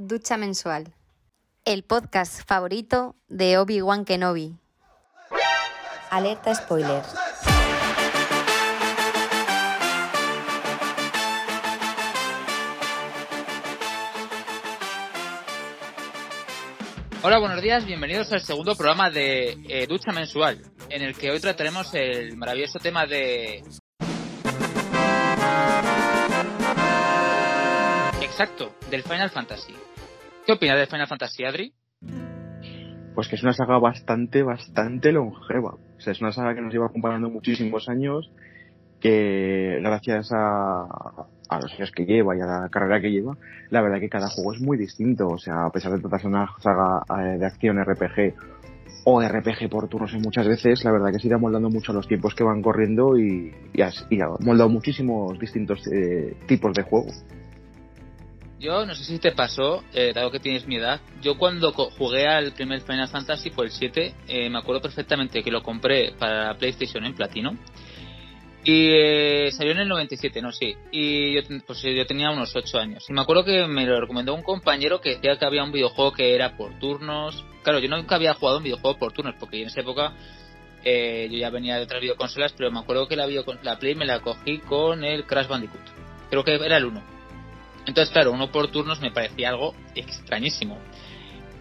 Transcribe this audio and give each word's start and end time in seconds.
Ducha 0.00 0.36
Mensual, 0.36 0.94
el 1.64 1.82
podcast 1.82 2.46
favorito 2.46 3.16
de 3.26 3.58
Obi-Wan 3.58 4.04
Kenobi. 4.04 4.54
Alerta 6.08 6.54
spoilers. 6.54 7.08
Hola, 17.24 17.40
buenos 17.40 17.60
días, 17.60 17.84
bienvenidos 17.84 18.32
al 18.32 18.40
segundo 18.42 18.76
programa 18.76 19.10
de 19.10 19.58
eh, 19.68 19.88
Ducha 19.88 20.12
Mensual, 20.12 20.64
en 20.90 21.02
el 21.02 21.16
que 21.16 21.32
hoy 21.32 21.40
trataremos 21.40 21.92
el 21.94 22.36
maravilloso 22.36 22.78
tema 22.78 23.04
de... 23.04 23.64
Exacto, 28.22 28.72
del 28.88 29.02
Final 29.02 29.30
Fantasy. 29.30 29.74
¿Qué 30.48 30.54
opinas 30.54 30.78
del 30.78 30.86
Final 30.86 31.06
Fantasy, 31.06 31.44
Adri? 31.44 31.74
Pues 33.14 33.28
que 33.28 33.36
es 33.36 33.42
una 33.42 33.52
saga 33.52 33.78
bastante, 33.78 34.42
bastante 34.42 35.12
longeva. 35.12 35.74
O 35.74 36.00
sea, 36.00 36.14
es 36.14 36.22
una 36.22 36.32
saga 36.32 36.54
que 36.54 36.62
nos 36.62 36.72
lleva 36.72 36.86
acompañando 36.86 37.28
muchísimos 37.28 37.86
años, 37.90 38.32
que 38.98 39.78
gracias 39.82 40.32
a, 40.32 40.84
a 41.50 41.60
los 41.60 41.70
años 41.74 41.92
que 41.94 42.06
lleva 42.06 42.34
y 42.34 42.40
a 42.40 42.46
la 42.46 42.68
carrera 42.70 42.98
que 42.98 43.10
lleva, 43.10 43.36
la 43.68 43.82
verdad 43.82 44.00
que 44.00 44.08
cada 44.08 44.30
juego 44.30 44.54
es 44.54 44.60
muy 44.62 44.78
distinto. 44.78 45.28
O 45.28 45.36
sea, 45.36 45.66
a 45.66 45.70
pesar 45.70 45.92
de 45.92 45.98
tratarse 45.98 46.28
de 46.28 46.34
una 46.34 46.48
saga 46.62 47.02
eh, 47.10 47.36
de 47.36 47.44
acción 47.44 47.84
RPG 47.84 48.32
o 49.04 49.20
de 49.20 49.28
RPG 49.28 49.68
por 49.68 49.86
turnos 49.88 50.14
en 50.14 50.22
muchas 50.22 50.48
veces, 50.48 50.82
la 50.82 50.92
verdad 50.92 51.12
que 51.12 51.18
se 51.18 51.26
irá 51.26 51.36
moldando 51.36 51.68
mucho 51.68 51.92
los 51.92 52.08
tiempos 52.08 52.34
que 52.34 52.44
van 52.44 52.62
corriendo 52.62 53.18
y, 53.18 53.52
y, 53.74 53.82
y 53.82 54.20
ha 54.22 54.28
moldado 54.40 54.70
muchísimos 54.70 55.38
distintos 55.38 55.86
eh, 55.92 56.38
tipos 56.46 56.72
de 56.72 56.84
juego. 56.84 57.08
Yo 58.58 58.84
no 58.84 58.94
sé 58.96 59.04
si 59.04 59.20
te 59.20 59.30
pasó, 59.30 59.84
eh, 59.92 60.12
dado 60.12 60.32
que 60.32 60.40
tienes 60.40 60.66
mi 60.66 60.76
edad, 60.76 61.00
yo 61.22 61.38
cuando 61.38 61.72
jugué 61.72 62.26
al 62.26 62.52
primer 62.52 62.80
Final 62.80 63.08
Fantasy, 63.08 63.50
fue 63.50 63.66
el 63.66 63.70
7, 63.70 64.14
eh, 64.26 64.50
me 64.50 64.58
acuerdo 64.58 64.82
perfectamente 64.82 65.44
que 65.44 65.50
lo 65.52 65.62
compré 65.62 66.12
para 66.18 66.48
la 66.48 66.54
PlayStation 66.58 67.04
en 67.04 67.14
platino. 67.14 67.56
Y 68.64 68.88
eh, 68.90 69.52
salió 69.52 69.72
en 69.72 69.78
el 69.78 69.88
97, 69.88 70.42
no 70.42 70.50
sí. 70.50 70.74
Y 70.90 71.34
yo, 71.34 71.42
pues, 71.64 71.80
yo 71.82 72.04
tenía 72.04 72.30
unos 72.30 72.54
8 72.54 72.78
años. 72.78 73.04
Y 73.08 73.12
me 73.12 73.20
acuerdo 73.20 73.44
que 73.44 73.66
me 73.68 73.86
lo 73.86 74.00
recomendó 74.00 74.34
un 74.34 74.42
compañero 74.42 75.00
que 75.00 75.10
decía 75.10 75.38
que 75.38 75.44
había 75.46 75.62
un 75.62 75.70
videojuego 75.70 76.12
que 76.12 76.34
era 76.34 76.56
por 76.56 76.76
turnos. 76.80 77.44
Claro, 77.62 77.78
yo 77.78 77.88
nunca 77.88 78.16
había 78.16 78.34
jugado 78.34 78.58
un 78.58 78.64
videojuego 78.64 78.98
por 78.98 79.12
turnos, 79.12 79.36
porque 79.38 79.62
en 79.62 79.68
esa 79.68 79.80
época 79.80 80.12
eh, 80.84 81.28
yo 81.30 81.38
ya 81.38 81.50
venía 81.50 81.76
de 81.76 81.84
otras 81.84 82.02
videoconsolas, 82.02 82.52
pero 82.54 82.72
me 82.72 82.80
acuerdo 82.80 83.06
que 83.06 83.14
la, 83.14 83.28
la 83.62 83.78
Play 83.78 83.94
me 83.94 84.04
la 84.04 84.20
cogí 84.20 84.58
con 84.58 85.04
el 85.04 85.24
Crash 85.24 85.46
Bandicoot. 85.46 85.80
Creo 86.28 86.44
que 86.44 86.56
era 86.56 86.76
el 86.76 86.86
1 86.86 87.17
entonces, 87.88 88.12
claro, 88.12 88.32
uno 88.32 88.52
por 88.52 88.70
turnos 88.70 89.00
me 89.00 89.10
parecía 89.10 89.48
algo 89.48 89.74
extrañísimo. 89.94 90.76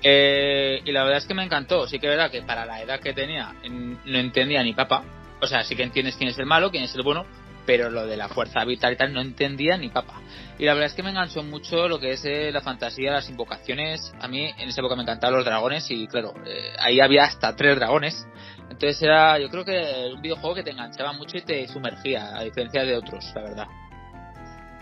Eh, 0.03 0.81
y 0.83 0.92
la 0.92 1.03
verdad 1.03 1.20
es 1.20 1.25
que 1.25 1.33
me 1.33 1.44
encantó. 1.44 1.88
Sí 1.88 2.00
que 2.00 2.08
es 2.08 2.11
verdad 2.17 2.30
que 2.30 2.42
para 2.42 2.66
la 2.66 2.81
edad 2.81 3.00
que 3.00 3.14
tenía 3.14 3.56
no 3.70 4.20
entendía 4.20 4.61
ni 4.61 4.73
papa. 4.73 5.05
O 5.42 5.48
sea, 5.48 5.64
sí 5.64 5.73
que 5.73 5.83
entiendes 5.83 6.17
quién 6.17 6.30
es 6.30 6.38
el 6.38 6.45
malo, 6.45 6.70
quién 6.70 6.83
es 6.83 6.94
el 6.95 7.03
bueno, 7.03 7.25
pero 7.66 7.89
lo 7.89 8.05
de 8.05 8.17
la 8.17 8.28
fuerza 8.28 8.66
vital 8.66 8.92
y 8.92 8.95
tal 8.98 9.14
no 9.14 9.22
entendía 9.22 9.78
ni 9.78 9.88
papa. 9.88 10.22
Y 10.59 10.66
la 10.66 10.73
verdad 10.73 10.89
es 10.89 10.95
que 10.95 11.03
me 11.03 11.11
enganchó 11.11 11.44
mucho 11.44 11.88
lo 11.88 11.98
que 11.98 12.11
es 12.11 12.25
eh, 12.25 12.52
la 12.52 12.59
fantasía, 12.59 13.14
las 13.14 13.30
invocaciones. 13.30 14.14
A 14.20 14.28
mí 14.28 14.52
en 14.58 14.67
esa 14.67 14.81
época 14.81 14.98
me 14.98 15.03
encantaban 15.03 15.33
los 15.33 15.45
dragones 15.45 15.89
y 15.89 16.08
claro, 16.08 16.33
eh, 16.45 16.73
ahí 16.78 17.00
había 17.00 17.23
hasta 17.23 17.55
tres 17.55 17.78
dragones. 17.78 18.28
Entonces 18.70 19.02
era, 19.02 19.39
yo 19.39 19.48
creo 19.48 19.64
que 19.64 20.11
un 20.14 20.22
videojuego 20.22 20.55
que 20.55 20.64
te 20.64 20.72
enganchaba 20.72 21.14
mucho 21.14 21.38
y 21.38 21.42
te 21.42 21.66
sumergía, 21.70 22.38
a 22.38 22.44
diferencia 22.44 22.83
de 22.83 22.98
otros, 22.98 23.23
la 23.33 23.42
verdad. 23.44 23.87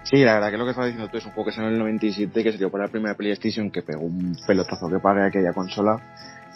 Sí, 0.06 0.24
la 0.24 0.36
verdad 0.36 0.52
que 0.52 0.58
lo 0.58 0.66
que 0.66 0.72
estás 0.72 0.86
diciendo 0.86 1.10
tú 1.10 1.18
es 1.18 1.26
un 1.26 1.32
juego 1.32 1.50
que 1.50 1.56
salió 1.56 1.70
en 1.70 1.74
el 1.74 1.80
97, 1.80 2.44
que 2.44 2.52
salió 2.52 2.70
para 2.70 2.86
la 2.86 2.92
primera 2.92 3.16
PlayStation, 3.16 3.72
que 3.72 3.82
pegó 3.82 4.02
un 4.02 4.38
pelotazo 4.46 4.88
que 4.88 5.00
para 5.00 5.26
aquella 5.26 5.52
consola. 5.52 5.98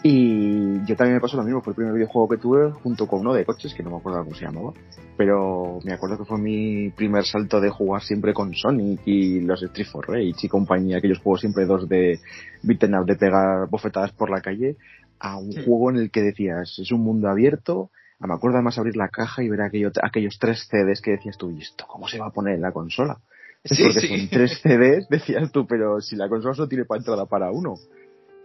Y 0.04 0.86
yo 0.86 0.96
también 0.96 1.16
me 1.16 1.20
pasó 1.20 1.36
lo 1.36 1.44
mismo, 1.44 1.62
fue 1.62 1.72
el 1.72 1.76
primer 1.76 1.94
videojuego 1.96 2.30
que 2.30 2.38
tuve 2.38 2.72
junto 2.72 3.08
con 3.08 3.22
uno 3.22 3.34
de 3.34 3.46
coches, 3.46 3.74
que 3.74 3.82
no 3.82 3.90
me 3.90 3.98
acuerdo 3.98 4.24
cómo 4.24 4.36
se 4.36 4.46
llamaba. 4.46 4.72
Pero 5.18 5.80
me 5.84 5.94
acuerdo 5.94 6.20
que 6.20 6.26
fue 6.26 6.38
mi 6.38 6.92
primer 6.92 7.26
salto 7.26 7.60
de 7.60 7.72
jugar 7.72 8.04
siempre 8.04 8.36
con 8.36 8.54
Sonic 8.54 9.02
y 9.06 9.42
los 9.42 9.64
Street 9.64 9.88
for 9.88 10.08
Rage 10.08 10.36
y 10.44 10.48
compañía, 10.48 11.00
aquellos 11.00 11.18
juegos 11.18 11.42
siempre 11.42 11.66
dos 11.66 11.90
de 11.90 12.20
beaten 12.62 12.94
up, 12.94 13.06
de 13.08 13.16
pegar 13.16 13.68
bofetadas 13.68 14.12
por 14.12 14.30
la 14.30 14.42
calle, 14.42 14.78
a 15.20 15.38
un 15.38 15.52
sí. 15.52 15.64
juego 15.66 15.90
en 15.90 15.98
el 15.98 16.12
que 16.12 16.22
decías, 16.22 16.78
es 16.78 16.92
un 16.92 17.02
mundo 17.02 17.28
abierto, 17.28 17.90
me 18.20 18.34
acuerdo 18.36 18.58
además 18.58 18.78
abrir 18.78 18.96
la 18.96 19.10
caja 19.10 19.42
y 19.42 19.50
ver 19.50 19.62
aquello, 19.62 19.92
aquellos 20.04 20.38
tres 20.40 20.68
CDs 20.70 21.02
que 21.02 21.12
decías 21.12 21.38
tú, 21.38 21.50
¿y 21.50 21.62
esto 21.62 21.86
cómo 21.88 22.08
se 22.08 22.20
va 22.20 22.28
a 22.28 22.32
poner 22.32 22.56
en 22.56 22.62
la 22.62 22.72
consola? 22.72 23.18
Sí, 23.64 23.84
porque 23.84 24.00
sí. 24.00 24.08
son 24.08 24.30
tres 24.30 24.60
CDs, 24.62 25.08
decías 25.10 25.52
tú, 25.52 25.68
pero 25.68 26.00
si 26.00 26.16
la 26.16 26.30
consola 26.30 26.56
solo 26.56 26.68
tiene 26.68 26.86
para 26.86 27.00
entrada 27.00 27.26
para 27.26 27.52
uno. 27.52 27.76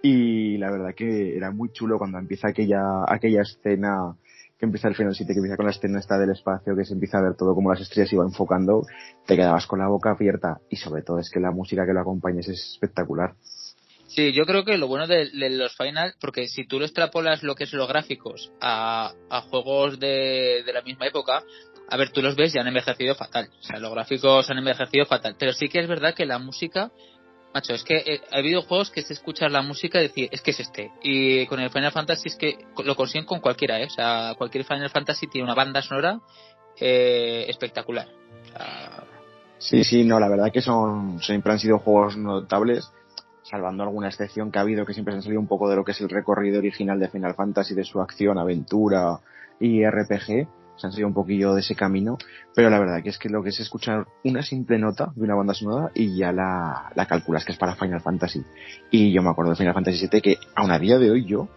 Y 0.03 0.59
la 0.59 0.71
verdad 0.71 0.95
que 0.95 1.37
era 1.37 1.51
muy 1.51 1.71
chulo 1.73 1.99
cuando 1.99 2.19
empieza 2.19 2.49
aquella, 2.49 3.05
aquella 3.07 3.43
escena 3.43 4.17
que 4.59 4.67
empieza 4.67 4.89
el 4.89 4.95
Final 4.95 5.15
7, 5.15 5.33
que 5.33 5.39
empieza 5.39 5.57
con 5.57 5.67
la 5.67 5.73
escena 5.73 5.99
esta 5.99 6.19
del 6.19 6.31
espacio, 6.31 6.77
que 6.77 6.85
se 6.85 6.93
empieza 6.93 7.19
a 7.19 7.23
ver 7.23 7.37
todo 7.37 7.55
como 7.55 7.71
las 7.71 7.81
estrellas 7.81 8.13
iban 8.13 8.29
enfocando, 8.29 8.83
te 9.27 9.37
quedabas 9.37 9.67
con 9.67 9.79
la 9.79 9.89
boca 9.89 10.11
abierta 10.11 10.61
y 10.69 10.77
sobre 10.77 11.03
todo 11.03 11.19
es 11.19 11.31
que 11.31 11.41
la 11.41 11.51
música 11.51 11.87
que 11.87 11.93
lo 11.93 12.01
acompaña 12.01 12.41
es 12.41 12.49
espectacular. 12.49 13.35
Sí, 14.07 14.33
yo 14.33 14.45
creo 14.45 14.65
que 14.65 14.79
lo 14.79 14.87
bueno 14.87 15.09
de, 15.09 15.31
de, 15.31 15.51
los 15.51 15.77
Final, 15.77 16.15
porque 16.21 16.47
si 16.47 16.67
tú 16.67 16.79
lo 16.79 16.85
extrapolas 16.85 17.43
lo 17.43 17.57
que 17.57 17.65
es 17.65 17.73
los 17.73 17.89
gráficos 17.89 18.53
a, 18.61 19.13
a 19.29 19.41
juegos 19.41 19.99
de, 19.99 20.63
de 20.65 20.73
la 20.73 20.83
misma 20.83 21.07
época, 21.07 21.43
a 21.95 21.97
ver, 21.97 22.11
tú 22.11 22.21
los 22.23 22.35
ves 22.35 22.53
y 22.53 22.59
han 22.59 22.67
envejecido 22.67 23.15
fatal. 23.15 23.49
O 23.61 23.63
sea, 23.63 23.79
los 23.79 23.93
gráficos 23.93 24.51
han 24.51 24.59
envejecido 24.59 25.07
fatal. 25.07 25.37
Pero 25.39 25.53
sí 25.53 25.69
que 25.69 25.79
es 25.79 25.87
verdad 25.87 26.13
que 26.13 26.27
la 26.27 26.41
música, 26.41 26.91
macho, 27.55 27.73
es 27.73 27.85
que 27.85 27.99
eh, 27.99 28.21
hay 28.33 28.43
videojuegos 28.43 28.91
que 28.91 29.03
se 29.03 29.13
escuchar 29.13 29.53
la 29.53 29.63
música 29.63 30.01
y 30.01 30.09
decir, 30.09 30.29
es 30.33 30.43
que 30.43 30.51
es 30.51 30.59
este. 30.59 30.91
Y 31.05 31.47
con 31.47 31.61
el 31.61 31.71
Final 31.71 31.93
Fantasy 31.93 32.31
es 32.31 32.35
que 32.35 32.59
lo 32.85 32.97
consiguen 32.97 33.27
con 33.27 33.39
cualquiera, 33.39 33.81
¿eh? 33.81 33.87
O 33.87 33.91
sea, 33.91 34.35
cualquier 34.37 34.65
Final 34.65 34.91
Fantasy 34.91 35.29
tiene 35.29 35.45
una 35.45 35.55
banda 35.55 35.83
sonora 35.83 36.19
eh, 36.81 37.47
espectacular. 37.49 38.09
Sí, 39.59 39.85
sí, 39.85 40.03
no, 40.03 40.19
la 40.19 40.29
verdad 40.29 40.51
que 40.53 40.63
son, 40.63 41.21
siempre 41.23 41.53
han 41.53 41.61
sido 41.61 41.79
juegos 41.79 42.17
notables 42.17 42.91
salvando 43.45 43.85
alguna 43.85 44.09
excepción 44.09 44.51
que 44.51 44.59
ha 44.59 44.63
habido 44.63 44.85
que 44.85 44.95
siempre 44.95 45.13
se 45.13 45.19
han 45.19 45.23
salido 45.23 45.41
un 45.41 45.47
poco 45.47 45.69
de 45.69 45.77
lo 45.77 45.85
que 45.85 45.93
es 45.93 46.01
el 46.01 46.09
recorrido 46.09 46.59
original 46.59 46.99
de 46.99 47.09
Final 47.09 47.35
Fantasy, 47.35 47.73
de 47.75 47.85
su 47.85 48.01
acción, 48.01 48.37
aventura 48.37 49.21
y 49.61 49.87
RPG, 49.87 50.49
se 50.77 50.87
han 50.87 50.93
seguido 50.93 51.09
un 51.09 51.15
poquillo 51.15 51.55
de 51.55 51.61
ese 51.61 51.75
camino, 51.75 52.19
pero 52.55 52.71
la 52.71 52.79
verdad 52.79 53.03
que 53.03 53.11
es 53.11 53.19
que 53.19 53.29
lo 53.29 53.43
que 53.43 53.51
es 53.51 53.61
escuchar 53.61 54.07
una 54.25 54.43
simple 54.43 54.79
nota 54.79 55.13
de 55.15 55.23
una 55.23 55.35
banda 55.35 55.55
sonora 55.55 55.91
y 55.95 56.17
ya 56.17 56.33
la, 56.33 56.91
la 56.95 57.07
calculas 57.07 57.45
que 57.45 57.53
es 57.53 57.59
para 57.59 57.77
Final 57.77 58.01
Fantasy. 58.01 58.43
Y 58.91 59.13
yo 59.13 59.23
me 59.23 59.31
acuerdo 59.31 59.53
de 59.53 59.57
Final 59.57 59.75
Fantasy 59.75 60.09
VII 60.09 60.21
que 60.21 60.39
aún 60.55 60.71
a 60.71 60.79
día 60.79 60.99
de 60.99 61.11
hoy 61.11 61.25
yo, 61.25 61.49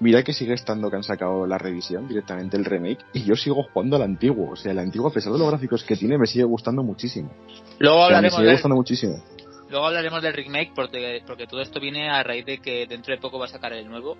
mira 0.00 0.22
que 0.22 0.32
sigue 0.32 0.54
estando 0.54 0.90
que 0.90 0.96
han 0.96 1.02
sacado 1.02 1.46
la 1.46 1.58
revisión, 1.58 2.08
directamente 2.08 2.56
el 2.56 2.64
remake, 2.64 3.04
y 3.12 3.24
yo 3.24 3.34
sigo 3.34 3.64
jugando 3.72 3.96
al 3.96 4.02
antiguo. 4.02 4.52
O 4.52 4.56
sea, 4.56 4.72
el 4.72 4.78
antiguo, 4.78 5.08
a 5.08 5.12
pesar 5.12 5.32
de 5.32 5.38
los 5.38 5.48
gráficos 5.48 5.84
que 5.84 5.96
tiene, 5.96 6.18
me 6.18 6.26
sigue 6.26 6.44
gustando 6.44 6.82
muchísimo. 6.82 7.30
Luego 7.78 8.04
hablaremos 8.04 8.34
o 8.34 8.36
sea, 8.36 8.40
me 8.40 8.44
sigue 8.44 8.52
gustando 8.52 8.76
muchísimo. 8.76 9.24
Luego 9.70 9.86
hablaremos 9.86 10.22
del 10.22 10.32
remake 10.32 10.72
porque, 10.74 11.22
porque 11.26 11.46
todo 11.46 11.60
esto 11.60 11.78
viene 11.78 12.08
a 12.08 12.22
raíz 12.22 12.46
de 12.46 12.58
que 12.58 12.86
dentro 12.86 13.14
de 13.14 13.20
poco 13.20 13.38
va 13.38 13.44
a 13.46 13.48
sacar 13.48 13.72
el 13.74 13.88
nuevo. 13.88 14.16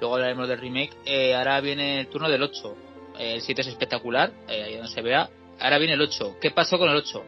Luego 0.00 0.14
hablaremos 0.14 0.48
del 0.48 0.60
remake. 0.60 0.92
Eh, 1.04 1.34
ahora 1.34 1.60
viene 1.60 2.00
el 2.00 2.08
turno 2.08 2.28
del 2.28 2.42
8. 2.42 2.76
Eh, 3.18 3.34
el 3.34 3.42
7 3.42 3.62
es 3.62 3.66
espectacular, 3.68 4.32
eh, 4.48 4.62
ahí 4.62 4.76
donde 4.76 4.92
se 4.92 5.02
vea. 5.02 5.28
Ahora 5.60 5.78
viene 5.78 5.94
el 5.94 6.00
8. 6.00 6.36
¿Qué 6.40 6.50
pasó 6.50 6.78
con 6.78 6.88
el 6.88 6.96
8? 6.96 7.24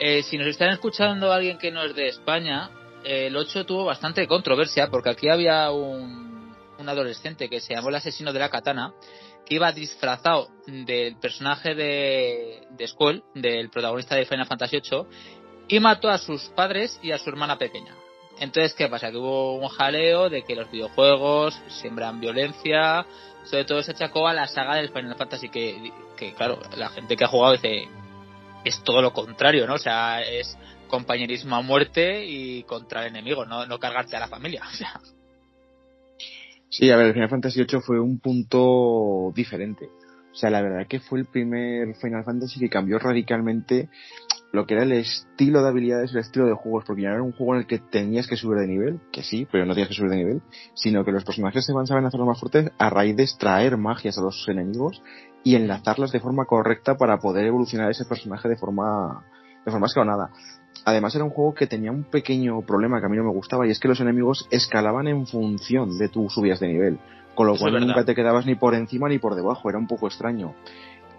Eh, 0.00 0.22
si 0.22 0.38
nos 0.38 0.46
están 0.46 0.70
escuchando 0.70 1.32
alguien 1.32 1.58
que 1.58 1.70
no 1.70 1.82
es 1.82 1.94
de 1.94 2.08
España, 2.08 2.70
el 3.04 3.36
8 3.36 3.66
tuvo 3.66 3.84
bastante 3.84 4.26
controversia 4.26 4.88
porque 4.88 5.10
aquí 5.10 5.28
había 5.28 5.70
un, 5.70 6.54
un 6.78 6.88
adolescente 6.88 7.48
que 7.48 7.60
se 7.60 7.74
llamó 7.74 7.88
el 7.88 7.96
asesino 7.96 8.32
de 8.32 8.38
la 8.38 8.48
katana 8.48 8.92
que 9.48 9.54
iba 9.54 9.72
disfrazado 9.72 10.50
del 10.66 11.16
personaje 11.16 11.74
de, 11.74 12.66
de 12.70 12.86
Skull, 12.86 13.24
del 13.34 13.70
protagonista 13.70 14.14
de 14.14 14.26
Final 14.26 14.46
Fantasy 14.46 14.80
VIII, 14.80 15.06
y 15.68 15.80
mató 15.80 16.10
a 16.10 16.18
sus 16.18 16.42
padres 16.50 16.98
y 17.02 17.12
a 17.12 17.18
su 17.18 17.30
hermana 17.30 17.56
pequeña. 17.56 17.94
Entonces, 18.40 18.74
¿qué 18.74 18.88
pasa? 18.88 19.10
Que 19.10 19.16
hubo 19.16 19.56
un 19.56 19.68
jaleo 19.68 20.30
de 20.30 20.42
que 20.42 20.54
los 20.54 20.70
videojuegos 20.70 21.60
siembran 21.68 22.20
violencia, 22.20 23.04
sobre 23.44 23.64
todo 23.64 23.82
se 23.82 23.92
achacó 23.92 24.28
a 24.28 24.34
la 24.34 24.46
saga 24.46 24.76
del 24.76 24.90
Final 24.90 25.16
Fantasy, 25.16 25.48
que, 25.48 25.92
que 26.16 26.34
claro, 26.34 26.60
la 26.76 26.88
gente 26.90 27.16
que 27.16 27.24
ha 27.24 27.28
jugado 27.28 27.54
dice, 27.54 27.88
es 28.64 28.82
todo 28.84 29.02
lo 29.02 29.12
contrario, 29.12 29.66
¿no? 29.66 29.74
O 29.74 29.78
sea, 29.78 30.22
es 30.22 30.56
compañerismo 30.88 31.56
a 31.56 31.62
muerte 31.62 32.24
y 32.24 32.62
contra 32.64 33.02
el 33.02 33.08
enemigo, 33.08 33.44
no, 33.44 33.66
no 33.66 33.78
cargarte 33.78 34.16
a 34.16 34.20
la 34.20 34.28
familia, 34.28 34.62
o 34.72 34.76
sea. 34.76 35.00
Sí, 36.70 36.90
a 36.90 36.96
ver, 36.96 37.06
el 37.06 37.14
Final 37.14 37.30
Fantasy 37.30 37.64
VIII 37.64 37.80
fue 37.80 37.98
un 37.98 38.18
punto 38.18 39.32
diferente. 39.34 39.88
O 40.30 40.34
sea, 40.34 40.50
la 40.50 40.60
verdad 40.60 40.86
que 40.86 41.00
fue 41.00 41.18
el 41.18 41.24
primer 41.26 41.94
Final 41.96 42.24
Fantasy 42.24 42.60
que 42.60 42.68
cambió 42.68 42.98
radicalmente 42.98 43.88
lo 44.50 44.66
que 44.66 44.74
era 44.74 44.82
el 44.82 44.92
estilo 44.92 45.62
de 45.62 45.68
habilidades, 45.68 46.12
el 46.12 46.20
estilo 46.20 46.46
de 46.46 46.54
juegos, 46.54 46.84
porque 46.86 47.02
ya 47.02 47.08
no 47.10 47.14
era 47.16 47.22
un 47.22 47.32
juego 47.32 47.54
en 47.54 47.60
el 47.60 47.66
que 47.66 47.78
tenías 47.78 48.26
que 48.26 48.36
subir 48.36 48.58
de 48.58 48.66
nivel, 48.66 49.00
que 49.12 49.22
sí, 49.22 49.46
pero 49.50 49.66
no 49.66 49.74
tenías 49.74 49.88
que 49.88 49.94
subir 49.94 50.10
de 50.10 50.16
nivel, 50.16 50.42
sino 50.74 51.04
que 51.04 51.12
los 51.12 51.24
personajes 51.24 51.66
se 51.66 51.72
van 51.72 52.04
a 52.04 52.08
hacerlo 52.08 52.26
más 52.26 52.40
fuertes 52.40 52.70
a 52.78 52.90
raíz 52.90 53.16
de 53.16 53.24
extraer 53.24 53.76
magias 53.76 54.16
a 54.18 54.22
los 54.22 54.48
enemigos 54.48 55.02
y 55.44 55.54
enlazarlas 55.54 56.12
de 56.12 56.20
forma 56.20 56.46
correcta 56.46 56.96
para 56.96 57.18
poder 57.18 57.46
evolucionar 57.46 57.90
ese 57.90 58.06
personaje 58.06 58.48
de 58.48 58.56
forma, 58.56 59.24
de 59.64 59.70
forma 59.70 59.86
escalonada. 59.86 60.30
además 60.84 61.14
era 61.14 61.24
un 61.24 61.30
juego 61.30 61.54
que 61.54 61.66
tenía 61.66 61.92
un 61.92 62.04
pequeño 62.04 62.62
problema 62.62 63.00
que 63.00 63.06
a 63.06 63.08
mí 63.08 63.16
no 63.16 63.24
me 63.24 63.32
gustaba 63.32 63.66
y 63.66 63.70
es 63.70 63.78
que 63.78 63.88
los 63.88 64.00
enemigos 64.00 64.48
escalaban 64.50 65.08
en 65.08 65.26
función 65.26 65.98
de 65.98 66.08
tus 66.08 66.32
subidas 66.32 66.60
de 66.60 66.68
nivel, 66.68 66.98
con 67.34 67.46
lo 67.46 67.56
cual 67.56 67.78
nunca 67.80 68.04
te 68.04 68.14
quedabas 68.14 68.46
ni 68.46 68.54
por 68.54 68.74
encima 68.74 69.08
ni 69.08 69.18
por 69.18 69.34
debajo, 69.34 69.68
era 69.68 69.78
un 69.78 69.86
poco 69.86 70.06
extraño. 70.06 70.54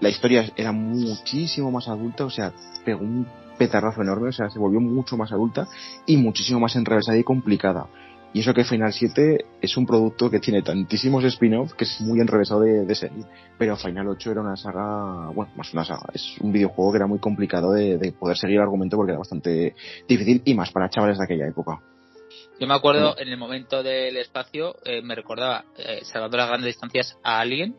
La 0.01 0.09
historia 0.09 0.49
era 0.55 0.71
muchísimo 0.71 1.71
más 1.71 1.87
adulta, 1.87 2.25
o 2.25 2.29
sea, 2.29 2.53
pegó 2.85 3.01
un 3.01 3.27
petarrazo 3.57 4.01
enorme, 4.01 4.29
o 4.29 4.31
sea, 4.31 4.49
se 4.49 4.57
volvió 4.57 4.79
mucho 4.79 5.17
más 5.17 5.31
adulta 5.31 5.67
y 6.05 6.17
muchísimo 6.17 6.59
más 6.59 6.75
enrevesada 6.75 7.17
y 7.17 7.23
complicada. 7.23 7.87
Y 8.31 8.41
eso 8.41 8.53
que 8.53 8.63
Final 8.63 8.93
7 8.93 9.45
es 9.59 9.75
un 9.75 9.87
producto 9.87 10.29
que 10.29 10.39
tiene 10.39 10.61
tantísimos 10.61 11.23
spin-offs 11.23 11.73
que 11.73 11.83
es 11.83 11.99
muy 11.99 12.21
enrevesado 12.21 12.61
de, 12.61 12.85
de, 12.85 12.95
seguir. 12.95 13.25
Pero 13.57 13.75
Final 13.75 14.07
8 14.07 14.31
era 14.31 14.41
una 14.41 14.55
saga, 14.55 15.29
bueno, 15.33 15.51
más 15.55 15.73
una 15.73 15.83
saga, 15.83 16.05
es 16.13 16.37
un 16.39 16.51
videojuego 16.51 16.91
que 16.91 16.97
era 16.97 17.07
muy 17.07 17.19
complicado 17.19 17.71
de, 17.71 17.97
de 17.97 18.11
poder 18.11 18.37
seguir 18.37 18.57
el 18.57 18.61
argumento 18.61 18.97
porque 18.97 19.11
era 19.13 19.19
bastante 19.19 19.75
difícil 20.07 20.43
y 20.45 20.53
más 20.53 20.71
para 20.71 20.89
chavales 20.89 21.17
de 21.17 21.23
aquella 21.23 21.47
época. 21.47 21.81
Yo 22.59 22.67
me 22.67 22.73
acuerdo 22.73 23.17
en 23.17 23.29
el 23.29 23.37
momento 23.37 23.81
del 23.81 24.15
espacio, 24.17 24.75
eh, 24.85 25.01
me 25.01 25.15
recordaba, 25.15 25.65
eh, 25.77 26.01
salvando 26.03 26.37
las 26.37 26.49
grandes 26.49 26.67
distancias, 26.67 27.17
a 27.23 27.39
alguien 27.39 27.75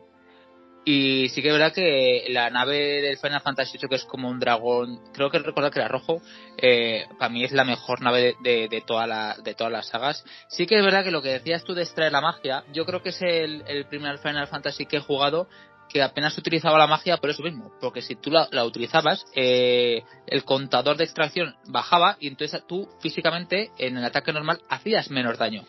y 0.83 1.29
sí 1.29 1.41
que 1.41 1.49
es 1.49 1.53
verdad 1.53 1.73
que 1.73 2.25
la 2.29 2.49
nave 2.49 3.01
del 3.01 3.17
Final 3.17 3.41
Fantasy 3.41 3.77
VIII, 3.77 3.89
que 3.89 3.95
es 3.95 4.05
como 4.05 4.29
un 4.29 4.39
dragón, 4.39 4.99
creo 5.13 5.29
que 5.29 5.37
recordar 5.37 5.71
que 5.71 5.79
era 5.79 5.87
rojo, 5.87 6.21
eh, 6.57 7.05
para 7.19 7.29
mí 7.29 7.43
es 7.43 7.51
la 7.51 7.63
mejor 7.63 8.01
nave 8.01 8.35
de, 8.41 8.67
de, 8.67 8.81
toda 8.81 9.05
la, 9.05 9.35
de 9.43 9.53
todas 9.53 9.71
las 9.71 9.87
sagas. 9.87 10.23
Sí 10.47 10.65
que 10.65 10.77
es 10.77 10.83
verdad 10.83 11.03
que 11.03 11.11
lo 11.11 11.21
que 11.21 11.29
decías 11.29 11.63
tú 11.63 11.75
de 11.75 11.83
extraer 11.83 12.11
la 12.11 12.21
magia, 12.21 12.63
yo 12.73 12.85
creo 12.85 13.03
que 13.03 13.09
es 13.09 13.21
el, 13.21 13.63
el 13.67 13.85
primer 13.85 14.17
Final 14.17 14.47
Fantasy 14.47 14.87
que 14.87 14.97
he 14.97 15.01
jugado 15.01 15.47
que 15.91 16.01
apenas 16.01 16.37
utilizaba 16.37 16.77
la 16.77 16.87
magia 16.87 17.17
por 17.17 17.29
eso 17.29 17.43
mismo, 17.43 17.71
porque 17.81 18.01
si 18.01 18.15
tú 18.15 18.31
la, 18.31 18.47
la 18.51 18.63
utilizabas, 18.63 19.25
eh, 19.35 20.03
el 20.27 20.43
contador 20.43 20.97
de 20.97 21.03
extracción 21.03 21.55
bajaba 21.67 22.17
y 22.19 22.27
entonces 22.27 22.63
tú 22.67 22.87
físicamente 23.01 23.71
en 23.77 23.97
el 23.97 24.05
ataque 24.05 24.31
normal 24.31 24.61
hacías 24.69 25.09
menos 25.11 25.37
daño. 25.37 25.65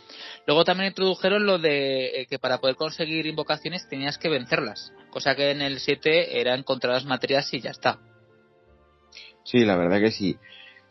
Luego 0.46 0.64
también 0.64 0.88
introdujeron 0.88 1.46
lo 1.46 1.58
de 1.58 2.22
eh, 2.22 2.26
que 2.26 2.38
para 2.38 2.58
poder 2.58 2.76
conseguir 2.76 3.26
invocaciones 3.26 3.88
tenías 3.88 4.19
que 4.19 4.28
vencerlas, 4.28 4.92
cosa 5.10 5.34
que 5.34 5.50
en 5.50 5.62
el 5.62 5.80
7 5.80 6.40
era 6.40 6.54
encontrar 6.54 6.94
las 6.94 7.04
materias 7.04 7.52
y 7.52 7.60
ya 7.60 7.70
está. 7.70 7.98
Sí, 9.44 9.64
la 9.64 9.76
verdad 9.76 10.00
que 10.00 10.12
sí 10.12 10.38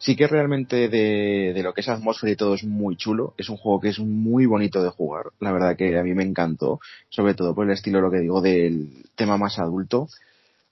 sí 0.02 0.16
que 0.16 0.28
realmente 0.28 0.90
de, 0.90 1.54
de, 1.54 1.64
lo 1.64 1.74
que 1.74 1.82
es 1.82 1.88
atmósfera 1.88 2.34
y 2.34 2.36
todo 2.36 2.56
es 2.56 2.64
muy 2.64 2.98
chulo. 2.98 3.34
Es 3.38 3.50
un 3.50 3.58
juego 3.58 3.80
que 3.80 3.90
es 3.90 4.00
muy 4.00 4.46
bonito 4.46 4.84
de 4.84 4.90
jugar. 4.90 5.28
La 5.40 5.52
verdad 5.52 5.78
que 5.78 5.98
a 5.98 6.04
mí 6.04 6.14
me 6.14 6.24
encantó. 6.24 6.80
Sobre 7.10 7.36
todo 7.36 7.56
por 7.56 7.66
el 7.66 7.72
estilo, 7.72 8.02
lo 8.02 8.12
que 8.12 8.20
digo, 8.20 8.42
del 8.42 9.06
tema 9.16 9.38
más 9.38 9.60
adulto. 9.60 10.08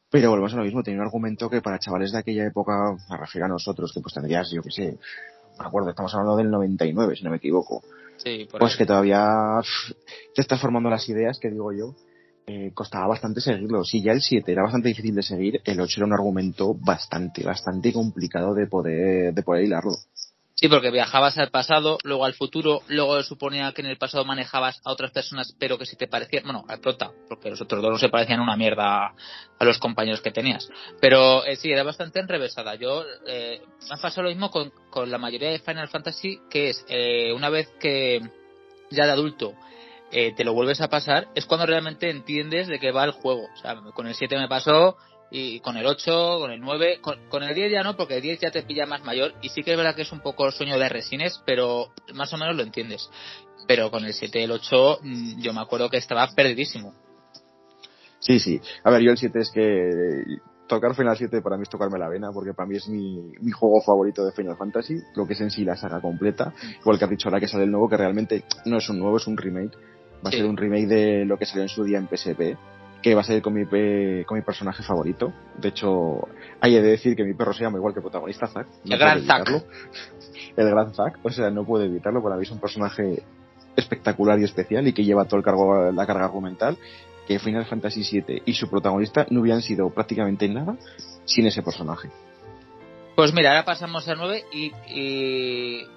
Pero 0.10 0.32
volvemos 0.32 0.54
a 0.54 0.58
lo 0.58 0.64
mismo, 0.64 0.82
tenía 0.82 1.00
un 1.00 1.06
argumento 1.06 1.50
que 1.50 1.62
para 1.62 1.78
chavales 1.78 2.12
de 2.12 2.18
aquella 2.18 2.48
época, 2.48 2.98
me 3.10 3.18
refiero 3.18 3.46
a 3.46 3.50
nosotros, 3.50 3.94
que 3.94 4.02
pues 4.02 4.16
tendrías, 4.16 4.50
yo 4.52 4.64
que 4.64 4.72
sé, 4.72 4.98
me 5.60 5.66
acuerdo, 5.68 5.92
estamos 5.92 6.12
hablando 6.16 6.36
del 6.36 6.50
99, 6.50 7.16
si 7.16 7.24
no 7.24 7.30
me 7.30 7.38
equivoco. 7.38 7.84
Sí, 8.18 8.48
por 8.50 8.60
pues 8.60 8.74
ahí. 8.74 8.78
que 8.80 8.86
todavía 8.88 9.30
te 10.34 10.42
estás 10.42 10.60
formando 10.60 10.90
las 10.90 11.08
ideas, 11.08 11.38
que 11.38 11.52
digo 11.52 11.72
yo, 11.74 11.94
eh, 12.50 12.72
costaba 12.74 13.06
bastante 13.06 13.42
seguirlo. 13.42 13.84
Si 13.84 14.02
ya 14.02 14.12
el 14.12 14.22
7 14.22 14.52
era 14.52 14.64
bastante 14.64 14.90
difícil 14.90 15.14
de 15.14 15.22
seguir, 15.22 15.62
el 15.64 15.80
8 15.80 16.00
era 16.00 16.08
un 16.08 16.14
argumento 16.14 16.74
bastante, 16.74 17.44
bastante 17.44 17.94
complicado 17.94 18.56
de 18.56 18.66
poder, 18.66 19.36
de 19.36 19.44
poder 19.44 19.66
hilarlo. 19.66 19.92
Sí, 20.56 20.68
porque 20.68 20.90
viajabas 20.90 21.38
al 21.38 21.52
pasado, 21.52 22.00
luego 22.04 22.26
al 22.26 22.34
futuro, 22.34 22.82
luego 22.88 23.22
suponía 23.22 23.72
que 23.72 23.82
en 23.82 23.88
el 23.88 23.98
pasado 23.98 24.26
manejabas 24.26 24.82
a 24.84 24.92
otras 24.92 25.12
personas, 25.12 25.56
pero 25.60 25.78
que 25.78 25.86
si 25.86 25.96
te 25.96 26.08
parecían, 26.08 26.44
bueno, 26.44 26.66
al 26.68 26.80
prota, 26.80 27.12
porque 27.30 27.52
los 27.52 27.62
otros 27.62 27.84
dos 27.84 27.92
no 27.92 28.00
se 28.00 28.10
parecían 28.10 28.42
una 28.42 28.58
mierda 28.58 29.14
a 29.60 29.64
los 29.64 29.78
compañeros 29.78 30.20
que 30.20 30.32
tenías. 30.32 30.68
Pero 31.00 31.46
eh, 31.46 31.56
sí, 31.56 31.72
era 31.72 31.84
bastante 31.84 32.20
enrevesada. 32.20 32.74
Yo, 32.76 33.04
eh, 33.28 33.62
me 33.88 33.96
ha 33.96 34.02
pasado 34.02 34.24
lo 34.24 34.30
mismo 34.30 34.50
con, 34.50 34.74
con 34.90 35.12
la 35.12 35.20
mayoría 35.20 35.52
de 35.52 35.60
Final 35.60 35.88
Fantasy, 35.88 36.40
que 36.50 36.72
es, 36.72 36.84
eh, 36.90 37.32
una 37.32 37.50
vez 37.50 37.70
que 37.80 38.20
ya 38.90 39.06
de 39.06 39.12
adulto 39.12 39.54
eh, 40.12 40.34
te 40.36 40.44
lo 40.44 40.54
vuelves 40.54 40.82
a 40.82 40.90
pasar, 40.90 41.28
es 41.36 41.46
cuando 41.46 41.66
realmente 41.66 42.10
entiendes 42.10 42.68
de 42.68 42.80
qué 42.80 42.92
va 42.92 43.04
el 43.04 43.12
juego. 43.12 43.48
O 43.54 43.58
sea, 43.58 43.76
con 43.94 44.08
el 44.08 44.16
7 44.16 44.38
me 44.38 44.48
pasó, 44.48 44.98
y 45.32 45.60
con 45.60 45.78
el 45.78 45.86
8, 45.86 46.40
con 46.40 46.52
el 46.52 46.60
9, 46.60 47.02
con, 47.02 47.44
el 47.44 47.54
10 47.54 47.72
ya 47.72 47.84
no, 47.84 47.96
porque 47.96 48.16
el 48.16 48.22
10 48.22 48.40
ya 48.40 48.52
te 48.52 48.64
pilla 48.64 48.86
más 48.86 49.04
mayor, 49.04 49.34
y 49.42 49.50
sí 49.50 49.64
que 49.64 49.72
es 49.72 49.78
verdad 49.78 49.96
que 49.96 50.02
es 50.02 50.12
un 50.12 50.22
poco 50.22 50.46
el 50.48 50.54
sueño 50.54 50.80
de 50.80 50.90
Resines, 50.90 51.42
pero 51.46 51.92
más 52.14 52.34
o 52.34 52.38
menos 52.38 52.56
lo 52.56 52.64
entiendes. 52.64 53.10
Pero 53.68 53.92
con 53.92 54.04
el 54.06 54.14
7 54.14 54.40
y 54.40 54.44
el 54.44 54.52
8, 54.52 55.00
yo 55.38 55.54
me 55.54 55.62
acuerdo 55.62 55.90
que 55.90 55.98
estaba 55.98 56.28
perdidísimo. 56.36 56.94
Sí, 58.20 58.40
sí. 58.40 58.60
A 58.84 58.90
ver, 58.90 59.02
yo 59.02 59.12
el 59.12 59.18
7 59.18 59.40
es 59.40 59.52
que 59.52 60.40
tocar 60.68 60.96
Final 60.96 61.18
7 61.18 61.42
para 61.42 61.58
mí 61.58 61.64
es 61.64 61.70
tocarme 61.70 62.00
la 62.00 62.10
vena, 62.10 62.32
porque 62.32 62.54
para 62.54 62.68
mí 62.68 62.78
es 62.78 62.88
mi, 62.88 63.34
mi 63.42 63.52
juego 63.52 63.82
favorito 63.82 64.26
de 64.26 64.32
Final 64.32 64.58
Fantasy, 64.58 65.00
lo 65.16 65.28
que 65.28 65.34
es 65.34 65.42
en 65.42 65.52
sí 65.52 65.64
la 65.64 65.76
saga 65.76 66.02
completa, 66.02 66.54
igual 66.80 66.98
que 66.98 67.06
has 67.06 67.12
dicho 67.12 67.28
ahora 67.28 67.40
que 67.40 67.48
sale 67.48 67.66
el 67.66 67.72
nuevo, 67.72 67.90
que 67.90 67.98
realmente 67.98 68.44
no 68.66 68.78
es 68.78 68.90
un 68.90 69.00
nuevo, 69.00 69.18
es 69.18 69.28
un 69.28 69.38
remake, 69.38 69.78
va 70.26 70.30
a 70.30 70.32
ser 70.32 70.46
un 70.46 70.58
remake 70.58 70.88
de 70.88 71.26
lo 71.26 71.38
que 71.38 71.46
salió 71.46 71.64
en 71.64 71.70
su 71.70 71.84
día 71.84 71.98
en 71.98 72.08
PSP, 72.08 72.58
que 73.02 73.16
va 73.16 73.22
a 73.22 73.24
ser 73.24 73.42
con 73.42 73.54
mi, 73.54 73.66
con 74.26 74.38
mi 74.38 74.44
personaje 74.44 74.84
favorito. 74.84 75.34
De 75.58 75.70
hecho, 75.70 76.28
hay 76.60 76.74
de 76.74 76.82
decir 76.82 77.16
que 77.16 77.24
mi 77.24 77.34
perro 77.34 77.54
se 77.54 77.64
llama 77.64 77.78
igual 77.78 77.94
que 77.94 78.00
el 78.00 78.04
protagonista, 78.04 78.48
Zack. 78.48 78.68
No 78.86 78.94
el 78.94 79.00
gran 79.00 79.22
Zack. 79.24 79.64
El 80.58 80.70
gran 80.70 80.94
Zack, 80.94 81.20
o 81.24 81.30
sea, 81.30 81.50
no 81.50 81.64
puedo 81.66 81.84
evitarlo, 81.84 82.22
para 82.22 82.36
mí 82.36 82.44
es 82.44 82.52
un 82.52 82.60
personaje 82.60 83.24
espectacular 83.76 84.40
y 84.40 84.44
especial 84.44 84.88
y 84.88 84.94
que 84.94 85.06
lleva 85.06 85.26
todo 85.26 85.38
el 85.38 85.44
cargo, 85.44 85.92
la 85.92 86.06
carga 86.06 86.26
argumental 86.26 86.78
que 87.28 87.40
Final 87.40 87.66
Fantasy 87.66 88.02
VII 88.02 88.42
y 88.44 88.54
su 88.54 88.68
protagonista 88.70 89.28
no 89.30 89.42
hubieran 89.42 89.62
sido 89.62 89.90
prácticamente 89.92 90.50
nada 90.50 90.76
sin 91.26 91.46
ese 91.46 91.62
personaje. 91.62 92.10
Pues 93.16 93.34
mira, 93.34 93.52
ahora 93.52 93.66
pasamos 93.66 94.08
al 94.08 94.18
9 94.18 94.46
y, 94.52 94.72
y 94.88 95.88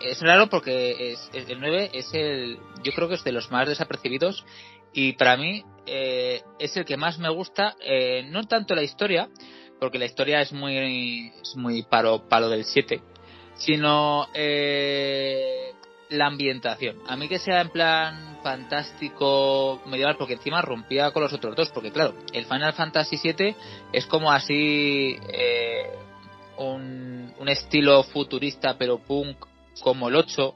es 0.00 0.20
raro 0.20 0.48
porque 0.48 1.12
es, 1.12 1.30
el 1.32 1.60
9 1.60 1.90
es 1.92 2.12
el, 2.14 2.58
yo 2.82 2.92
creo 2.92 3.08
que 3.08 3.14
es 3.14 3.24
de 3.24 3.32
los 3.32 3.50
más 3.50 3.68
desapercibidos 3.68 4.44
y 4.92 5.14
para 5.14 5.36
mí 5.36 5.64
eh, 5.86 6.42
es 6.58 6.76
el 6.76 6.84
que 6.84 6.96
más 6.96 7.18
me 7.18 7.30
gusta, 7.30 7.76
eh, 7.80 8.24
no 8.28 8.44
tanto 8.44 8.74
la 8.74 8.82
historia, 8.82 9.28
porque 9.80 9.98
la 9.98 10.04
historia 10.04 10.40
es 10.40 10.52
muy, 10.52 11.32
es 11.42 11.56
muy 11.56 11.82
palo, 11.82 12.28
palo 12.28 12.48
del 12.48 12.64
7, 12.64 13.00
sino 13.54 14.28
eh, 14.34 15.72
la 16.10 16.26
ambientación. 16.26 16.98
A 17.08 17.16
mí 17.16 17.28
que 17.28 17.38
sea 17.38 17.62
en 17.62 17.70
plan 17.70 18.38
fantástico 18.42 19.80
medieval, 19.86 20.16
porque 20.16 20.34
encima 20.34 20.62
rompía 20.62 21.10
con 21.10 21.22
los 21.22 21.32
otros 21.32 21.56
dos, 21.56 21.70
porque 21.70 21.90
claro, 21.90 22.14
el 22.32 22.44
Final 22.44 22.74
Fantasy 22.74 23.18
VII 23.22 23.56
es 23.92 24.06
como 24.06 24.30
así 24.30 25.16
eh, 25.32 25.90
un, 26.58 27.32
un 27.38 27.48
estilo 27.48 28.02
futurista 28.02 28.76
pero 28.76 28.98
punk 28.98 29.46
como 29.80 30.08
el 30.08 30.16
8, 30.16 30.54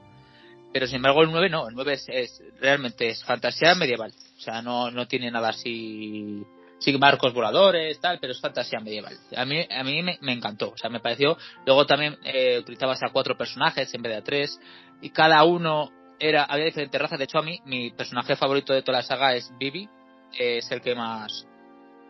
pero 0.73 0.87
sin 0.87 0.97
embargo 0.97 1.23
el 1.23 1.31
9 1.31 1.49
no, 1.49 1.67
el 1.67 1.75
9 1.75 1.93
es, 1.93 2.05
es 2.09 2.43
realmente 2.59 3.09
es 3.09 3.23
fantasía 3.23 3.75
medieval, 3.75 4.13
o 4.37 4.41
sea, 4.41 4.61
no, 4.61 4.91
no 4.91 5.07
tiene 5.07 5.31
nada 5.31 5.49
así 5.49 6.45
sí 6.79 6.97
marcos 6.97 7.33
voladores 7.33 7.99
tal 7.99 8.19
pero 8.19 8.33
es 8.33 8.41
fantasía 8.41 8.79
medieval. 8.79 9.17
A 9.35 9.45
mí 9.45 9.65
a 9.69 9.83
mí 9.83 10.03
me, 10.03 10.31
encantó 10.31 10.71
o 10.71 10.77
sea 10.77 10.89
me 10.89 10.99
pareció 10.99 11.37
luego 11.65 11.85
también 11.85 12.17
eh, 12.23 12.59
utilizabas 12.59 13.01
a 13.03 13.09
cuatro 13.09 13.37
personajes 13.37 13.93
en 13.93 14.01
vez 14.01 14.11
de 14.11 14.17
a 14.17 14.23
tres 14.23 14.59
y 15.01 15.09
cada 15.09 15.43
uno 15.43 15.91
era 16.19 16.43
había 16.43 16.65
diferentes 16.65 16.99
razas. 16.99 17.17
De 17.17 17.25
hecho 17.25 17.39
a 17.39 17.43
mí 17.43 17.59
mi 17.65 17.91
personaje 17.91 18.35
favorito 18.35 18.73
de 18.73 18.81
toda 18.81 18.99
la 18.99 19.03
saga 19.03 19.35
es 19.35 19.51
Vivi 19.57 19.89
eh, 20.33 20.57
es 20.57 20.71
el 20.71 20.81
que 20.81 20.95
más 20.95 21.47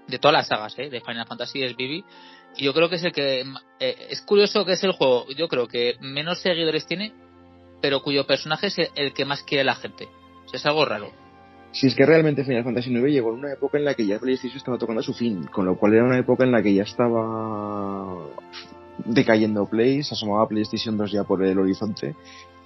de 0.07 0.19
todas 0.19 0.33
las 0.33 0.47
sagas 0.47 0.77
eh, 0.79 0.89
de 0.89 1.01
Final 1.01 1.27
Fantasy 1.27 1.63
es 1.63 1.75
y 1.77 2.03
yo 2.57 2.73
creo 2.73 2.89
que 2.89 2.95
es 2.95 3.03
el 3.03 3.11
que 3.11 3.41
eh, 3.79 4.07
es 4.09 4.21
curioso 4.21 4.65
que 4.65 4.73
es 4.73 4.83
el 4.83 4.91
juego 4.91 5.25
yo 5.35 5.47
creo 5.47 5.67
que 5.67 5.95
menos 6.01 6.39
seguidores 6.39 6.85
tiene 6.85 7.13
pero 7.81 8.01
cuyo 8.01 8.25
personaje 8.25 8.67
es 8.67 8.77
el, 8.95 9.13
que 9.13 9.25
más 9.25 9.43
quiere 9.43 9.63
la 9.63 9.75
gente. 9.75 10.07
O 10.45 10.49
sea, 10.49 10.57
es 10.57 10.65
algo 10.65 10.85
raro. 10.85 11.11
Si 11.71 11.87
es 11.87 11.95
que 11.95 12.05
realmente 12.05 12.43
Final 12.43 12.63
Fantasy 12.63 12.91
IX 12.91 13.11
llegó 13.11 13.29
en 13.33 13.39
una 13.39 13.53
época 13.53 13.77
en 13.77 13.85
la 13.85 13.93
que 13.93 14.05
ya 14.05 14.19
PlayStation 14.19 14.57
estaba 14.57 14.77
tocando 14.77 15.01
a 15.01 15.03
su 15.03 15.13
fin, 15.13 15.43
con 15.45 15.65
lo 15.65 15.77
cual 15.77 15.93
era 15.93 16.05
una 16.05 16.17
época 16.17 16.43
en 16.43 16.51
la 16.51 16.63
que 16.63 16.73
ya 16.73 16.83
estaba 16.83 18.25
decayendo 19.05 19.67
Play, 19.67 20.01
se 20.01 20.15
asomaba 20.15 20.47
PlayStation 20.47 20.97
2 20.97 21.11
ya 21.11 21.23
por 21.23 21.43
el 21.43 21.59
horizonte 21.59 22.15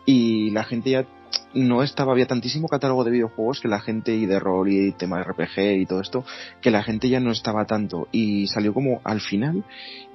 y 0.06 0.52
la 0.52 0.64
gente 0.64 0.92
ya 0.92 1.06
no 1.54 1.84
estaba, 1.84 2.12
había 2.12 2.28
tantísimo 2.28 2.68
catálogo 2.68 3.04
de 3.04 3.12
videojuegos 3.12 3.60
que 3.60 3.68
la 3.68 3.80
gente 3.80 4.16
y 4.16 4.26
de 4.26 4.40
rol 4.40 4.70
y 4.70 4.92
tema 4.94 5.24
RPG 5.24 5.82
y 5.82 5.86
todo 5.86 6.02
esto, 6.02 6.26
que 6.62 6.72
la 6.72 6.84
gente 6.84 7.10
ya 7.10 7.20
no 7.20 7.32
estaba 7.32 7.66
tanto 7.66 8.08
y 8.12 8.48
salió 8.48 8.74
como 8.74 9.02
al 9.04 9.22
final 9.22 9.64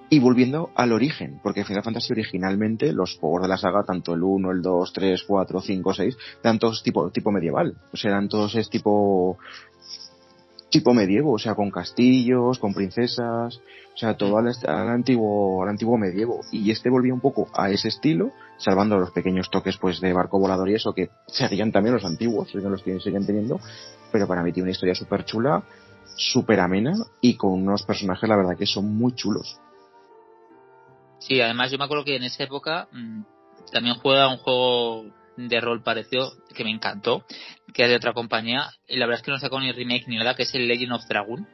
y 0.09 0.21
volviendo 0.21 0.71
al 0.77 0.93
origen, 0.93 1.41
porque 1.43 1.65
Final 1.65 1.83
Fantasy 1.83 2.13
originalmente, 2.13 2.93
los 2.93 3.17
juegos 3.19 3.43
de 3.43 3.49
la 3.49 3.59
saga, 3.59 3.83
tanto 3.85 4.15
el 4.15 4.23
1, 4.23 4.53
el 4.53 4.63
2, 4.63 4.93
3, 4.93 5.25
4, 5.27 5.61
5, 5.61 5.95
6, 5.95 6.17
eran 6.45 6.59
todos 6.59 6.83
tipo, 6.83 7.11
tipo 7.11 7.33
medieval. 7.33 7.77
O 7.93 7.97
sea, 7.97 8.13
eran 8.13 8.29
todos 8.29 8.55
es 8.55 8.71
tipo, 8.71 9.39
tipo 10.77 10.93
medievo, 10.93 11.33
o 11.33 11.39
sea, 11.39 11.55
con 11.55 11.71
castillos, 11.71 12.59
con 12.59 12.75
princesas, 12.75 13.57
o 13.95 13.97
sea, 13.97 14.15
todo 14.15 14.37
al, 14.37 14.53
al, 14.67 14.89
antiguo, 14.91 15.63
al 15.63 15.71
antiguo 15.71 15.97
medievo. 15.97 16.43
Y 16.53 16.71
este 16.71 16.91
volvía 16.91 17.15
un 17.15 17.21
poco 17.23 17.49
a 17.55 17.71
ese 17.71 17.89
estilo, 17.89 18.33
salvando 18.59 18.99
los 18.99 19.11
pequeños 19.11 19.49
toques 19.51 19.79
pues 19.79 20.03
de 20.03 20.13
barco 20.13 20.39
volador 20.39 20.69
y 20.69 20.75
eso, 20.75 20.93
que 20.93 21.09
seguían 21.29 21.73
también 21.73 21.95
los 21.95 22.05
antiguos, 22.05 22.51
siguen 22.51 22.73
los 22.73 22.83
que 22.83 23.01
siguen 23.01 23.25
teniendo, 23.25 23.59
pero 24.13 24.29
para 24.29 24.43
mí 24.43 24.53
tiene 24.53 24.67
una 24.67 24.73
historia 24.73 24.95
súper 24.95 25.25
chula, 25.25 25.63
súper 26.15 26.61
amena 26.61 26.93
y 27.23 27.37
con 27.37 27.53
unos 27.53 27.83
personajes 27.85 28.29
la 28.29 28.37
verdad 28.37 28.59
que 28.59 28.67
son 28.67 28.95
muy 28.95 29.15
chulos. 29.15 29.59
Sí, 31.21 31.41
además 31.41 31.71
yo 31.71 31.79
me 31.79 31.85
acuerdo 31.85 32.05
que 32.05 32.17
en 32.17 32.25
esa 32.25 32.45
época 32.45 32.89
mm, 32.93 33.23
también 33.73 33.97
juega 33.97 34.29
un 34.29 34.37
juego 34.37 35.07
de 35.37 35.61
rol 35.61 35.83
parecido 35.83 36.33
que 36.55 36.65
me 36.65 36.71
encantó, 36.71 37.25
que 37.75 37.85
es 37.85 37.89
de 37.89 37.97
otra 37.97 38.13
compañía, 38.13 38.71
y 38.89 38.97
la 38.97 39.07
verdad 39.07 39.21
es 39.21 39.25
que 39.25 39.31
no 39.31 39.39
sacó 39.39 39.61
ni 39.61 39.73
remake 39.73 40.09
ni 40.09 40.17
nada, 40.17 40.35
que 40.35 40.45
es 40.45 40.55
el 40.55 40.67
Legend 40.67 40.93
of 40.93 41.07
Dragon. 41.09 41.47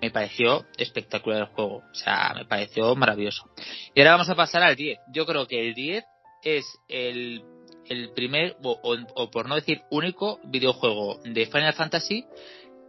Me 0.00 0.10
pareció 0.10 0.66
espectacular 0.76 1.42
el 1.42 1.46
juego, 1.48 1.78
o 1.78 1.94
sea, 1.94 2.32
me 2.34 2.44
pareció 2.44 2.94
maravilloso. 2.94 3.48
Y 3.94 4.00
ahora 4.00 4.12
vamos 4.12 4.28
a 4.28 4.34
pasar 4.34 4.62
al 4.62 4.76
10. 4.76 4.98
Yo 5.12 5.24
creo 5.24 5.46
que 5.46 5.66
el 5.66 5.74
10 5.74 6.04
es 6.42 6.64
el, 6.88 7.42
el 7.86 8.10
primer, 8.10 8.56
o, 8.62 9.30
por 9.30 9.48
no 9.48 9.54
decir 9.54 9.82
único, 9.90 10.40
videojuego 10.44 11.20
de 11.24 11.46
Final 11.46 11.72
Fantasy 11.74 12.26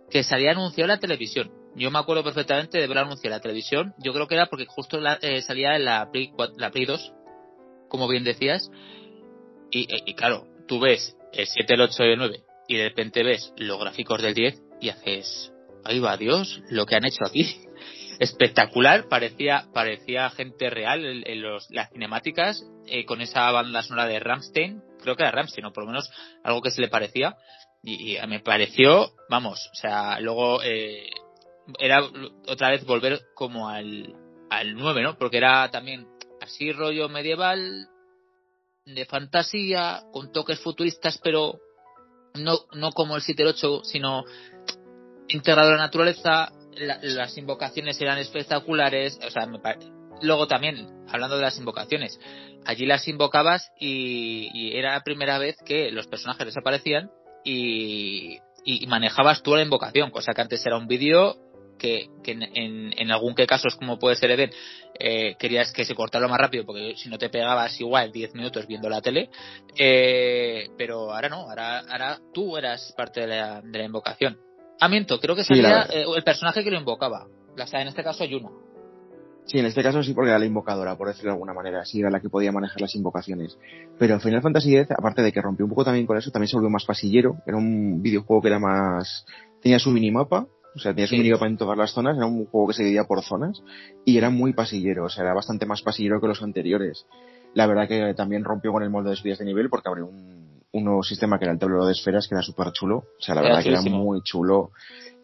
que 0.09 0.23
salía 0.23 0.51
anunciado 0.51 0.85
en 0.85 0.95
la 0.95 0.99
televisión. 0.99 1.51
Yo 1.75 1.91
me 1.91 1.99
acuerdo 1.99 2.23
perfectamente 2.23 2.77
de 2.77 2.87
ver 2.87 2.97
anunciado 2.99 3.27
en 3.27 3.39
la 3.39 3.41
televisión. 3.41 3.93
Yo 3.97 4.13
creo 4.13 4.27
que 4.27 4.35
era 4.35 4.47
porque 4.47 4.65
justo 4.65 4.99
la, 4.99 5.17
eh, 5.21 5.41
salía 5.41 5.77
la 5.79 6.09
Play, 6.11 6.31
la 6.57 6.71
Play 6.71 6.85
2, 6.85 7.13
como 7.89 8.07
bien 8.07 8.23
decías, 8.23 8.71
y, 9.75 10.13
claro, 10.13 10.47
tú 10.67 10.79
ves 10.79 11.17
el 11.33 11.47
7, 11.47 11.73
el 11.73 11.81
8 11.81 12.03
y 12.03 12.11
el 12.11 12.17
9 12.17 12.43
y 12.67 12.77
de 12.77 12.89
repente 12.89 13.23
ves 13.23 13.53
los 13.57 13.79
gráficos 13.79 14.21
del 14.21 14.33
10 14.33 14.61
y 14.81 14.89
haces, 14.89 15.51
ahí 15.83 15.99
va 15.99 16.17
Dios, 16.17 16.61
lo 16.69 16.85
que 16.85 16.95
han 16.95 17.05
hecho 17.05 17.25
aquí. 17.25 17.61
Espectacular, 18.19 19.09
parecía, 19.09 19.67
parecía 19.73 20.29
gente 20.29 20.69
real 20.69 21.05
en, 21.05 21.41
los, 21.41 21.69
las 21.69 21.91
cinemáticas, 21.91 22.65
eh, 22.87 23.05
con 23.05 23.21
esa 23.21 23.51
banda 23.51 23.83
sonora 23.83 24.07
de 24.07 24.19
Ramstein, 24.19 24.81
creo 25.01 25.17
que 25.17 25.23
era 25.23 25.31
Ramstein, 25.31 25.65
o 25.65 25.73
por 25.73 25.83
lo 25.83 25.91
menos 25.91 26.09
algo 26.43 26.61
que 26.61 26.71
se 26.71 26.81
le 26.81 26.87
parecía, 26.87 27.35
y, 27.83 28.17
me 28.27 28.39
pareció, 28.39 29.11
vamos, 29.29 29.69
o 29.71 29.75
sea, 29.75 30.19
luego 30.21 30.63
eh, 30.63 31.09
era 31.77 32.01
otra 32.47 32.69
vez 32.69 32.85
volver 32.85 33.19
como 33.35 33.67
al, 33.67 34.15
al 34.49 34.75
9, 34.75 35.03
¿no? 35.03 35.17
Porque 35.17 35.37
era 35.37 35.69
también 35.69 36.07
así 36.41 36.71
rollo 36.71 37.09
medieval, 37.09 37.89
de 38.85 39.05
fantasía, 39.05 40.03
con 40.11 40.31
toques 40.31 40.59
futuristas, 40.59 41.19
pero 41.23 41.59
no, 42.35 42.59
no 42.73 42.91
como 42.91 43.15
el 43.15 43.23
7-8, 43.23 43.83
sino 43.83 44.23
integrado 45.27 45.69
a 45.69 45.75
la 45.75 45.83
naturaleza, 45.83 46.51
las 46.75 47.37
invocaciones 47.37 47.99
eran 47.99 48.17
espectaculares, 48.19 49.19
o 49.25 49.29
sea, 49.31 49.45
me 49.47 49.59
luego 50.21 50.47
también, 50.47 51.05
hablando 51.09 51.37
de 51.37 51.43
las 51.43 51.57
invocaciones, 51.57 52.19
allí 52.65 52.85
las 52.85 53.07
invocabas 53.07 53.71
y, 53.79 54.71
era 54.77 54.93
la 54.93 55.03
primera 55.03 55.37
vez 55.39 55.57
que 55.65 55.91
los 55.91 56.07
personajes 56.07 56.45
desaparecían 56.45 57.09
y, 57.43 58.39
y 58.63 58.87
manejabas 58.87 59.41
tú 59.41 59.55
la 59.55 59.63
invocación, 59.63 60.11
cosa 60.11 60.33
que 60.33 60.41
antes 60.41 60.65
era 60.65 60.77
un 60.77 60.87
vídeo 60.87 61.37
que, 61.77 62.09
en, 62.25 62.93
en, 62.97 63.11
algún 63.11 63.35
que 63.35 63.47
casos 63.47 63.75
como 63.75 63.99
puede 63.99 64.15
ser 64.15 64.31
Eden 64.31 64.51
eh, 64.99 65.35
querías 65.37 65.71
que 65.71 65.85
se 65.85 65.95
cortara 65.95 66.23
lo 66.23 66.29
más 66.29 66.39
rápido 66.39 66.65
porque 66.65 66.95
si 66.95 67.09
no 67.09 67.17
te 67.17 67.29
pegabas 67.29 67.79
igual 67.79 68.11
10 68.11 68.33
minutos 68.35 68.67
viendo 68.67 68.89
la 68.89 69.01
tele 69.01 69.29
eh, 69.77 70.69
pero 70.77 71.13
ahora 71.13 71.29
no 71.29 71.49
ahora, 71.49 71.79
ahora 71.79 72.19
tú 72.33 72.57
eras 72.57 72.93
parte 72.97 73.21
de 73.21 73.27
la, 73.27 73.61
de 73.61 73.77
la 73.77 73.85
invocación. 73.85 74.37
Ah 74.79 74.89
miento 74.89 75.19
creo 75.19 75.35
que 75.35 75.43
salía 75.43 75.83
eh, 75.83 76.05
el 76.15 76.23
personaje 76.23 76.63
que 76.63 76.71
lo 76.71 76.79
invocaba. 76.79 77.27
La, 77.55 77.65
en 77.81 77.87
este 77.87 78.03
caso 78.03 78.25
Yuna 78.25 78.49
Sí, 79.45 79.59
en 79.59 79.65
este 79.65 79.83
caso 79.83 80.01
sí 80.01 80.13
porque 80.13 80.29
era 80.29 80.39
la 80.39 80.45
invocadora, 80.45 80.97
por 80.97 81.07
decirlo 81.07 81.29
de 81.29 81.33
alguna 81.35 81.53
manera, 81.53 81.85
sí 81.85 81.99
era 81.99 82.09
la 82.09 82.19
que 82.19 82.29
podía 82.29 82.51
manejar 82.51 82.81
las 82.81 82.95
invocaciones. 82.95 83.59
Pero 83.99 84.19
Final 84.19 84.41
Fantasy 84.41 84.75
X, 84.75 84.91
aparte 84.97 85.21
de 85.21 85.31
que 85.31 85.41
rompió 85.41 85.65
un 85.65 85.69
poco 85.69 85.85
también 85.85 86.07
con 86.07 86.17
eso, 86.17 86.31
también 86.31 86.47
se 86.47 86.55
volvió 86.55 86.71
más 86.71 86.85
pasillero, 86.85 87.37
era 87.45 87.55
un 87.55 88.01
videojuego 88.01 88.41
que 88.41 88.47
era 88.47 88.59
más, 88.59 89.23
tenía 89.61 89.77
su 89.77 89.91
minimapa, 89.91 90.47
o 90.75 90.79
sea, 90.79 90.93
tenías 90.93 91.11
un 91.11 91.19
minimapa 91.19 91.47
en 91.47 91.57
todas 91.57 91.77
las 91.77 91.91
zonas, 91.91 92.17
era 92.17 92.25
un 92.25 92.45
juego 92.45 92.67
que 92.67 92.73
se 92.73 92.83
dividía 92.83 93.05
por 93.05 93.23
zonas 93.23 93.63
y 94.03 94.17
era 94.17 94.29
muy 94.29 94.53
pasillero, 94.53 95.05
o 95.05 95.09
sea, 95.09 95.23
era 95.23 95.33
bastante 95.33 95.65
más 95.65 95.81
pasillero 95.81 96.19
que 96.19 96.27
los 96.27 96.43
anteriores. 96.43 97.05
La 97.53 97.65
verdad 97.67 97.87
que 97.87 98.13
también 98.13 98.43
rompió 98.43 98.73
con 98.73 98.83
el 98.83 98.89
molde 98.89 99.11
de 99.11 99.15
subidas 99.15 99.39
de 99.39 99.45
nivel 99.45 99.69
porque 99.69 99.87
abrió 99.87 100.07
un, 100.07 100.61
un 100.73 100.83
nuevo 100.83 101.03
sistema 101.03 101.39
que 101.39 101.45
era 101.45 101.53
el 101.53 101.59
tablero 101.59 101.85
de 101.85 101.93
esferas 101.93 102.27
que 102.27 102.35
era 102.35 102.41
súper 102.41 102.73
chulo. 102.73 102.97
O 102.97 103.21
sea, 103.21 103.33
la 103.35 103.41
verdad 103.41 103.63
que 103.63 103.69
era 103.69 103.81
muy 103.81 104.21
chulo. 104.21 104.71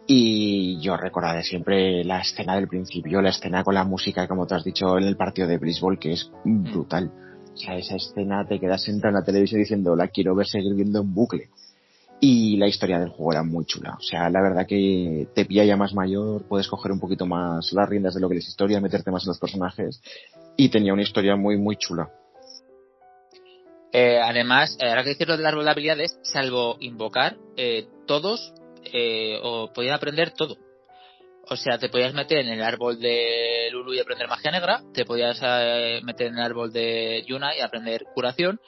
Y 0.08 0.80
yo 0.80 0.96
recordaré 0.96 1.44
siempre 1.44 2.06
la 2.06 2.22
escena 2.22 2.56
del 2.56 2.70
principio, 2.70 3.22
la 3.22 3.30
escena 3.30 3.64
con 3.64 3.76
la 3.76 3.84
música, 3.84 4.28
como 4.28 4.48
te 4.48 4.56
has 4.56 4.64
dicho, 4.64 4.98
en 4.98 5.04
el 5.04 5.18
partido 5.18 5.48
de 5.48 5.58
béisbol, 5.58 6.00
que 6.00 6.14
es 6.14 6.32
mm. 6.46 6.72
brutal. 6.72 7.12
O 7.54 7.58
sea, 7.58 7.76
esa 7.76 7.96
escena 7.96 8.46
te 8.48 8.60
quedas 8.60 8.84
sentado 8.84 9.10
en 9.10 9.16
la 9.16 9.26
televisión 9.26 9.60
diciendo, 9.60 9.96
la 9.96 10.08
quiero 10.08 10.34
ver 10.36 10.48
seguir 10.48 10.74
viendo 10.74 11.02
en 11.02 11.14
bucle 11.14 11.50
y 12.22 12.56
la 12.58 12.68
historia 12.68 13.00
del 13.00 13.10
juego 13.10 13.34
era 13.34 13.44
muy 13.44 13.66
chula. 13.66 13.98
O 14.00 14.02
sea, 14.02 14.30
la 14.30 14.42
verdad 14.42 14.68
que 14.68 15.28
te 15.34 15.44
pilla 15.46 15.66
ya 15.66 15.76
más 15.76 15.94
mayor, 15.94 16.48
puedes 16.48 16.68
coger 16.68 16.92
un 16.92 17.00
poquito 17.00 17.26
más 17.26 17.74
las 17.74 17.90
riendas 17.90 18.14
de 18.14 18.22
lo 18.22 18.30
que 18.30 18.38
es 18.38 18.48
historia, 18.48 18.80
meterte 18.80 19.12
más 19.12 19.24
en 19.24 19.30
los 19.30 19.40
personajes 19.40 20.02
y 20.56 20.70
tenía 20.70 20.94
una 20.94 21.02
historia 21.02 21.36
muy, 21.36 21.58
muy 21.58 21.76
chula. 21.78 22.10
Eh, 23.92 24.20
además, 24.24 24.78
eh, 24.80 24.88
ahora 24.88 25.04
que 25.04 25.10
decir 25.10 25.28
lo 25.28 25.36
de 25.36 25.44
las 25.44 25.68
habilidades, 25.68 26.18
salvo 26.22 26.78
invocar, 26.80 27.36
eh, 27.58 27.88
todos 28.06 28.54
eh, 28.94 29.40
o 29.42 29.74
podían 29.74 29.96
aprender 29.96 30.32
todo. 30.32 30.58
O 31.50 31.56
sea, 31.56 31.78
te 31.80 31.90
podías 31.90 32.14
meter 32.14 32.38
en 32.38 32.50
el 32.50 32.62
árbol 32.62 33.00
de 33.00 33.70
Lulu 33.72 33.94
y 33.94 34.00
aprender 34.00 34.28
magia 34.28 34.52
negra, 34.52 34.84
te 34.94 35.06
podías 35.06 35.40
eh, 35.44 36.00
meter 36.04 36.28
en 36.28 36.38
el 36.38 36.44
árbol 36.44 36.72
de 36.72 37.24
Yuna 37.28 37.56
y 37.58 37.62
aprender 37.62 38.06
curación. 38.14 38.62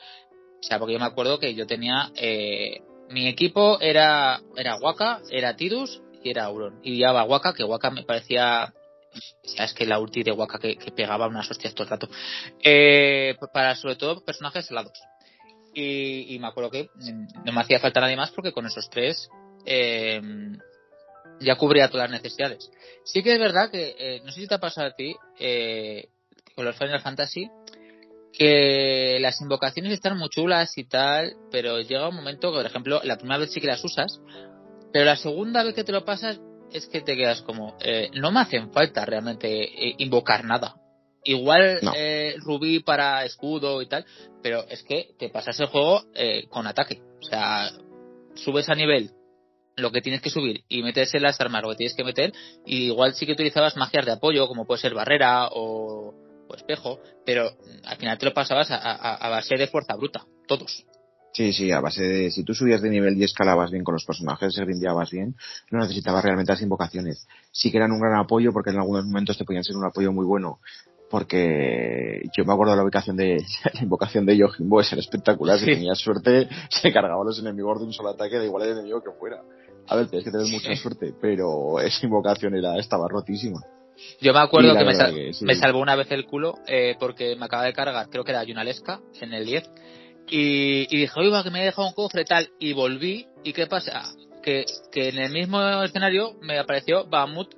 O 0.59 0.63
sea, 0.63 0.79
porque 0.79 0.93
yo 0.93 0.99
me 0.99 1.05
acuerdo 1.05 1.39
que 1.39 1.53
yo 1.55 1.67
tenía 1.67 2.11
eh, 2.15 2.81
mi 3.13 3.27
equipo 3.27 3.79
era, 3.79 4.41
era 4.57 4.75
Waka, 4.77 5.21
era 5.29 5.55
Tidus 5.55 6.01
y 6.23 6.29
era 6.29 6.45
Auron. 6.45 6.79
Y 6.83 6.97
llevaba 6.97 7.23
Waka, 7.23 7.53
que 7.53 7.63
Waka 7.63 7.91
me 7.91 8.03
parecía 8.03 8.73
es 9.57 9.73
que 9.73 9.85
la 9.85 9.99
ulti 9.99 10.23
de 10.23 10.31
Waka 10.31 10.59
que, 10.59 10.75
pegaba 10.95 11.27
unas 11.27 11.49
hostias 11.49 11.73
todo 11.73 11.83
el 11.83 11.89
rato. 11.89 12.09
Eh, 12.63 13.35
para 13.53 13.75
sobre 13.75 13.95
todo 13.95 14.23
personajes 14.23 14.69
helados. 14.69 14.99
Y, 15.75 16.37
me 16.39 16.47
acuerdo 16.47 16.69
que 16.69 16.89
no 17.45 17.51
me 17.51 17.61
hacía 17.61 17.79
falta 17.79 17.99
nadie 17.99 18.15
más 18.15 18.31
porque 18.31 18.51
con 18.51 18.67
esos 18.67 18.89
tres 18.91 19.27
eh, 19.65 20.21
ya 21.39 21.55
cubría 21.55 21.89
todas 21.89 22.09
las 22.09 22.21
necesidades. 22.21 22.69
Sí 23.05 23.23
que 23.23 23.33
es 23.33 23.39
verdad 23.39 23.71
que, 23.71 23.95
eh, 23.97 24.21
no 24.23 24.31
sé 24.31 24.41
si 24.41 24.47
te 24.47 24.55
ha 24.55 24.59
pasado 24.59 24.87
a 24.87 24.95
ti, 24.95 25.15
con 26.55 26.65
los 26.65 26.77
Final 26.77 27.01
Fantasy, 27.01 27.49
que 28.33 29.17
las 29.19 29.39
invocaciones 29.41 29.93
están 29.93 30.17
muy 30.17 30.29
chulas 30.29 30.75
y 30.77 30.85
tal, 30.85 31.35
pero 31.51 31.79
llega 31.79 32.09
un 32.09 32.15
momento 32.15 32.51
que, 32.51 32.57
por 32.57 32.65
ejemplo, 32.65 33.01
la 33.03 33.17
primera 33.17 33.37
vez 33.37 33.53
sí 33.53 33.61
que 33.61 33.67
las 33.67 33.83
usas, 33.83 34.19
pero 34.91 35.05
la 35.05 35.15
segunda 35.15 35.63
vez 35.63 35.75
que 35.75 35.83
te 35.83 35.91
lo 35.91 36.03
pasas 36.03 36.41
es 36.71 36.87
que 36.87 37.01
te 37.01 37.15
quedas 37.15 37.43
como, 37.43 37.77
eh, 37.79 38.09
no 38.15 38.31
me 38.31 38.39
hacen 38.39 38.71
falta 38.71 39.05
realmente 39.05 39.63
eh, 39.63 39.95
invocar 39.99 40.43
nada. 40.43 40.75
Igual 41.23 41.79
eh, 41.95 42.35
rubí 42.39 42.79
para 42.79 43.23
escudo 43.23 43.81
y 43.81 43.87
tal, 43.87 44.05
pero 44.41 44.65
es 44.67 44.83
que 44.83 45.11
te 45.17 45.29
pasas 45.29 45.57
el 45.59 45.67
juego 45.67 46.03
eh, 46.15 46.47
con 46.49 46.67
ataque. 46.67 47.01
O 47.21 47.25
sea, 47.25 47.69
subes 48.35 48.67
a 48.67 48.75
nivel 48.75 49.11
lo 49.75 49.91
que 49.91 50.01
tienes 50.01 50.21
que 50.21 50.29
subir 50.29 50.63
y 50.67 50.83
metes 50.83 51.13
en 51.15 51.23
las 51.23 51.39
armas 51.39 51.63
lo 51.63 51.69
que 51.69 51.77
tienes 51.77 51.95
que 51.95 52.03
meter, 52.03 52.33
y 52.65 52.85
igual 52.87 53.13
sí 53.13 53.25
que 53.25 53.31
utilizabas 53.33 53.77
magias 53.77 54.05
de 54.05 54.11
apoyo, 54.11 54.47
como 54.47 54.65
puede 54.65 54.81
ser 54.81 54.93
barrera 54.93 55.47
o 55.51 56.13
espejo, 56.55 56.99
pero 57.25 57.49
al 57.85 57.97
final 57.97 58.17
te 58.17 58.25
lo 58.25 58.33
pasabas 58.33 58.67
a, 58.71 59.29
base 59.29 59.55
de 59.55 59.67
fuerza 59.67 59.95
bruta, 59.95 60.25
todos. 60.47 60.85
Sí, 61.33 61.51
sí, 61.51 61.71
a 61.71 61.79
base 61.79 62.03
de, 62.03 62.31
si 62.31 62.43
tú 62.43 62.53
subías 62.53 62.81
de 62.81 62.89
nivel 62.89 63.17
y 63.17 63.23
escalabas 63.23 63.71
bien 63.71 63.83
con 63.83 63.95
los 63.95 64.05
personajes, 64.05 64.53
se 64.53 64.63
grindeabas 64.63 65.09
bien, 65.09 65.35
no 65.71 65.79
necesitabas 65.79 66.23
realmente 66.23 66.51
las 66.51 66.61
invocaciones. 66.61 67.27
Sí 67.51 67.71
que 67.71 67.77
eran 67.77 67.91
un 67.91 67.99
gran 67.99 68.19
apoyo 68.19 68.53
porque 68.53 68.69
en 68.69 68.77
algunos 68.77 69.05
momentos 69.05 69.37
te 69.37 69.43
podían 69.43 69.63
ser 69.63 69.75
un 69.75 69.85
apoyo 69.85 70.11
muy 70.11 70.25
bueno, 70.25 70.59
porque 71.09 72.23
yo 72.35 72.45
me 72.45 72.53
acuerdo 72.53 72.73
de 72.73 72.77
la 72.77 72.83
ubicación 72.83 73.15
de, 73.15 73.37
la 73.73 73.81
invocación 73.81 74.25
de 74.25 74.37
Yojimbo, 74.37 74.81
era 74.81 74.99
espectacular, 74.99 75.59
si 75.59 75.65
tenías 75.65 75.97
suerte, 75.97 76.47
se 76.69 76.91
cargaba 76.91 77.23
los 77.23 77.39
enemigos 77.39 77.79
de 77.79 77.85
un 77.85 77.93
solo 77.93 78.09
ataque, 78.09 78.37
da 78.37 78.45
igual 78.45 78.63
el 78.63 78.73
enemigo 78.73 79.03
que 79.03 79.11
fuera. 79.19 79.41
A 79.87 79.95
ver, 79.95 80.07
tienes 80.07 80.25
que 80.25 80.31
tener 80.31 80.47
mucha 80.47 80.75
suerte, 80.75 81.13
pero 81.19 81.79
esa 81.79 82.05
invocación 82.05 82.55
era, 82.55 82.77
estaba 82.77 83.07
rotísima. 83.07 83.59
Yo 84.21 84.33
me 84.33 84.39
acuerdo 84.39 84.75
que, 84.77 84.85
me, 84.85 85.55
salvó 85.55 85.79
una 85.79 85.95
vez 85.95 86.09
el 86.11 86.25
culo 86.25 86.55
eh, 86.67 86.95
porque 86.99 87.35
me 87.35 87.45
acaba 87.45 87.65
de 87.65 87.73
cargar, 87.73 88.09
creo 88.09 88.23
que 88.23 88.31
era 88.31 88.43
Yunalesca 88.43 89.01
en 89.19 89.33
el 89.33 89.45
10. 89.45 89.69
Y, 90.29 90.87
y 90.89 91.01
dije, 91.01 91.19
oiga, 91.19 91.43
que 91.43 91.51
me 91.51 91.61
he 91.61 91.65
dejado 91.65 91.87
un 91.87 91.93
cofre 91.93 92.23
tal. 92.25 92.49
Y 92.59 92.73
volví. 92.73 93.27
¿Y 93.43 93.53
qué 93.53 93.67
pasa? 93.67 94.03
Que, 94.41 94.65
que 94.91 95.09
en 95.09 95.17
el 95.17 95.31
mismo 95.31 95.61
escenario 95.83 96.33
me 96.41 96.57
apareció 96.57 97.05
Bahamut 97.05 97.53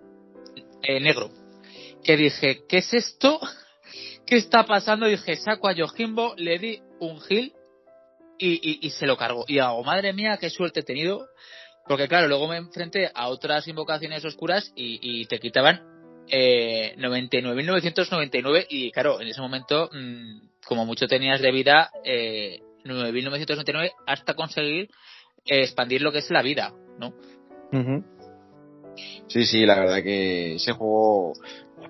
eh, 0.81 0.99
negro. 0.99 1.29
Que 2.03 2.17
dije, 2.17 2.63
¿qué 2.67 2.77
es 2.77 2.93
esto? 2.93 3.39
¿Qué 4.25 4.37
está 4.37 4.65
pasando? 4.65 5.07
Y 5.07 5.11
dije, 5.11 5.35
saco 5.35 5.67
a 5.67 5.73
Yojimbo, 5.73 6.33
le 6.37 6.57
di 6.57 6.81
un 6.99 7.21
gil 7.21 7.53
y, 8.37 8.85
y, 8.85 8.89
se 8.89 9.05
lo 9.05 9.17
cargó. 9.17 9.45
Y 9.47 9.59
hago, 9.59 9.83
madre 9.83 10.13
mía, 10.13 10.37
qué 10.39 10.49
suerte 10.49 10.81
he 10.81 10.83
tenido. 10.83 11.27
Porque 11.87 12.07
claro, 12.07 12.27
luego 12.27 12.47
me 12.47 12.57
enfrenté 12.57 13.11
a 13.13 13.27
otras 13.27 13.67
invocaciones 13.67 14.25
oscuras 14.25 14.71
y, 14.75 14.99
y 15.01 15.25
te 15.27 15.39
quitaban 15.39 15.94
eh, 16.29 16.95
99.999 16.97 18.67
y 18.69 18.91
claro, 18.91 19.21
en 19.21 19.27
ese 19.27 19.41
momento, 19.41 19.89
mm, 19.91 20.47
como 20.65 20.85
mucho 20.85 21.07
tenías 21.07 21.41
de 21.41 21.51
vida, 21.51 21.91
eh, 22.03 22.61
9.999 22.83 23.91
hasta 24.05 24.33
conseguir 24.33 24.89
eh, 25.45 25.61
expandir 25.61 26.01
lo 26.01 26.11
que 26.11 26.19
es 26.19 26.29
la 26.31 26.41
vida, 26.41 26.73
¿no? 26.99 27.13
Sí, 29.27 29.45
sí, 29.45 29.65
la 29.65 29.79
verdad 29.79 30.03
que 30.03 30.55
ese 30.55 30.71
juego 30.71 31.33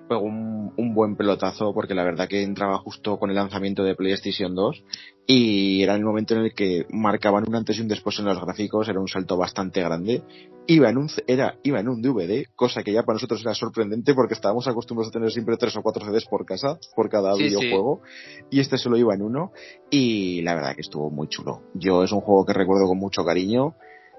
pegó 0.08 0.22
un, 0.22 0.72
un, 0.76 0.94
buen 0.94 1.16
pelotazo 1.16 1.72
porque 1.74 1.94
la 1.94 2.04
verdad 2.04 2.28
que 2.28 2.42
entraba 2.42 2.78
justo 2.78 3.18
con 3.18 3.30
el 3.30 3.36
lanzamiento 3.36 3.84
de 3.84 3.94
PlayStation 3.94 4.54
2 4.54 4.84
y 5.26 5.82
era 5.82 5.94
el 5.94 6.04
momento 6.04 6.34
en 6.34 6.42
el 6.42 6.54
que 6.54 6.86
marcaban 6.90 7.44
un 7.48 7.54
antes 7.56 7.78
y 7.78 7.80
un 7.80 7.88
después 7.88 8.18
en 8.20 8.26
los 8.26 8.40
gráficos, 8.40 8.88
era 8.88 9.00
un 9.00 9.08
salto 9.08 9.36
bastante 9.36 9.80
grande. 9.82 10.22
Iba 10.68 10.90
en 10.90 10.98
un, 10.98 11.08
era, 11.26 11.56
iba 11.62 11.80
en 11.80 11.88
un 11.88 12.00
DVD, 12.00 12.44
cosa 12.54 12.82
que 12.82 12.92
ya 12.92 13.02
para 13.02 13.14
nosotros 13.14 13.40
era 13.42 13.54
sorprendente 13.54 14.14
porque 14.14 14.34
estábamos 14.34 14.66
acostumbrados 14.68 15.10
a 15.10 15.18
tener 15.18 15.30
siempre 15.30 15.56
tres 15.56 15.76
o 15.76 15.82
cuatro 15.82 16.04
CDs 16.04 16.26
por 16.26 16.44
casa, 16.44 16.78
por 16.94 17.08
cada 17.08 17.34
Sí, 17.34 17.44
videojuego, 17.44 18.02
y 18.50 18.60
este 18.60 18.78
solo 18.78 18.96
iba 18.96 19.14
en 19.14 19.22
uno, 19.22 19.52
y 19.90 20.42
la 20.42 20.54
verdad 20.54 20.74
que 20.74 20.80
estuvo 20.80 21.10
muy 21.10 21.28
chulo. 21.28 21.62
Yo 21.74 22.04
es 22.04 22.12
un 22.12 22.20
juego 22.20 22.44
que 22.44 22.52
recuerdo 22.52 22.86
con 22.86 22.98
mucho 22.98 23.24
cariño. 23.24 23.74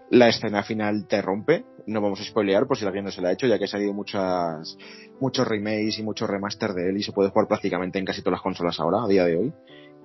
La 0.09 0.29
escena 0.29 0.63
final 0.63 1.05
te 1.07 1.21
rompe, 1.21 1.65
no 1.85 2.01
vamos 2.01 2.21
a 2.21 2.23
spoilear 2.23 2.65
por 2.65 2.77
si 2.77 2.85
alguien 2.85 3.05
no 3.05 3.11
se 3.11 3.21
la 3.21 3.29
ha 3.29 3.33
hecho, 3.33 3.47
ya 3.47 3.57
que 3.57 3.65
ha 3.65 3.67
salido 3.67 3.93
muchas, 3.93 4.77
muchos 5.19 5.47
remakes 5.47 5.99
y 5.99 6.03
muchos 6.03 6.29
remaster 6.29 6.71
de 6.73 6.89
él 6.89 6.97
y 6.97 7.03
se 7.03 7.11
puede 7.11 7.29
jugar 7.29 7.47
prácticamente 7.47 7.99
en 7.99 8.05
casi 8.05 8.21
todas 8.21 8.37
las 8.37 8.41
consolas 8.41 8.79
ahora, 8.79 9.03
a 9.03 9.07
día 9.07 9.25
de 9.25 9.37
hoy. 9.37 9.53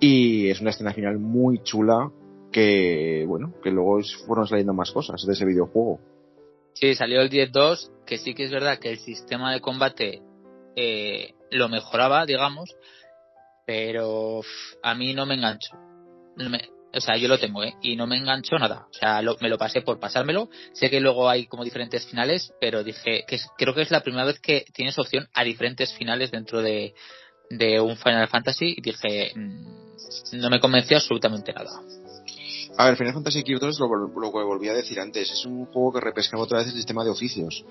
Y 0.01 0.51
es 0.51 0.61
una 0.61 0.71
escena 0.71 0.93
final 0.93 1.19
muy 1.19 1.63
chula 1.63 2.11
que, 2.51 3.25
bueno, 3.29 3.55
que 3.63 3.71
luego 3.71 4.01
fueron 4.27 4.47
saliendo 4.47 4.75
más 4.75 4.91
cosas 4.91 5.25
de 5.25 5.33
ese 5.33 5.45
videojuego. 5.45 6.01
Sí, 6.75 6.95
salió 6.95 7.21
el 7.21 7.31
10.2, 7.31 7.91
que 8.05 8.19
sí 8.19 8.35
que 8.35 8.45
es 8.45 8.51
verdad 8.51 8.79
que 8.79 8.91
el 8.91 8.99
sistema 8.99 9.53
de 9.53 9.61
combate 9.61 10.21
eh, 10.75 11.35
lo 11.51 11.69
mejoraba, 11.69 12.27
digamos, 12.27 12.75
pero 13.67 14.41
a 14.83 14.95
mí 14.95 15.15
no 15.15 15.27
me 15.27 15.37
me- 15.37 16.69
o 16.95 17.01
sea, 17.01 17.17
yo 17.17 17.29
lo 17.29 17.39
tengo, 17.39 17.63
¿eh? 17.65 17.75
Y 17.83 17.97
no 17.97 18.07
me 18.07 18.17
enganchó 18.17 18.57
nada. 18.59 18.87
O 18.91 18.95
sea, 18.95 19.23
lo- 19.23 19.37
me 19.41 19.49
lo 19.49 19.59
pasé 19.59 19.81
por 19.83 19.99
pasármelo. 19.99 20.49
Sé 20.73 20.91
que 20.91 21.01
luego 21.01 21.29
hay 21.29 21.47
como 21.47 21.65
diferentes 21.65 22.07
finales, 22.07 22.53
pero 22.61 22.85
dije 22.85 23.25
que 23.27 23.39
creo 23.57 23.75
que 23.75 23.83
es 23.83 23.91
la 23.91 24.03
primera 24.03 24.25
vez 24.25 24.41
que 24.41 24.65
tienes 24.75 24.99
opción 24.99 25.29
a 25.35 25.45
diferentes 25.45 25.93
finales 25.95 26.31
dentro 26.31 26.61
de, 26.63 26.95
de 27.51 27.81
un 27.81 27.97
Final 27.97 28.29
Fantasy 28.29 28.75
y 28.77 28.81
dije, 28.83 29.33
mm, 29.35 29.67
no 30.35 30.51
me 30.51 30.61
convenció 30.61 30.97
absolutamente 30.99 31.53
nada. 31.53 31.71
A 32.79 32.87
ver, 32.87 32.97
Final 32.97 33.13
Fantasy 33.15 33.43
XII 33.43 33.69
es 33.69 33.79
lo, 33.79 33.89
lo 33.89 34.33
que 34.33 34.43
volví 34.45 34.69
a 34.69 34.75
decir 34.75 34.99
antes, 34.99 35.31
es 35.31 35.45
un 35.45 35.67
juego 35.67 35.93
que 35.93 36.01
repescaba 36.01 36.43
otra 36.43 36.59
vez 36.59 36.69
el 36.69 36.75
sistema 36.75 37.05
de 37.05 37.11
oficios. 37.11 37.65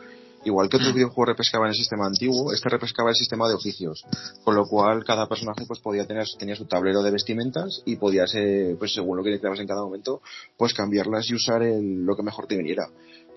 Igual 0.44 0.70
que 0.70 0.78
otros 0.78 0.92
Mm. 0.92 0.96
videojuegos 0.96 1.28
repescaban 1.30 1.70
el 1.70 1.76
sistema 1.76 2.06
antiguo, 2.08 2.52
este 2.52 2.70
repescaba 2.70 3.10
el 3.10 3.16
sistema 3.16 3.48
de 3.48 3.54
oficios. 3.56 4.04
Con 4.44 4.56
lo 4.56 4.66
cual 4.66 5.04
cada 5.04 5.28
personaje 5.28 5.66
pues 5.68 5.80
podía 5.80 6.06
tener, 6.08 6.26
tenía 6.40 6.56
su 6.56 6.66
tablero 6.66 7.04
de 7.04 7.12
vestimentas 7.12 7.82
y 7.86 7.96
podías, 7.98 8.34
eh, 8.36 8.76
pues 8.78 8.94
según 8.94 9.18
lo 9.18 9.24
que 9.24 9.30
necesitabas 9.30 9.60
en 9.60 9.68
cada 9.68 9.82
momento, 9.84 10.22
pues 10.58 10.74
cambiarlas 10.74 11.30
y 11.30 11.36
usar 11.36 11.62
el- 11.64 12.04
lo 12.06 12.16
que 12.16 12.24
mejor 12.24 12.48
te 12.48 12.56
viniera. 12.58 12.88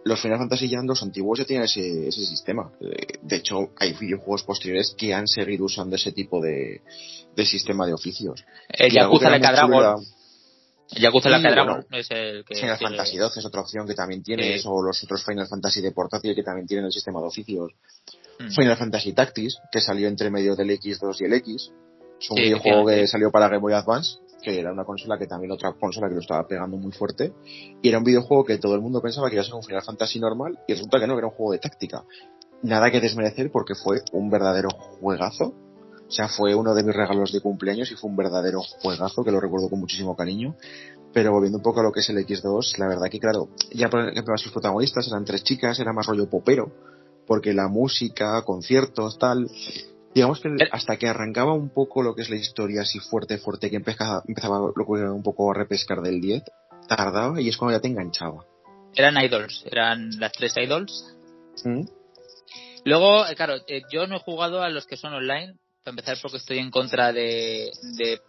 Los 0.04 0.21
Final 0.21 0.38
Fantasy 0.38 0.68
ya 0.68 0.80
los 0.83 1.02
antiguos 1.02 1.38
ya 1.38 1.44
tenían 1.47 1.64
ese, 1.64 2.09
ese 2.09 2.25
sistema. 2.26 2.71
Eh, 2.80 3.18
De 3.23 3.37
hecho, 3.37 3.71
hay 3.78 3.94
videojuegos 3.94 4.42
posteriores 4.44 4.94
que 4.99 5.14
han 5.14 5.26
seguido 5.26 5.64
usando 5.64 5.97
ese 5.97 6.12
tipo 6.12 6.40
de, 6.42 6.83
de 7.35 7.47
sistema 7.47 7.87
de 7.87 7.94
oficios. 7.94 8.44
El 8.68 8.92
Yakuza 8.92 9.28
era 9.28 9.38
Like 9.38 9.47
Yakuza 10.90 11.28
Sí, 11.28 11.32
Like 11.34 11.48
a 11.48 11.50
bueno. 11.54 11.64
Dragon 11.74 11.86
es 11.94 12.10
el 12.10 12.44
que 12.44 12.54
Final 12.56 12.78
Fantasy 12.78 13.16
XII 13.16 13.26
es 13.36 13.44
otra 13.46 13.60
opción 13.62 13.86
que 13.86 13.94
también 13.94 14.22
tienes, 14.22 14.62
Sí. 14.62 14.68
o 14.70 14.82
los 14.82 15.02
otros 15.02 15.24
Final 15.24 15.46
Fantasy 15.48 15.80
de 15.80 15.92
portátil 15.92 16.34
que 16.34 16.42
también 16.42 16.66
tienen 16.66 16.86
el 16.86 16.92
sistema 16.92 17.20
de 17.20 17.26
oficios. 17.26 17.72
Mm. 18.38 18.48
Final 18.50 18.76
Fantasy 18.76 19.12
Tactics, 19.12 19.58
que 19.72 19.80
salió 19.80 20.08
entre 20.08 20.30
medio 20.30 20.54
del 20.56 20.70
X2 20.70 21.20
y 21.20 21.24
el 21.24 21.32
X. 21.34 21.72
Es 22.20 22.30
un 22.30 22.36
Sí, 22.36 22.42
videojuego 22.44 22.86
que 22.86 23.06
salió 23.06 23.30
para 23.30 23.48
Game 23.48 23.60
Boy 23.60 23.72
Advance, 23.72 24.18
que 24.42 24.60
era 24.60 24.72
una 24.72 24.84
consola 24.84 25.18
que 25.18 25.26
también 25.26 25.50
otra 25.52 25.72
consola 25.72 26.08
que 26.08 26.14
lo 26.14 26.20
estaba 26.20 26.46
pegando 26.46 26.76
muy 26.76 26.92
fuerte. 26.92 27.32
Y 27.82 27.88
era 27.88 27.98
un 27.98 28.04
videojuego 28.04 28.44
que 28.44 28.58
todo 28.58 28.74
el 28.74 28.80
mundo 28.82 29.00
pensaba 29.00 29.28
que 29.28 29.36
iba 29.36 29.42
a 29.42 29.44
ser 29.44 29.54
un 29.54 29.62
Final 29.62 29.82
Fantasy 29.82 30.20
normal, 30.20 30.58
y 30.68 30.74
resulta 30.74 31.00
que 31.00 31.06
no, 31.06 31.14
que 31.14 31.18
era 31.18 31.26
un 31.28 31.34
juego 31.34 31.52
de 31.52 31.58
táctica. 31.58 32.04
Nada 32.62 32.90
que 32.90 33.00
desmerecer 33.00 33.50
porque 33.50 33.74
fue 33.74 34.02
un 34.12 34.30
verdadero 34.30 34.68
juegazo. 35.00 35.54
O 36.06 36.11
sea, 36.11 36.28
fue 36.28 36.54
uno 36.54 36.75
de 36.75 36.82
mis 36.82 36.94
regalos 36.94 37.32
de 37.32 37.40
cumpleaños 37.40 37.90
y 37.90 37.94
fue 37.94 38.11
un 38.11 38.16
verdadero 38.16 38.61
juegazo 38.82 39.25
que 39.25 39.32
lo 39.32 39.40
recuerdo 39.40 39.68
con 39.68 39.80
muchísimo 39.80 40.16
cariño. 40.16 40.54
Pero 41.12 41.32
volviendo 41.32 41.58
un 41.58 41.64
poco 41.64 41.80
a 41.80 41.82
lo 41.82 41.92
que 41.92 42.00
es 42.00 42.08
el 42.11 42.18
X2, 42.18 42.78
la 42.78 42.88
verdad 42.88 43.08
que 43.11 43.20
claro, 43.20 43.49
ya 43.73 43.88
por 43.88 44.08
ejemplo 44.08 44.37
sus 44.37 44.52
protagonistas 44.52 45.06
eran 45.08 45.25
tres 45.25 45.45
chicas, 45.45 45.78
era 45.78 45.93
más 45.93 46.06
rollo 46.06 46.28
popero, 46.28 46.73
porque 47.26 47.54
la 47.54 47.69
música, 47.69 48.43
conciertos, 48.43 49.19
tal, 49.19 49.49
digamos 50.14 50.40
que 50.40 50.49
hasta 50.73 50.97
que 50.97 51.08
arrancaba 51.08 51.54
un 51.54 51.71
poco 51.71 52.02
lo 52.02 52.14
que 52.14 52.23
es 52.23 52.30
la 52.30 52.36
historia 52.36 52.82
así 52.82 52.99
fuerte, 52.99 53.38
fuerte, 53.38 53.71
que 53.71 53.76
empezaba, 53.76 54.23
empezaba 54.26 54.60
un 54.60 55.23
poco 55.23 55.52
a 55.52 55.54
repescar 55.54 56.00
del 56.00 56.21
10, 56.21 56.43
tardaba 56.88 57.40
y 57.40 57.49
es 57.49 57.56
cuando 57.56 57.76
ya 57.76 57.80
te 57.80 57.88
enganchaba. 57.88 58.45
Eran 58.95 59.17
idols, 59.17 59.64
eran 59.67 60.10
las 60.19 60.32
tres 60.32 60.54
idols. 60.56 61.17
¿Mm? 61.64 61.82
Luego, 62.84 63.26
eh, 63.26 63.34
claro, 63.34 63.54
eh, 63.67 63.82
yo 63.90 64.06
no 64.06 64.17
he 64.17 64.21
jugado 64.21 64.62
a 64.62 64.69
los 64.69 64.86
que 64.86 64.97
son 64.97 65.14
online, 65.14 65.58
para 65.84 65.92
empezar 65.92 66.16
porque 66.23 66.38
estoy 66.38 66.58
en 66.58 66.70
contra 66.70 67.12
de, 67.12 67.70
de, 67.99 68.20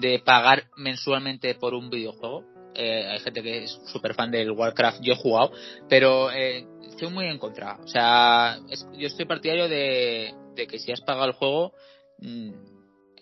de 0.00 0.18
pagar 0.20 0.64
mensualmente 0.76 1.54
por 1.54 1.74
un 1.74 1.88
videojuego. 1.88 2.44
Eh, 2.74 3.06
hay 3.08 3.18
gente 3.20 3.42
que 3.42 3.64
es 3.64 3.80
súper 3.86 4.14
fan 4.14 4.30
del 4.30 4.52
Warcraft, 4.52 5.00
yo 5.02 5.14
he 5.14 5.16
jugado, 5.16 5.52
pero 5.88 6.30
eh, 6.30 6.64
estoy 6.88 7.08
muy 7.10 7.26
en 7.26 7.38
contra. 7.38 7.78
O 7.82 7.88
sea, 7.88 8.58
es- 8.68 8.86
yo 8.96 9.06
estoy 9.08 9.24
partidario 9.24 9.68
de, 9.68 10.34
que 10.68 10.78
si 10.78 10.92
has 10.92 11.00
pagado 11.00 11.26
el 11.26 11.32
juego, 11.32 11.72
mm, 12.18 12.50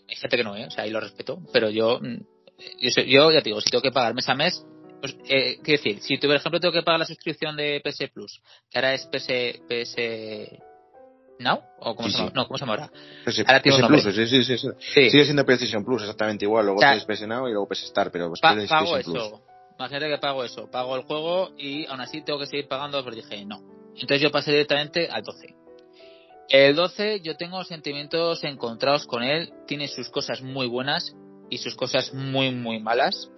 hay 0.08 0.16
gente 0.16 0.36
que 0.36 0.44
no, 0.44 0.56
¿eh? 0.56 0.66
o 0.66 0.70
sea, 0.70 0.84
ahí 0.84 0.90
lo 0.90 1.00
respeto, 1.00 1.38
pero 1.52 1.70
yo, 1.70 2.00
mm, 2.00 2.16
yo, 2.80 3.02
yo 3.04 3.30
ya 3.32 3.38
te 3.42 3.50
digo, 3.50 3.60
si 3.60 3.70
tengo 3.70 3.82
que 3.82 3.92
pagar 3.92 4.14
mes 4.14 4.28
a 4.28 4.34
mes, 4.34 4.66
pues, 5.00 5.16
eh, 5.28 5.58
quiero 5.62 5.82
decir, 5.82 6.02
si 6.02 6.18
tú, 6.18 6.26
por 6.26 6.36
ejemplo, 6.36 6.58
tengo 6.60 6.72
que 6.72 6.82
pagar 6.82 6.98
la 6.98 7.06
suscripción 7.06 7.56
de 7.56 7.80
PS 7.84 8.08
Plus, 8.12 8.40
que 8.68 8.78
ahora 8.78 8.94
es 8.94 9.06
PS, 9.06 9.62
PS 9.68 9.96
Now, 11.40 11.60
o 11.78 11.94
cómo 11.94 12.08
Sí, 12.08 12.12
se 12.12 12.18
llama, 12.18 12.30
sí. 12.30 12.34
no, 12.36 12.46
¿cómo 12.46 12.58
se 12.58 12.62
llama 12.66 12.74
ahora? 12.74 12.90
PS, 13.24 13.44
Ahora 13.46 13.88
Plus, 13.88 14.02
sí, 14.14 14.26
sí, 14.44 14.44
sí, 14.58 14.68
Sigue 15.10 15.24
siendo 15.24 15.44
PlayStation 15.46 15.84
Plus, 15.84 16.02
exactamente 16.02 16.44
igual. 16.44 16.64
Luego 16.66 16.78
O 16.78 16.82
sea, 16.82 16.98
PS 17.06 17.26
Now 17.28 17.46
y 17.48 17.52
luego 17.52 17.68
PS 17.68 17.84
Star, 17.84 18.10
pero 18.10 18.32
Pa- 18.40 18.54
PlayStation 18.54 18.84
pago 18.84 19.02
Plus. 19.02 19.16
eso. 19.26 19.42
Imagínate 19.78 20.08
que 20.08 20.18
pago 20.18 20.44
eso. 20.44 20.68
Pago 20.70 20.96
el 20.96 21.02
juego 21.02 21.50
y 21.56 21.86
aún 21.86 22.00
así 22.00 22.22
tengo 22.22 22.40
que 22.40 22.46
seguir 22.46 22.66
pagando, 22.66 23.02
pero 23.04 23.14
dije 23.14 23.44
no. 23.44 23.60
Entonces 23.94 24.20
yo 24.20 24.30
pasé 24.32 24.50
directamente 24.50 25.08
al 25.08 25.22
12. 25.22 25.54
El 26.48 26.74
12 26.74 27.20
yo 27.20 27.36
tengo 27.36 27.62
sentimientos 27.62 28.42
encontrados 28.42 29.06
con 29.06 29.22
él. 29.22 29.52
Tiene 29.66 29.86
sus 29.86 30.08
cosas 30.08 30.42
muy 30.42 30.66
buenas 30.66 31.14
y 31.50 31.58
sus 31.58 31.76
cosas 31.76 32.12
muy, 32.14 32.50
muy 32.52 32.80
malas. 32.80 33.30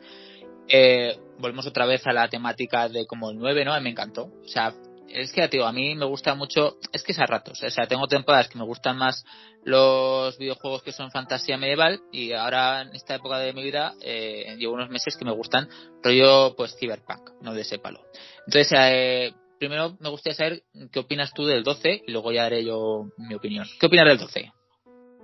Eh, 0.68 1.18
volvemos 1.38 1.66
otra 1.66 1.84
vez 1.86 2.06
a 2.06 2.12
la 2.12 2.28
temática 2.28 2.88
de 2.88 3.04
como 3.06 3.30
el 3.30 3.36
9, 3.38 3.64
¿no? 3.64 3.78
Me 3.80 3.90
encantó. 3.90 4.24
O 4.44 4.48
sea, 4.48 4.72
es 5.12 5.32
que, 5.32 5.42
a 5.42 5.72
mí 5.72 5.94
me 5.94 6.06
gusta 6.06 6.34
mucho, 6.34 6.76
es 6.92 7.02
que 7.02 7.12
es 7.12 7.18
a 7.18 7.26
ratos, 7.26 7.62
o 7.62 7.70
sea, 7.70 7.86
tengo 7.86 8.06
temporadas 8.06 8.48
que 8.48 8.58
me 8.58 8.64
gustan 8.64 8.96
más 8.96 9.24
los 9.64 10.38
videojuegos 10.38 10.82
que 10.82 10.92
son 10.92 11.10
fantasía 11.10 11.56
medieval 11.56 12.00
y 12.12 12.32
ahora 12.32 12.82
en 12.82 12.94
esta 12.94 13.16
época 13.16 13.38
de 13.38 13.52
mi 13.52 13.62
vida 13.62 13.94
eh, 14.00 14.56
llevo 14.58 14.74
unos 14.74 14.88
meses 14.88 15.16
que 15.16 15.24
me 15.24 15.32
gustan 15.32 15.68
rollo 16.02 16.54
pues 16.56 16.76
cyberpunk, 16.78 17.30
no 17.42 17.52
de 17.52 17.62
ese 17.62 17.78
palo. 17.78 18.00
Entonces, 18.46 18.72
eh, 18.78 19.32
primero 19.58 19.96
me 20.00 20.08
gustaría 20.08 20.36
saber 20.36 20.62
qué 20.90 21.00
opinas 21.00 21.32
tú 21.34 21.44
del 21.44 21.62
12 21.62 22.02
y 22.06 22.10
luego 22.12 22.32
ya 22.32 22.44
daré 22.44 22.64
yo 22.64 23.10
mi 23.18 23.34
opinión. 23.34 23.66
¿Qué 23.78 23.86
opinas 23.86 24.06
del 24.06 24.18
12? 24.18 24.52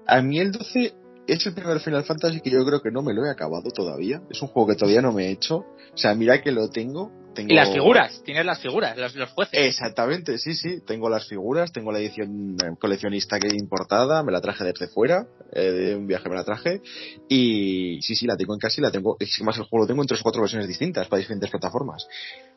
A 0.06 0.22
mí 0.22 0.38
el 0.38 0.52
12 0.52 0.94
es 1.26 1.46
el 1.46 1.54
primer 1.54 1.80
Final 1.80 2.04
Fantasy 2.04 2.40
que 2.40 2.50
yo 2.50 2.64
creo 2.64 2.80
que 2.80 2.90
no 2.90 3.02
me 3.02 3.14
lo 3.14 3.24
he 3.24 3.30
acabado 3.30 3.70
todavía. 3.70 4.22
Es 4.30 4.40
un 4.42 4.48
juego 4.48 4.68
que 4.68 4.76
todavía 4.76 5.02
no 5.02 5.12
me 5.12 5.26
he 5.26 5.30
hecho. 5.32 5.56
O 5.56 5.96
sea, 5.96 6.14
mira 6.14 6.42
que 6.42 6.52
lo 6.52 6.68
tengo. 6.70 7.10
Tengo... 7.36 7.52
Y 7.52 7.54
las 7.54 7.72
figuras, 7.72 8.20
tienes 8.24 8.44
las 8.44 8.58
figuras, 8.58 8.98
los, 8.98 9.14
los 9.14 9.30
jueces. 9.30 9.54
Exactamente, 9.56 10.38
sí, 10.38 10.54
sí. 10.54 10.80
Tengo 10.84 11.08
las 11.08 11.28
figuras, 11.28 11.70
tengo 11.70 11.92
la 11.92 12.00
edición 12.00 12.56
eh, 12.60 12.74
coleccionista 12.80 13.38
que 13.38 13.54
importada, 13.54 14.24
me 14.24 14.32
la 14.32 14.40
traje 14.40 14.64
desde 14.64 14.88
fuera, 14.88 15.28
eh, 15.52 15.70
de 15.70 15.94
un 15.94 16.08
viaje 16.08 16.28
me 16.28 16.34
la 16.34 16.42
traje. 16.42 16.80
Y 17.28 18.00
sí, 18.02 18.16
sí, 18.16 18.26
la 18.26 18.36
tengo 18.36 18.54
en 18.54 18.58
casa 18.58 18.80
y 18.80 18.82
la 18.82 18.90
tengo. 18.90 19.16
Es 19.20 19.36
que 19.38 19.44
más 19.44 19.56
el 19.58 19.64
juego 19.64 19.84
lo 19.84 19.86
tengo 19.86 20.02
en 20.02 20.08
tres 20.08 20.20
o 20.20 20.24
cuatro 20.24 20.42
versiones 20.42 20.66
distintas 20.66 21.06
para 21.06 21.18
diferentes 21.20 21.48
plataformas. 21.50 22.08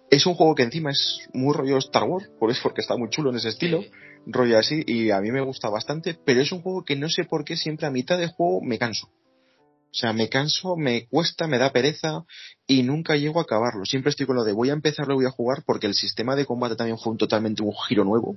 Es 0.09 0.25
un 0.25 0.33
juego 0.33 0.55
que 0.55 0.63
encima 0.63 0.89
es 0.89 1.19
muy 1.33 1.53
rollo 1.53 1.77
Star 1.77 2.05
Wars, 2.05 2.27
por 2.39 2.49
eso 2.49 2.61
porque 2.63 2.81
está 2.81 2.97
muy 2.97 3.09
chulo 3.11 3.29
en 3.29 3.35
ese 3.35 3.49
estilo, 3.49 3.81
Sí. 3.83 3.91
rollo 4.25 4.57
así, 4.57 4.81
y 4.87 5.11
a 5.11 5.21
mí 5.21 5.31
me 5.31 5.41
gusta 5.41 5.69
bastante, 5.69 6.17
pero 6.25 6.41
es 6.41 6.51
un 6.51 6.61
juego 6.61 6.83
que 6.83 6.95
no 6.95 7.09
sé 7.09 7.25
por 7.25 7.43
qué 7.43 7.55
siempre 7.55 7.85
a 7.85 7.91
mitad 7.91 8.17
de 8.17 8.27
juego 8.27 8.59
me 8.63 8.79
canso. 8.79 9.09
O 9.91 9.95
sea, 9.95 10.13
me 10.13 10.29
canso, 10.29 10.75
me 10.77 11.07
cuesta, 11.07 11.47
me 11.47 11.57
da 11.57 11.71
pereza 11.71 12.23
y 12.67 12.83
nunca 12.83 13.15
llego 13.15 13.39
a 13.39 13.43
acabarlo. 13.43 13.85
Siempre 13.85 14.11
estoy 14.11 14.27
con 14.27 14.35
lo 14.35 14.43
de 14.43 14.53
voy 14.53 14.69
a 14.69 14.73
empezarlo, 14.73 15.15
voy 15.15 15.25
a 15.25 15.31
jugar 15.31 15.63
porque 15.65 15.87
el 15.87 15.95
sistema 15.95 16.35
de 16.35 16.45
combate 16.45 16.75
también 16.75 16.99
fue 16.99 17.11
un 17.11 17.17
totalmente 17.17 17.63
un 17.63 17.73
giro 17.87 18.03
nuevo. 18.03 18.35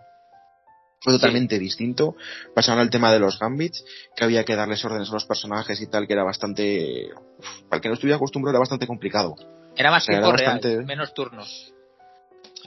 Fue 1.02 1.12
Sí. 1.12 1.18
totalmente 1.18 1.58
distinto. 1.58 2.16
Pasaron 2.54 2.80
al 2.80 2.88
tema 2.88 3.12
de 3.12 3.18
los 3.18 3.38
gambits, 3.38 3.84
que 4.16 4.24
había 4.24 4.44
que 4.44 4.56
darles 4.56 4.84
órdenes 4.84 5.10
a 5.10 5.14
los 5.14 5.26
personajes 5.26 5.80
y 5.80 5.88
tal, 5.88 6.06
que 6.06 6.12
era 6.14 6.22
bastante... 6.24 7.10
uf, 7.38 7.62
para 7.68 7.76
el 7.78 7.82
que 7.82 7.88
no 7.88 7.94
estuviera 7.94 8.16
acostumbrado 8.16 8.52
era 8.54 8.60
bastante 8.60 8.86
complicado. 8.86 9.34
Era 9.76 9.90
más 9.90 10.04
o 10.04 10.06
sea, 10.06 10.12
tiempo 10.20 10.28
era 10.28 10.36
real, 10.36 10.52
bastante- 10.54 10.84
menos 10.86 11.12
turnos. 11.12 11.74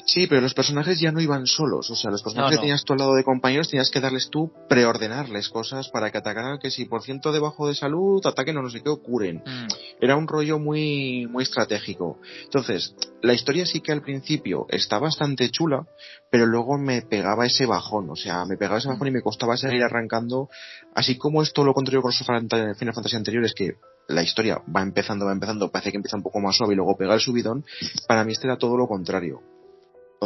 Sí, 0.06 0.28
pero 0.28 0.42
los 0.42 0.54
personajes 0.54 1.00
ya 1.00 1.12
no 1.12 1.22
iban 1.22 1.48
solos. 1.48 1.90
O 1.90 1.96
sea, 1.96 2.12
los 2.12 2.22
personajes 2.22 2.52
No, 2.52 2.56
no. 2.56 2.62
que 2.62 2.66
tenías 2.66 2.84
tú 2.84 2.94
al 2.94 3.00
lado 3.00 3.16
de 3.16 3.24
compañeros 3.24 3.70
tenías 3.70 3.90
que 3.90 4.00
darles 4.00 4.30
tú 4.30 4.52
preordenarles 4.68 5.50
cosas 5.50 5.90
para 5.90 6.12
que 6.12 6.18
atacaran 6.18 6.60
que 6.60 6.72
si 6.72 6.86
por 6.86 7.02
ciento 7.02 7.32
debajo 7.32 7.68
de 7.68 7.76
salud 7.76 8.26
ataquen 8.26 8.58
o 8.58 8.62
no 8.62 8.70
sé 8.70 8.82
qué 8.82 8.90
o 8.90 9.02
curen. 9.02 9.38
Mm. 9.46 9.68
Era 10.02 10.16
un 10.16 10.28
rollo 10.28 10.60
muy, 10.60 11.28
muy 11.28 11.44
estratégico. 11.44 12.20
Entonces, 12.44 12.94
la 13.22 13.34
historia 13.34 13.66
sí 13.66 13.82
que 13.82 13.92
al 13.92 14.02
principio 14.02 14.66
está 14.70 15.00
bastante 15.00 15.50
chula, 15.50 15.88
pero 16.30 16.46
luego 16.46 16.78
me 16.78 17.02
pegaba 17.02 17.46
ese 17.46 17.66
bajón. 17.66 18.10
O 18.10 18.16
sea, 18.16 18.46
me 18.46 18.58
pegaba 18.58 18.80
ese 18.80 18.90
bajón 18.90 19.08
y 19.08 19.12
me 19.12 19.22
costaba 19.22 19.58
seguir 19.58 19.84
arrancando. 19.84 20.50
Así 20.94 21.18
como 21.18 21.42
esto 21.42 21.64
lo 21.64 21.74
contrario 21.74 22.02
con 22.02 22.10
los 22.10 22.20
Final 22.20 22.76
Final 22.76 22.94
Fantasy 22.94 23.16
anteriores, 23.16 23.54
que 23.54 23.76
la 24.08 24.22
historia 24.22 24.62
va 24.74 24.82
empezando, 24.82 25.26
va 25.26 25.32
empezando, 25.32 25.72
parece 25.72 25.92
que 25.92 25.98
empieza 25.98 26.18
un 26.18 26.24
poco 26.24 26.40
más 26.40 26.56
suave 26.56 26.74
y 26.74 26.78
luego 26.78 26.96
pega 26.96 27.16
el 27.16 27.20
subidón. 27.20 27.66
Para 28.08 28.24
mí 28.24 28.34
este 28.34 28.48
era 28.48 28.58
todo 28.58 28.78
lo 28.78 28.88
contrario. 28.88 29.42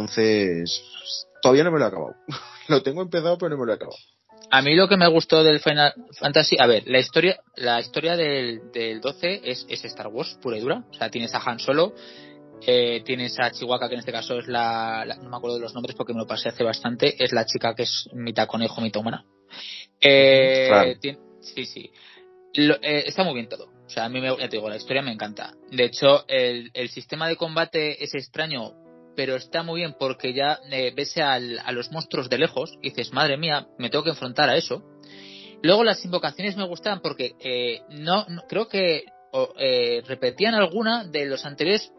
Entonces, 0.00 0.82
todavía 1.42 1.64
no 1.64 1.70
me 1.70 1.78
lo 1.78 1.84
he 1.84 1.88
acabado. 1.88 2.14
lo 2.68 2.82
tengo 2.82 3.02
empezado, 3.02 3.38
pero 3.38 3.50
no 3.50 3.58
me 3.58 3.66
lo 3.66 3.72
he 3.72 3.76
acabado. 3.76 3.96
A 4.52 4.62
mí 4.62 4.74
lo 4.74 4.88
que 4.88 4.96
me 4.96 5.06
gustó 5.06 5.44
del 5.44 5.60
Final 5.60 5.92
Fantasy, 6.18 6.56
a 6.58 6.66
ver, 6.66 6.82
la 6.86 6.98
historia, 6.98 7.40
la 7.56 7.78
historia 7.80 8.16
del, 8.16 8.72
del 8.72 9.00
12 9.00 9.42
es, 9.44 9.64
es 9.68 9.84
Star 9.84 10.08
Wars 10.08 10.36
pura 10.42 10.56
y 10.56 10.60
dura. 10.60 10.82
O 10.90 10.94
sea, 10.94 11.08
tienes 11.10 11.32
a 11.34 11.38
Han 11.38 11.60
Solo, 11.60 11.94
eh, 12.66 13.02
tienes 13.04 13.38
a 13.38 13.50
Chihuahua, 13.52 13.88
que 13.88 13.94
en 13.94 14.00
este 14.00 14.12
caso 14.12 14.38
es 14.38 14.48
la, 14.48 15.04
la- 15.06 15.16
no 15.16 15.28
me 15.30 15.36
acuerdo 15.36 15.56
de 15.56 15.62
los 15.62 15.74
nombres 15.74 15.94
porque 15.94 16.14
me 16.14 16.20
lo 16.20 16.26
pasé 16.26 16.48
hace 16.48 16.64
bastante, 16.64 17.22
es 17.22 17.32
la 17.32 17.44
chica 17.46 17.74
que 17.74 17.84
es 17.84 18.08
mitad 18.12 18.48
conejo, 18.48 18.80
mitad 18.80 19.00
humana. 19.02 19.24
Eh, 20.00 20.66
Claro. 20.68 21.16
sí, 21.42 21.64
sí. 21.66 21.90
Lo- 22.54 22.76
eh, 22.82 23.04
está 23.06 23.22
muy 23.22 23.34
bien 23.34 23.48
todo. 23.48 23.66
O 23.86 23.88
sea, 23.92 24.04
a 24.04 24.08
mí 24.08 24.20
me, 24.20 24.28
ya 24.30 24.48
te 24.48 24.56
digo, 24.56 24.68
la 24.68 24.76
historia 24.76 25.02
me 25.02 25.12
encanta. 25.12 25.54
De 25.70 25.84
hecho, 25.84 26.24
el, 26.28 26.70
el 26.74 26.88
sistema 26.88 27.28
de 27.28 27.36
combate 27.36 28.02
es 28.02 28.14
extraño, 28.14 28.72
pero 29.16 29.36
está 29.36 29.62
muy 29.62 29.80
bien 29.80 29.94
porque 29.98 30.32
ya 30.32 30.58
eh, 30.70 30.92
ves 30.94 31.16
al- 31.18 31.58
a 31.58 31.72
los 31.72 31.90
monstruos 31.90 32.28
de 32.28 32.38
lejos 32.38 32.72
y 32.82 32.90
dices, 32.90 33.12
madre 33.12 33.36
mía, 33.36 33.66
me 33.78 33.90
tengo 33.90 34.04
que 34.04 34.10
enfrentar 34.10 34.48
a 34.48 34.56
eso. 34.56 34.82
Luego 35.62 35.84
las 35.84 36.04
invocaciones 36.04 36.56
me 36.56 36.66
gustaban 36.66 37.00
porque 37.00 37.34
eh, 37.40 37.82
no, 37.90 38.24
creo 38.48 38.68
que 38.68 39.04
eh, 39.58 40.02
repetían 40.06 40.54
alguna 40.54 41.04
de 41.04 41.26
los 41.26 41.44
anteriores, 41.44 41.92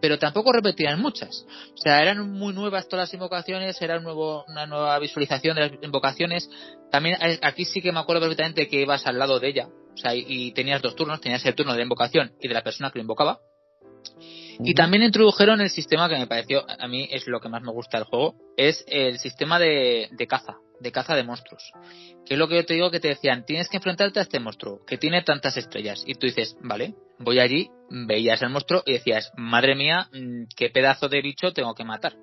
pero 0.00 0.18
tampoco 0.18 0.52
repetían 0.52 1.00
muchas. 1.00 1.46
O 1.74 1.76
sea, 1.76 2.00
eran 2.00 2.30
muy 2.32 2.54
nuevas 2.54 2.88
todas 2.88 3.08
las 3.08 3.14
invocaciones, 3.14 3.80
era 3.82 4.00
nuevo, 4.00 4.44
una 4.48 4.66
nueva 4.66 4.98
visualización 4.98 5.56
de 5.56 5.60
las 5.68 5.72
invocaciones. 5.82 6.48
También 6.90 7.18
eh, 7.22 7.38
aquí 7.42 7.64
sí 7.66 7.82
que 7.82 7.92
me 7.92 8.00
acuerdo 8.00 8.22
perfectamente 8.22 8.66
que 8.66 8.80
ibas 8.80 9.06
al 9.06 9.18
lado 9.18 9.38
de 9.38 9.48
ella, 9.48 9.68
o 9.68 9.96
sea, 9.96 10.14
y, 10.14 10.24
y 10.26 10.52
tenías 10.52 10.80
dos 10.82 10.96
turnos, 10.96 11.20
tenías 11.20 11.44
el 11.44 11.54
turno 11.54 11.74
de 11.74 11.82
invocación 11.82 12.32
y 12.40 12.48
de 12.48 12.54
la 12.54 12.62
persona 12.62 12.90
que 12.90 12.98
lo 12.98 13.02
invocaba. 13.02 13.40
Y 14.60 14.74
también 14.74 15.02
introdujeron 15.02 15.60
el 15.60 15.70
sistema 15.70 16.08
que 16.08 16.18
me 16.18 16.26
pareció, 16.26 16.64
a 16.68 16.88
mí 16.88 17.08
es 17.10 17.26
lo 17.26 17.40
que 17.40 17.48
más 17.48 17.62
me 17.62 17.72
gusta 17.72 17.98
del 17.98 18.06
juego, 18.06 18.34
es 18.56 18.84
el 18.86 19.18
sistema 19.18 19.58
de, 19.58 20.08
de 20.12 20.26
caza, 20.26 20.56
de 20.80 20.92
caza 20.92 21.14
de 21.16 21.24
monstruos. 21.24 21.72
Que 22.26 22.34
es 22.34 22.38
lo 22.38 22.48
que 22.48 22.56
yo 22.56 22.66
te 22.66 22.74
digo 22.74 22.90
que 22.90 23.00
te 23.00 23.08
decían, 23.08 23.44
tienes 23.44 23.68
que 23.68 23.78
enfrentarte 23.78 24.18
a 24.18 24.22
este 24.22 24.40
monstruo, 24.40 24.84
que 24.86 24.98
tiene 24.98 25.22
tantas 25.22 25.56
estrellas. 25.56 26.04
Y 26.06 26.14
tú 26.14 26.26
dices, 26.26 26.56
vale, 26.60 26.94
voy 27.18 27.38
allí, 27.38 27.70
veías 27.90 28.42
el 28.42 28.50
monstruo 28.50 28.82
y 28.86 28.94
decías, 28.94 29.32
madre 29.36 29.74
mía, 29.74 30.08
mm, 30.12 30.44
qué 30.56 30.70
pedazo 30.70 31.08
de 31.08 31.22
bicho 31.22 31.52
tengo 31.52 31.74
que 31.74 31.84
matar. 31.84 32.14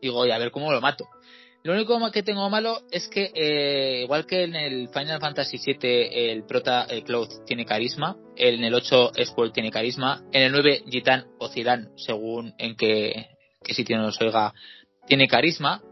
Y 0.00 0.08
digo, 0.08 0.18
"Oye, 0.18 0.32
a 0.32 0.38
ver 0.38 0.50
cómo 0.50 0.72
lo 0.72 0.80
mato. 0.80 1.06
Lo 1.68 1.74
único 1.74 2.10
que 2.10 2.22
tengo 2.22 2.48
malo 2.48 2.80
es 2.90 3.08
que, 3.08 3.30
eh, 3.34 4.00
igual 4.04 4.24
que 4.24 4.44
en 4.44 4.56
el 4.56 4.88
Final 4.88 5.20
Fantasy 5.20 5.58
VII 5.58 6.30
el 6.30 6.44
prota, 6.44 6.84
el 6.84 7.04
Cloud, 7.04 7.44
tiene 7.44 7.66
carisma, 7.66 8.16
en 8.36 8.64
el 8.64 8.72
8 8.72 9.12
Squall 9.26 9.52
tiene 9.52 9.70
carisma, 9.70 10.24
en 10.32 10.44
el 10.44 10.52
9 10.52 10.84
Gitan 10.88 11.26
o 11.38 11.50
Zidane, 11.50 11.88
según 11.96 12.54
en 12.56 12.74
qué, 12.74 13.36
qué 13.62 13.74
sitio 13.74 13.98
nos 13.98 14.18
oiga, 14.22 14.54
tiene 15.06 15.28
carisma. 15.28 15.82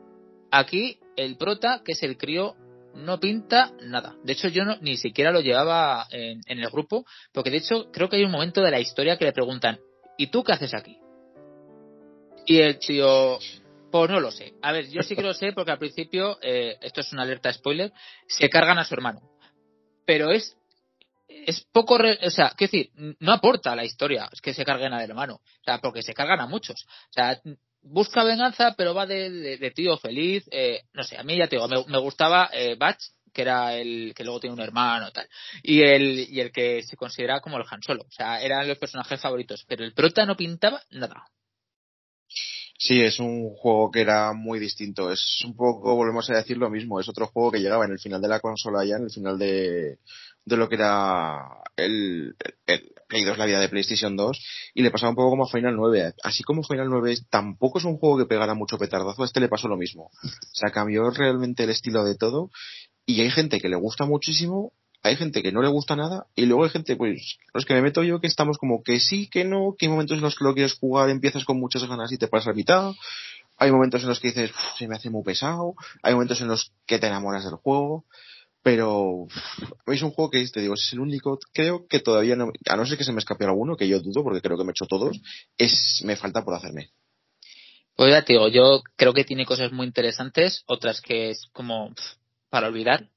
Aquí 0.51 0.99
el 1.15 1.37
prota, 1.37 1.83
que 1.85 1.93
es 1.93 2.03
el 2.03 2.17
crío, 2.17 2.55
no 2.95 3.21
pinta 3.21 3.73
nada. 3.83 4.17
De 4.25 4.33
hecho, 4.33 4.49
yo 4.49 4.65
no, 4.65 4.79
ni 4.81 4.97
siquiera 4.97 5.31
lo 5.31 5.43
llevaba 5.43 6.07
en, 6.11 6.41
en 6.47 6.59
el 6.59 6.71
grupo, 6.71 7.05
porque 7.35 7.51
de 7.51 7.59
hecho 7.59 7.93
creo 7.93 8.09
que 8.09 8.17
hay 8.17 8.25
un 8.25 8.33
momento 8.33 8.63
de 8.63 8.71
la 8.71 8.81
historia 8.81 9.19
que 9.19 9.27
le 9.27 9.33
preguntan, 9.33 9.79
¿y 10.17 10.29
tú 10.29 10.43
qué 10.43 10.53
haces 10.53 10.73
aquí? 10.73 10.97
Y 12.47 12.61
el 12.61 12.79
tío, 12.79 13.39
pues 13.91 14.11
no 14.11 14.21
lo 14.21 14.31
sé. 14.31 14.53
A 14.63 14.73
ver, 14.73 14.89
yo 14.91 15.03
sí 15.03 15.15
que 15.17 15.23
lo 15.23 15.35
sé 15.35 15.53
porque 15.53 15.71
al 15.73 15.79
principio, 15.79 16.39
eh, 16.43 16.77
esto 16.81 17.01
es 17.01 17.13
una 17.13 17.23
alerta 17.23 17.53
spoiler, 17.53 17.93
se 18.29 18.49
cargan 18.49 18.79
a 18.79 18.85
su 18.85 18.95
hermano. 18.95 19.21
Pero 20.05 20.31
es 20.31 20.57
es 21.29 21.65
poco, 21.73 21.99
re- 21.99 22.19
o 22.23 22.31
sea, 22.31 22.51
quiero 22.57 22.71
decir, 22.71 23.17
no 23.21 23.33
aporta 23.33 23.73
a 23.73 23.77
la 23.77 23.85
historia 23.85 24.29
es 24.33 24.41
que 24.41 24.55
se 24.55 24.65
carguen 24.65 24.93
al 24.93 25.03
hermano, 25.03 25.35
o 25.35 25.65
sea, 25.65 25.79
porque 25.81 26.03
se 26.03 26.15
cargan 26.15 26.41
a 26.41 26.47
muchos. 26.47 26.85
O 27.11 27.13
sea, 27.13 27.41
busca 27.83 28.25
venganza, 28.25 28.75
pero 28.77 28.95
va 28.95 29.07
de, 29.07 29.31
de- 29.31 29.57
de 29.59 29.71
tío 29.71 29.97
feliz, 29.99 30.45
eh, 30.51 30.83
no 30.93 31.05
sé, 31.05 31.17
a 31.17 31.23
mí 31.23 31.37
ya 31.37 31.49
te 31.49 31.57
digo, 31.57 31.69
me, 31.69 31.85
me 31.89 31.99
gustaba 31.99 32.51
eh, 32.53 32.77
Batch, 32.77 33.03
que 33.33 33.43
era 33.43 33.75
el 33.77 34.13
que 34.15 34.25
luego 34.25 34.41
tiene 34.41 34.55
un 34.55 34.61
hermano 34.63 35.11
tal, 35.13 35.29
y 35.63 35.83
el, 35.83 36.27
y 36.31 36.41
el 36.41 36.51
que 36.53 36.83
se 36.83 36.97
considera 36.97 37.41
como 37.41 37.59
el 37.59 37.65
Han 37.71 37.83
Solo, 37.83 38.03
o 38.03 38.11
sea, 38.11 38.41
eran 38.41 38.67
los 38.67 38.79
personajes 38.79 39.21
favoritos, 39.21 39.65
pero 39.69 39.85
el 39.85 39.93
prota 39.95 40.25
no 40.27 40.37
pintaba 40.37 40.81
nada. 40.91 41.25
Sí, 42.79 43.01
es 43.03 43.19
un 43.21 43.51
juego 43.57 43.91
que 43.91 44.01
era 44.03 44.33
muy 44.33 44.59
distinto. 44.59 45.11
Es 45.11 45.43
un 45.47 45.57
poco, 45.57 45.95
volvemos 45.97 46.29
a 46.31 46.37
decir 46.37 46.59
lo 46.59 46.71
mismo, 46.71 47.01
es 47.01 47.09
otro 47.09 47.27
juego 47.27 47.51
que 47.53 47.61
llegaba 47.61 47.85
en 47.85 47.93
el 47.93 47.99
final 47.99 48.21
de 48.21 48.29
la 48.29 48.41
consola 48.41 48.85
ya, 48.85 48.97
en 48.97 49.05
el 49.05 49.11
final 49.11 49.39
de, 49.39 49.99
de 50.45 50.57
lo 50.57 50.69
que 50.69 50.75
era 50.77 51.39
el, 51.77 52.37
el 52.67 52.93
Play 53.09 53.25
2, 53.25 53.39
la 53.39 53.47
vida 53.47 53.61
de 53.61 53.69
PlayStation 53.69 54.17
2, 54.17 54.39
y 54.75 54.83
le 54.83 54.91
pasaba 54.91 55.11
un 55.11 55.17
poco 55.17 55.31
como 55.31 55.45
a 55.45 55.49
Final 55.51 55.77
9. 55.77 56.13
Así 56.23 56.43
como 56.43 56.63
Final 56.63 56.89
9 56.91 57.13
es- 57.13 57.27
tampoco 57.29 57.79
es 57.79 57.85
un 57.85 57.97
juego 57.99 58.19
que 58.19 58.27
pegara 58.27 58.55
mucho 58.55 58.79
petardazo, 58.79 59.23
a 59.23 59.27
este 59.27 59.41
le 59.41 59.49
pasó 59.49 59.69
lo 59.69 59.77
mismo. 59.77 60.11
O 60.23 60.29
sea, 60.53 60.71
cambió 60.71 61.09
realmente 61.11 61.65
el 61.65 61.71
estilo 61.71 62.05
de 62.05 62.17
todo, 62.17 62.51
y 63.07 63.21
hay 63.21 63.31
gente 63.31 63.61
que 63.61 63.69
le 63.69 63.77
gusta 63.77 64.05
muchísimo, 64.05 64.73
hay 65.07 65.17
gente 65.17 65.43
que 65.43 65.53
no 65.53 65.63
le 65.63 65.69
gusta 65.69 65.97
nada, 65.97 66.27
y 66.35 66.47
luego 66.47 66.65
hay 66.65 66.71
gente, 66.71 66.97
pues, 66.97 67.39
los 67.55 67.65
que 67.65 67.75
me 67.75 67.83
meto 67.83 68.03
yo, 68.03 68.21
que 68.21 68.27
estamos 68.27 68.59
como 68.59 68.83
que 68.83 69.01
sí, 69.01 69.29
que 69.29 69.45
no, 69.45 69.75
que 69.79 69.87
hay 69.87 69.91
momentos 69.91 70.19
en 70.19 70.23
los 70.23 70.37
que 70.37 70.45
lo 70.45 70.55
quieres 70.55 70.75
jugar, 70.75 71.11
empiezas 71.11 71.45
con 71.45 71.59
muchas 71.59 71.85
ganas 71.85 72.13
y 72.13 72.19
te 72.19 72.29
pasas 72.29 72.49
a 72.49 72.53
mitad, 72.53 72.93
hay 73.59 73.71
momentos 73.71 74.03
en 74.03 74.09
los 74.09 74.21
que 74.21 74.29
dices, 74.29 74.51
"Uf, 74.51 74.79
se 74.79 74.89
me 74.89 74.97
hace 74.97 75.11
muy 75.11 75.23
pesado, 75.23 75.75
hay 76.03 76.15
momentos 76.15 76.41
en 76.41 76.49
los 76.49 76.73
que 76.87 76.99
te 76.99 77.07
enamoras 77.07 77.45
del 77.45 77.55
juego, 77.55 78.05
pero 78.63 79.27
es 79.87 80.03
un 80.03 80.11
juego 80.11 80.31
que, 80.31 80.45
te 80.49 80.61
digo, 80.61 80.75
es 80.75 80.93
el 80.93 81.01
único, 81.01 81.39
creo 81.53 81.87
que 81.87 82.01
todavía 82.01 82.35
no, 82.35 82.51
a 82.69 82.77
no 82.77 82.85
ser 82.85 82.99
que 82.99 83.05
se 83.05 83.13
me 83.13 83.21
escape 83.21 83.45
alguno, 83.45 83.77
que 83.77 83.87
yo 83.89 84.01
dudo, 84.01 84.25
porque 84.25 84.41
creo 84.41 84.59
que 84.59 84.65
me 84.65 84.71
he 84.71 84.73
hecho 84.73 84.87
todos, 84.87 85.17
es, 85.57 86.03
me 86.05 86.17
falta 86.17 86.45
por 86.45 86.55
hacerme. 86.55 86.91
Pues 87.95 88.13
ya 88.13 88.25
te 88.25 88.35
digo, 88.35 88.49
yo 88.49 88.83
creo 88.97 89.15
que 89.15 89.25
tiene 89.25 89.47
cosas 89.47 89.73
muy 89.73 89.87
interesantes, 89.87 90.65
otras 90.67 91.01
que 91.01 91.31
es 91.31 91.47
como 91.53 91.95
para 92.51 92.67
olvidar. 92.67 93.09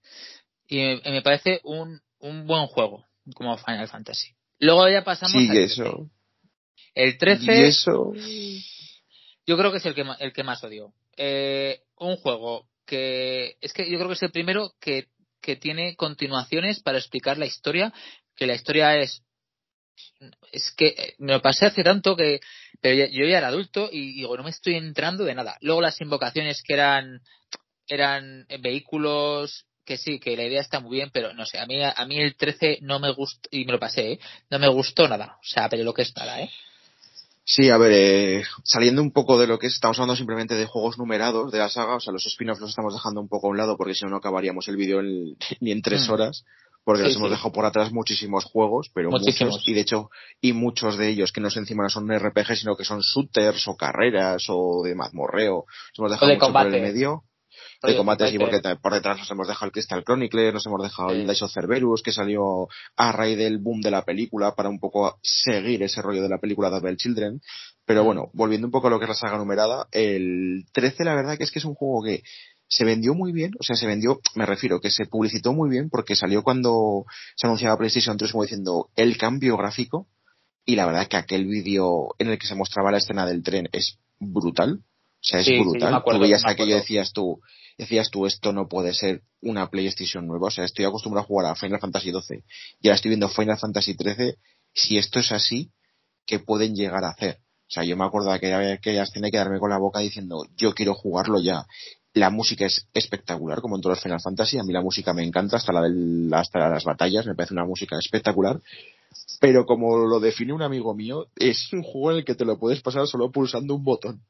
Y 0.70 0.78
me, 0.78 1.02
me 1.12 1.22
parece 1.22 1.60
un, 1.64 2.00
un 2.20 2.46
buen 2.48 2.68
juego, 2.68 3.06
como 3.36 3.58
Final 3.58 3.88
Fantasy. 3.88 4.30
Luego 4.60 4.88
ya 4.88 5.04
pasamos 5.04 5.34
Sí, 5.34 5.50
al 5.50 5.58
eso. 5.58 5.84
13. 5.84 6.10
El 6.96 7.10
Y 7.14 7.18
13, 7.18 7.68
eso, 7.68 8.14
yo 9.46 9.58
creo 9.58 9.72
que 9.72 9.78
es 9.80 9.86
el 9.86 9.96
que, 9.96 10.06
el 10.20 10.32
que 10.34 10.44
más 10.44 10.64
odio. 10.64 10.94
Eh, 11.18 11.82
un 11.98 12.16
juego 12.18 12.68
que 12.86 13.58
es 13.62 13.74
que 13.74 13.90
yo 13.90 13.98
creo 13.98 14.08
que 14.10 14.14
es 14.16 14.24
el 14.24 14.32
primero 14.32 14.74
que, 14.80 15.08
que 15.42 15.56
tiene 15.56 15.96
continuaciones 15.96 16.82
para 16.82 16.98
explicar 16.98 17.38
la 17.38 17.46
historia, 17.46 17.94
que 18.36 18.46
la 18.48 18.54
historia 18.56 18.96
es 18.98 19.24
es 20.52 20.72
que 20.78 20.88
eh, 20.88 21.16
me 21.18 21.34
lo 21.34 21.42
pasé 21.42 21.66
hace 21.66 21.84
tanto 21.84 22.16
que 22.16 22.40
pero 22.82 22.96
ya- 22.96 23.10
yo 23.12 23.26
ya 23.26 23.38
era 23.40 23.48
adulto 23.50 23.90
y 23.92 24.14
digo 24.14 24.36
no 24.38 24.44
me 24.44 24.50
estoy 24.50 24.76
entrando 24.76 25.26
de 25.26 25.36
nada 25.36 25.58
luego 25.62 25.82
las 25.82 26.00
invocaciones 26.00 26.62
que 26.66 26.74
eran 26.74 27.22
eran 27.88 28.46
eh, 28.48 28.58
vehículos 28.60 29.66
que 29.90 29.98
sí 29.98 30.20
que 30.20 30.38
la 30.38 30.44
idea 30.46 30.62
está 30.62 30.80
muy 30.80 30.98
bien 30.98 31.10
pero 31.12 31.34
no 31.34 31.46
sé 31.46 31.58
a 31.60 31.66
mí 31.66 31.82
a 31.84 32.06
mí 32.06 32.18
el 32.20 32.36
13 32.36 32.78
no 32.82 33.00
me 33.00 33.12
gustó 33.12 33.50
y 33.52 33.66
me 33.66 33.72
lo 33.74 33.80
pasé 33.80 34.12
¿eh? 34.14 34.20
no 34.52 34.60
me 34.60 34.68
gustó 34.70 35.08
nada 35.08 35.38
o 35.42 35.46
sea 35.46 35.68
pero 35.68 35.84
lo 35.84 35.94
que 35.94 36.04
es 36.04 36.16
nada 36.16 36.40
eh 36.42 36.50
Sí, 37.52 37.72
a 37.72 37.78
ver, 37.78 37.92
eh, 37.96 38.44
saliendo 38.64 39.02
un 39.02 39.12
poco 39.12 39.40
de 39.40 39.48
lo 39.48 39.58
que 39.58 39.66
es, 39.66 39.74
estamos 39.74 39.98
hablando 39.98 40.16
simplemente 40.16 40.54
de 40.54 40.68
juegos 40.68 41.00
numerados 41.00 41.52
de 41.52 41.58
la 41.58 41.68
saga, 41.68 41.96
o 41.96 42.00
sea, 42.00 42.14
los 42.14 42.24
spin-offs 42.28 42.62
los 42.62 42.70
estamos 42.70 42.94
dejando 42.94 43.22
un 43.22 43.28
poco 43.28 43.48
a 43.48 43.50
un 43.50 43.58
lado 43.58 43.76
porque 43.76 43.96
si 43.96 44.06
no, 44.06 44.12
no 44.12 44.18
acabaríamos 44.18 44.68
el 44.68 44.76
vídeo 44.76 45.02
ni 45.60 45.72
en 45.72 45.82
tres 45.82 46.08
Mm. 46.08 46.12
horas, 46.12 46.46
porque 46.84 47.02
Sí, 47.02 47.08
nos 47.08 47.16
hemos 47.18 47.32
dejado 47.32 47.52
por 47.52 47.66
atrás 47.66 47.92
muchísimos 47.92 48.46
juegos, 48.46 48.92
pero 48.94 49.10
Muchísimos. 49.10 49.54
muchos, 49.56 49.68
y 49.68 49.74
de 49.74 49.82
hecho, 49.82 50.12
y 50.40 50.54
muchos 50.54 50.96
de 51.00 51.10
ellos 51.10 51.32
que 51.32 51.42
no 51.42 51.50
son 51.50 51.64
encima 51.64 51.82
no 51.82 51.90
son 51.90 52.08
RPG, 52.12 52.56
sino 52.56 52.76
que 52.76 52.86
son 52.86 53.00
shooters 53.00 53.68
o 53.68 53.76
carreras 53.76 54.44
o 54.50 54.84
de 54.84 54.94
mazmorreo, 54.94 55.66
nos 55.66 55.98
hemos 56.00 56.12
dejado 56.12 56.28
de 56.30 56.36
mucho 56.36 56.40
por 56.46 56.54
combate. 56.54 56.76
el 56.78 56.84
medio. 56.84 57.24
De 57.82 57.96
combate, 57.96 58.26
sí, 58.30 58.38
Fighter. 58.38 58.62
porque 58.62 58.76
por 58.82 58.94
detrás 58.94 59.18
nos 59.20 59.32
hemos 59.32 59.48
dejado 59.48 59.68
el 59.68 59.72
Crystal 59.72 60.04
Chronicle, 60.04 60.52
nos 60.52 60.66
hemos 60.66 60.82
dejado 60.84 61.12
el 61.12 61.22
Sí. 61.24 61.28
Dice 61.30 61.46
of 61.46 61.54
Cerberus, 61.54 62.02
que 62.04 62.12
salió 62.12 62.68
a 62.98 63.12
raíz 63.14 63.38
del 63.38 63.58
boom 63.60 63.80
de 63.82 63.92
la 63.92 64.04
película 64.04 64.54
para 64.56 64.70
un 64.70 64.80
poco 64.80 65.18
seguir 65.22 65.82
ese 65.84 66.02
rollo 66.02 66.22
de 66.22 66.30
la 66.30 66.40
película 66.40 66.70
de 66.70 66.78
Abel 66.78 66.98
Children. 66.98 67.40
Pero 67.86 68.04
Mm. 68.04 68.06
bueno, 68.06 68.30
volviendo 68.34 68.68
un 68.68 68.72
poco 68.72 68.88
a 68.88 68.90
lo 68.90 69.00
que 69.00 69.06
es 69.06 69.10
la 69.10 69.16
saga 69.16 69.38
numerada, 69.38 69.88
el 69.92 70.66
13 70.74 71.04
la 71.06 71.16
verdad 71.16 71.38
que 71.38 71.44
es 71.46 71.52
que 71.52 71.60
es 71.60 71.66
un 71.66 71.74
juego 71.76 72.04
que 72.04 72.22
se 72.68 72.86
vendió 72.86 73.16
muy 73.16 73.32
bien, 73.32 73.52
o 73.60 73.64
sea, 73.64 73.76
se 73.76 73.88
vendió, 73.88 74.20
me 74.36 74.46
refiero, 74.46 74.80
que 74.80 74.92
se 74.92 75.06
publicitó 75.08 75.54
muy 75.54 75.70
bien 75.72 75.90
porque 75.90 76.16
salió 76.16 76.44
cuando 76.44 77.06
se 77.36 77.48
anunciaba 77.48 77.78
PlayStation 77.78 78.16
3 78.18 78.32
como 78.32 78.44
diciendo 78.44 78.90
el 78.96 79.18
cambio 79.18 79.58
gráfico 79.58 80.08
y 80.66 80.76
la 80.76 80.86
verdad 80.86 81.08
que 81.08 81.18
aquel 81.18 81.46
vídeo 81.48 82.10
en 82.20 82.30
el 82.30 82.38
que 82.38 82.46
se 82.46 82.54
mostraba 82.56 82.92
la 82.92 83.00
escena 83.00 83.26
del 83.26 83.42
tren 83.42 83.70
es 83.72 83.98
brutal. 84.20 84.82
O 84.84 85.22
sea, 85.22 85.40
es 85.40 85.48
brutal. 85.60 86.04
tú 86.06 86.20
veías 86.20 86.44
aquello 86.46 86.76
decías 86.76 87.12
tú, 87.12 87.42
decías 87.80 88.12
tú, 88.12 88.26
esto 88.26 88.52
no 88.52 88.68
puede 88.68 88.94
ser 88.94 89.24
una 89.42 89.70
PlayStation 89.70 90.28
nueva. 90.28 90.48
O 90.48 90.52
sea, 90.52 90.66
estoy 90.66 90.86
acostumbrado 90.86 91.24
a 91.24 91.28
jugar 91.28 91.46
a 91.48 91.56
Final 91.56 91.80
Fantasy 91.80 92.12
XII 92.12 92.44
y 92.82 92.88
ahora 92.88 92.96
estoy 92.96 93.10
viendo 93.10 93.30
Final 93.30 93.58
Fantasy 93.58 93.94
XIII. 93.94 94.36
Si 94.74 94.98
esto 94.98 95.20
es 95.20 95.32
así, 95.32 95.72
¿qué 96.26 96.40
pueden 96.40 96.76
llegar 96.76 97.04
a 97.06 97.12
hacer? 97.12 97.40
O 97.70 97.72
sea, 97.72 97.84
yo 97.84 97.96
me 97.96 98.04
acuerdo 98.06 98.32
de 98.34 98.40
que, 98.40 98.80
que 98.82 98.92
ellas 98.92 99.12
tenía 99.12 99.32
que 99.32 99.38
darme 99.38 99.60
con 99.60 99.70
la 99.70 99.78
boca 99.78 100.00
diciendo, 100.00 100.46
yo 100.58 100.74
quiero 100.74 100.94
jugarlo 100.94 101.40
ya. 101.40 101.66
La 102.14 102.30
música 102.30 102.66
es 102.66 102.86
espectacular, 102.94 103.62
como 103.62 103.78
en 103.78 103.82
todos 103.82 103.96
los 103.96 104.04
Final 104.04 104.20
Fantasy. 104.20 104.58
A 104.58 104.64
mí 104.64 104.74
la 104.74 104.82
música 104.82 105.14
me 105.14 105.24
encanta, 105.24 105.58
hasta 105.58 105.72
la 105.72 105.84
de 105.84 106.30
hasta 106.36 106.68
las 106.68 106.84
batallas, 106.84 107.26
me 107.26 107.36
parece 107.36 107.54
una 107.54 107.66
música 107.66 107.98
espectacular. 107.98 108.60
Pero 109.40 109.66
como 109.66 109.98
lo 110.06 110.20
define 110.20 110.54
un 110.54 110.62
amigo 110.62 110.94
mío, 110.94 111.28
es 111.36 111.72
un 111.72 111.84
juego 111.84 112.12
en 112.12 112.18
el 112.18 112.26
que 112.26 112.36
te 112.36 112.46
lo 112.46 112.60
puedes 112.60 112.82
pasar 112.82 113.08
solo 113.08 113.32
pulsando 113.32 113.76
un 113.76 113.84
botón. 113.84 114.22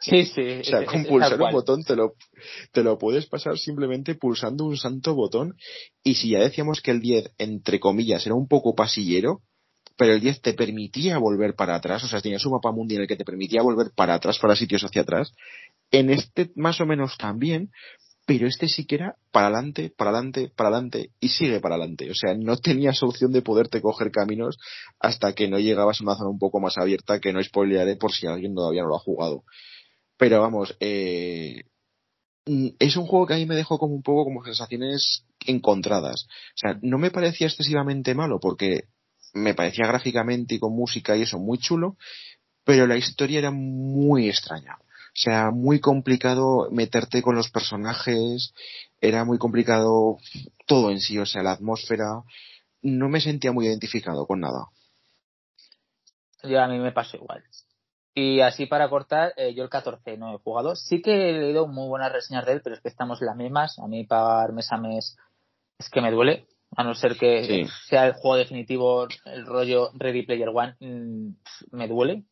Sí, 0.00 0.24
sí. 0.26 0.42
o 0.60 0.64
sea, 0.64 0.84
con 0.84 1.04
pulsar 1.04 1.40
un 1.40 1.52
botón 1.52 1.82
te 1.82 1.96
lo, 1.96 2.14
te 2.72 2.82
lo 2.82 2.98
puedes 2.98 3.26
pasar 3.26 3.58
simplemente 3.58 4.14
pulsando 4.14 4.64
un 4.64 4.76
santo 4.76 5.14
botón. 5.14 5.56
Y 6.02 6.14
si 6.14 6.30
ya 6.30 6.40
decíamos 6.40 6.80
que 6.80 6.90
el 6.90 7.00
10, 7.00 7.32
entre 7.38 7.80
comillas, 7.80 8.26
era 8.26 8.34
un 8.34 8.48
poco 8.48 8.74
pasillero, 8.74 9.42
pero 9.96 10.14
el 10.14 10.20
10 10.20 10.40
te 10.40 10.54
permitía 10.54 11.18
volver 11.18 11.54
para 11.54 11.74
atrás, 11.74 12.02
o 12.04 12.08
sea, 12.08 12.22
tenías 12.22 12.44
un 12.46 12.52
mapa 12.52 12.72
mundial 12.72 13.00
en 13.00 13.02
el 13.02 13.08
que 13.08 13.16
te 13.16 13.24
permitía 13.24 13.60
volver 13.62 13.92
para 13.94 14.14
atrás, 14.14 14.38
para 14.38 14.56
sitios 14.56 14.82
hacia 14.82 15.02
atrás. 15.02 15.34
En 15.90 16.08
este 16.08 16.50
más 16.54 16.80
o 16.80 16.86
menos 16.86 17.18
también, 17.18 17.70
pero 18.30 18.46
este 18.46 18.68
sí 18.68 18.84
que 18.84 18.94
era 18.94 19.16
para 19.32 19.48
adelante, 19.48 19.90
para 19.90 20.10
adelante, 20.12 20.52
para 20.54 20.68
adelante 20.68 21.10
y 21.18 21.30
sigue 21.30 21.58
para 21.58 21.74
adelante. 21.74 22.08
O 22.12 22.14
sea, 22.14 22.32
no 22.36 22.56
tenías 22.58 23.02
opción 23.02 23.32
de 23.32 23.42
poderte 23.42 23.82
coger 23.82 24.12
caminos 24.12 24.56
hasta 25.00 25.32
que 25.32 25.48
no 25.48 25.58
llegabas 25.58 26.00
a 26.00 26.04
una 26.04 26.14
zona 26.14 26.30
un 26.30 26.38
poco 26.38 26.60
más 26.60 26.78
abierta 26.78 27.18
que 27.18 27.32
no 27.32 27.42
spoilearé 27.42 27.96
por 27.96 28.12
si 28.12 28.28
alguien 28.28 28.54
todavía 28.54 28.82
no 28.82 28.90
lo 28.90 28.94
ha 28.94 29.00
jugado. 29.00 29.42
Pero 30.16 30.40
vamos, 30.40 30.76
eh, 30.78 31.64
es 32.78 32.96
un 32.96 33.06
juego 33.06 33.26
que 33.26 33.34
a 33.34 33.36
mí 33.36 33.46
me 33.46 33.56
dejó 33.56 33.80
como 33.80 33.96
un 33.96 34.02
poco 34.04 34.22
como 34.22 34.44
sensaciones 34.44 35.24
encontradas. 35.44 36.28
O 36.54 36.58
sea, 36.58 36.78
no 36.82 36.98
me 36.98 37.10
parecía 37.10 37.48
excesivamente 37.48 38.14
malo 38.14 38.38
porque 38.38 38.84
me 39.34 39.54
parecía 39.54 39.88
gráficamente 39.88 40.54
y 40.54 40.60
con 40.60 40.72
música 40.72 41.16
y 41.16 41.22
eso 41.22 41.40
muy 41.40 41.58
chulo, 41.58 41.96
pero 42.62 42.86
la 42.86 42.96
historia 42.96 43.40
era 43.40 43.50
muy 43.50 44.28
extraña. 44.28 44.78
O 45.10 45.22
sea, 45.22 45.50
muy 45.50 45.80
complicado 45.80 46.68
meterte 46.70 47.22
con 47.22 47.34
los 47.34 47.50
personajes, 47.50 48.54
era 49.00 49.24
muy 49.24 49.38
complicado 49.38 50.18
todo 50.66 50.90
en 50.90 51.00
sí, 51.00 51.18
o 51.18 51.26
sea, 51.26 51.42
la 51.42 51.52
atmósfera. 51.52 52.22
No 52.82 53.08
me 53.08 53.20
sentía 53.20 53.52
muy 53.52 53.66
identificado 53.66 54.26
con 54.26 54.40
nada. 54.40 54.66
Yo 56.42 56.60
a 56.60 56.68
mí 56.68 56.78
me 56.78 56.92
pasó 56.92 57.16
igual. 57.16 57.44
Y 58.14 58.40
así 58.40 58.66
para 58.66 58.88
cortar, 58.88 59.32
eh, 59.36 59.54
yo 59.54 59.62
el 59.62 59.68
14 59.68 60.16
no 60.16 60.34
he 60.34 60.38
jugado. 60.38 60.74
Sí 60.74 61.02
que 61.02 61.30
he 61.30 61.32
leído 61.32 61.66
muy 61.66 61.88
buenas 61.88 62.12
reseñas 62.12 62.46
de 62.46 62.52
él, 62.52 62.60
pero 62.62 62.76
es 62.76 62.82
que 62.82 62.88
estamos 62.88 63.20
las 63.20 63.36
mismas. 63.36 63.78
A 63.78 63.86
mí 63.86 64.04
pagar 64.04 64.52
mes 64.52 64.70
a 64.72 64.78
mes 64.78 65.16
es 65.78 65.88
que 65.88 66.00
me 66.00 66.10
duele 66.10 66.46
a 66.76 66.84
no 66.84 66.94
ser 66.94 67.16
que 67.16 67.66
sea 67.86 68.06
el 68.06 68.12
juego 68.12 68.36
definitivo, 68.36 69.08
el 69.24 69.46
rollo 69.46 69.90
Ready 69.94 70.22
Player 70.22 70.50
One, 70.52 70.76
mm, 70.80 71.34
me 71.72 71.88
duele. 71.88 72.24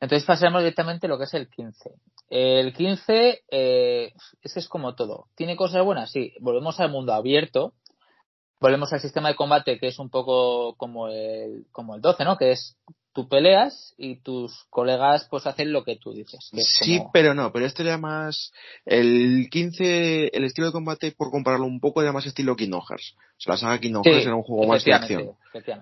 Entonces 0.00 0.26
pasaremos 0.26 0.62
directamente 0.62 1.06
a 1.06 1.10
lo 1.10 1.18
que 1.18 1.24
es 1.24 1.34
el 1.34 1.48
15. 1.48 1.90
El 2.28 2.72
15 2.74 3.44
eh, 3.50 4.12
es 4.42 4.56
es 4.56 4.68
como 4.68 4.94
todo. 4.94 5.28
¿Tiene 5.34 5.56
cosas 5.56 5.84
buenas? 5.84 6.10
Sí. 6.10 6.32
Volvemos 6.40 6.78
al 6.80 6.90
mundo 6.90 7.14
abierto. 7.14 7.72
Volvemos 8.60 8.92
al 8.92 9.00
sistema 9.00 9.28
de 9.28 9.36
combate 9.36 9.78
que 9.78 9.88
es 9.88 9.98
un 9.98 10.10
poco 10.10 10.74
como 10.76 11.08
el, 11.08 11.66
como 11.72 11.94
el 11.94 12.00
12, 12.00 12.24
¿no? 12.24 12.36
Que 12.36 12.52
es 12.52 12.76
tú 13.16 13.26
peleas 13.30 13.94
y 13.96 14.16
tus 14.16 14.66
colegas 14.68 15.26
pues 15.30 15.46
hacen 15.46 15.72
lo 15.72 15.84
que 15.84 15.96
tú 15.96 16.12
dices. 16.12 16.50
sí, 16.52 17.00
pero 17.14 17.32
no, 17.32 17.50
pero 17.50 17.64
este 17.64 17.82
era 17.82 17.96
más 17.96 18.52
el 18.84 19.48
15, 19.50 20.36
el 20.36 20.44
estilo 20.44 20.66
de 20.66 20.74
combate 20.74 21.12
por 21.12 21.30
compararlo 21.30 21.64
un 21.64 21.80
poco 21.80 22.02
era 22.02 22.12
más 22.12 22.26
estilo 22.26 22.54
Kingdom 22.56 22.82
Hearts. 22.86 23.14
O 23.16 23.40
sea, 23.40 23.54
la 23.54 23.56
saga 23.56 23.80
Kingdom 23.80 24.02
Hearts 24.04 24.26
era 24.26 24.34
un 24.34 24.42
juego 24.42 24.66
más 24.66 24.84
de 24.84 24.92
acción. 24.92 25.30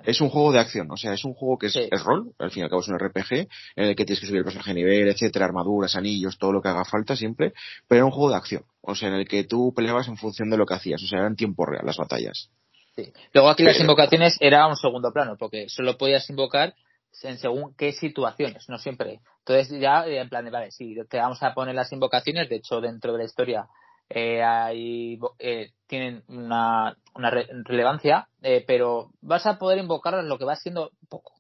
Es 0.05 0.21
un 0.21 0.29
juego 0.29 0.53
de 0.53 0.61
acción, 0.61 0.89
o 0.93 0.97
sea, 0.97 1.13
es 1.13 1.25
un 1.25 1.35
juego 1.35 1.59
que 1.59 1.67
es, 1.67 2.05
rol, 2.05 2.33
al 2.39 2.53
fin 2.53 2.61
y 2.61 2.65
al 2.65 2.71
cabo 2.71 2.83
es 2.83 2.89
un 2.89 3.01
RPG 3.01 3.49
en 3.75 3.85
el 3.85 3.97
que 3.97 4.05
tienes 4.05 4.21
que 4.21 4.27
subir 4.27 4.39
el 4.39 4.45
personaje 4.45 4.71
de 4.71 4.77
nivel, 4.77 5.09
etcétera, 5.09 5.47
armaduras, 5.47 5.97
anillos, 5.97 6.39
todo 6.39 6.53
lo 6.53 6.63
que 6.63 6.69
haga 6.69 6.85
falta 6.85 7.17
siempre, 7.17 7.53
pero 7.89 7.99
era 7.99 8.05
un 8.05 8.13
juego 8.13 8.31
de 8.31 8.37
acción, 8.37 8.63
o 8.81 8.95
sea, 8.95 9.09
en 9.09 9.15
el 9.15 9.27
que 9.27 9.43
tú 9.43 9.73
peleabas 9.75 10.07
en 10.07 10.17
función 10.17 10.51
de 10.51 10.57
lo 10.57 10.67
que 10.67 10.75
hacías, 10.75 11.03
o 11.03 11.07
sea, 11.09 11.19
era 11.19 11.27
en 11.27 11.35
tiempo 11.35 11.67
real 11.67 11.85
las 11.85 11.97
batallas. 11.97 12.49
Sí. 12.95 13.13
Luego 13.33 13.51
aquí 13.51 13.65
las 13.65 13.81
invocaciones 13.81 14.37
era 14.39 14.69
un 14.69 14.77
segundo 14.77 15.13
plano, 15.13 15.37
porque 15.37 15.69
solo 15.69 15.99
podías 15.99 16.31
invocar 16.31 16.77
en 17.23 17.39
según 17.39 17.75
qué 17.77 17.93
situaciones, 17.93 18.69
no 18.69 18.79
siempre. 18.79 19.21
Entonces 19.41 19.81
ya 19.81 20.07
en 20.07 20.29
plan 20.29 20.45
de, 20.45 20.51
vale, 20.51 20.71
sí, 20.71 20.97
te 21.09 21.19
vamos 21.19 21.43
a 21.43 21.55
poner 21.55 21.75
las 21.75 21.93
invocaciones, 21.93 22.49
de 22.49 22.57
hecho 22.57 22.81
dentro 22.81 23.13
de 23.13 23.19
la 23.19 23.25
historia 23.25 23.69
eh, 24.09 24.43
hay, 24.43 25.19
eh, 25.39 25.71
tienen 25.87 26.23
una, 26.29 26.97
una 27.15 27.31
relevancia, 27.31 28.29
eh, 28.43 28.63
pero 28.67 29.11
vas 29.23 29.47
a 29.47 29.59
poder 29.59 29.79
invocarlas 29.79 30.25
lo 30.25 30.39
que 30.39 30.45
va 30.45 30.57
siendo 30.57 30.91
poco. 31.09 31.33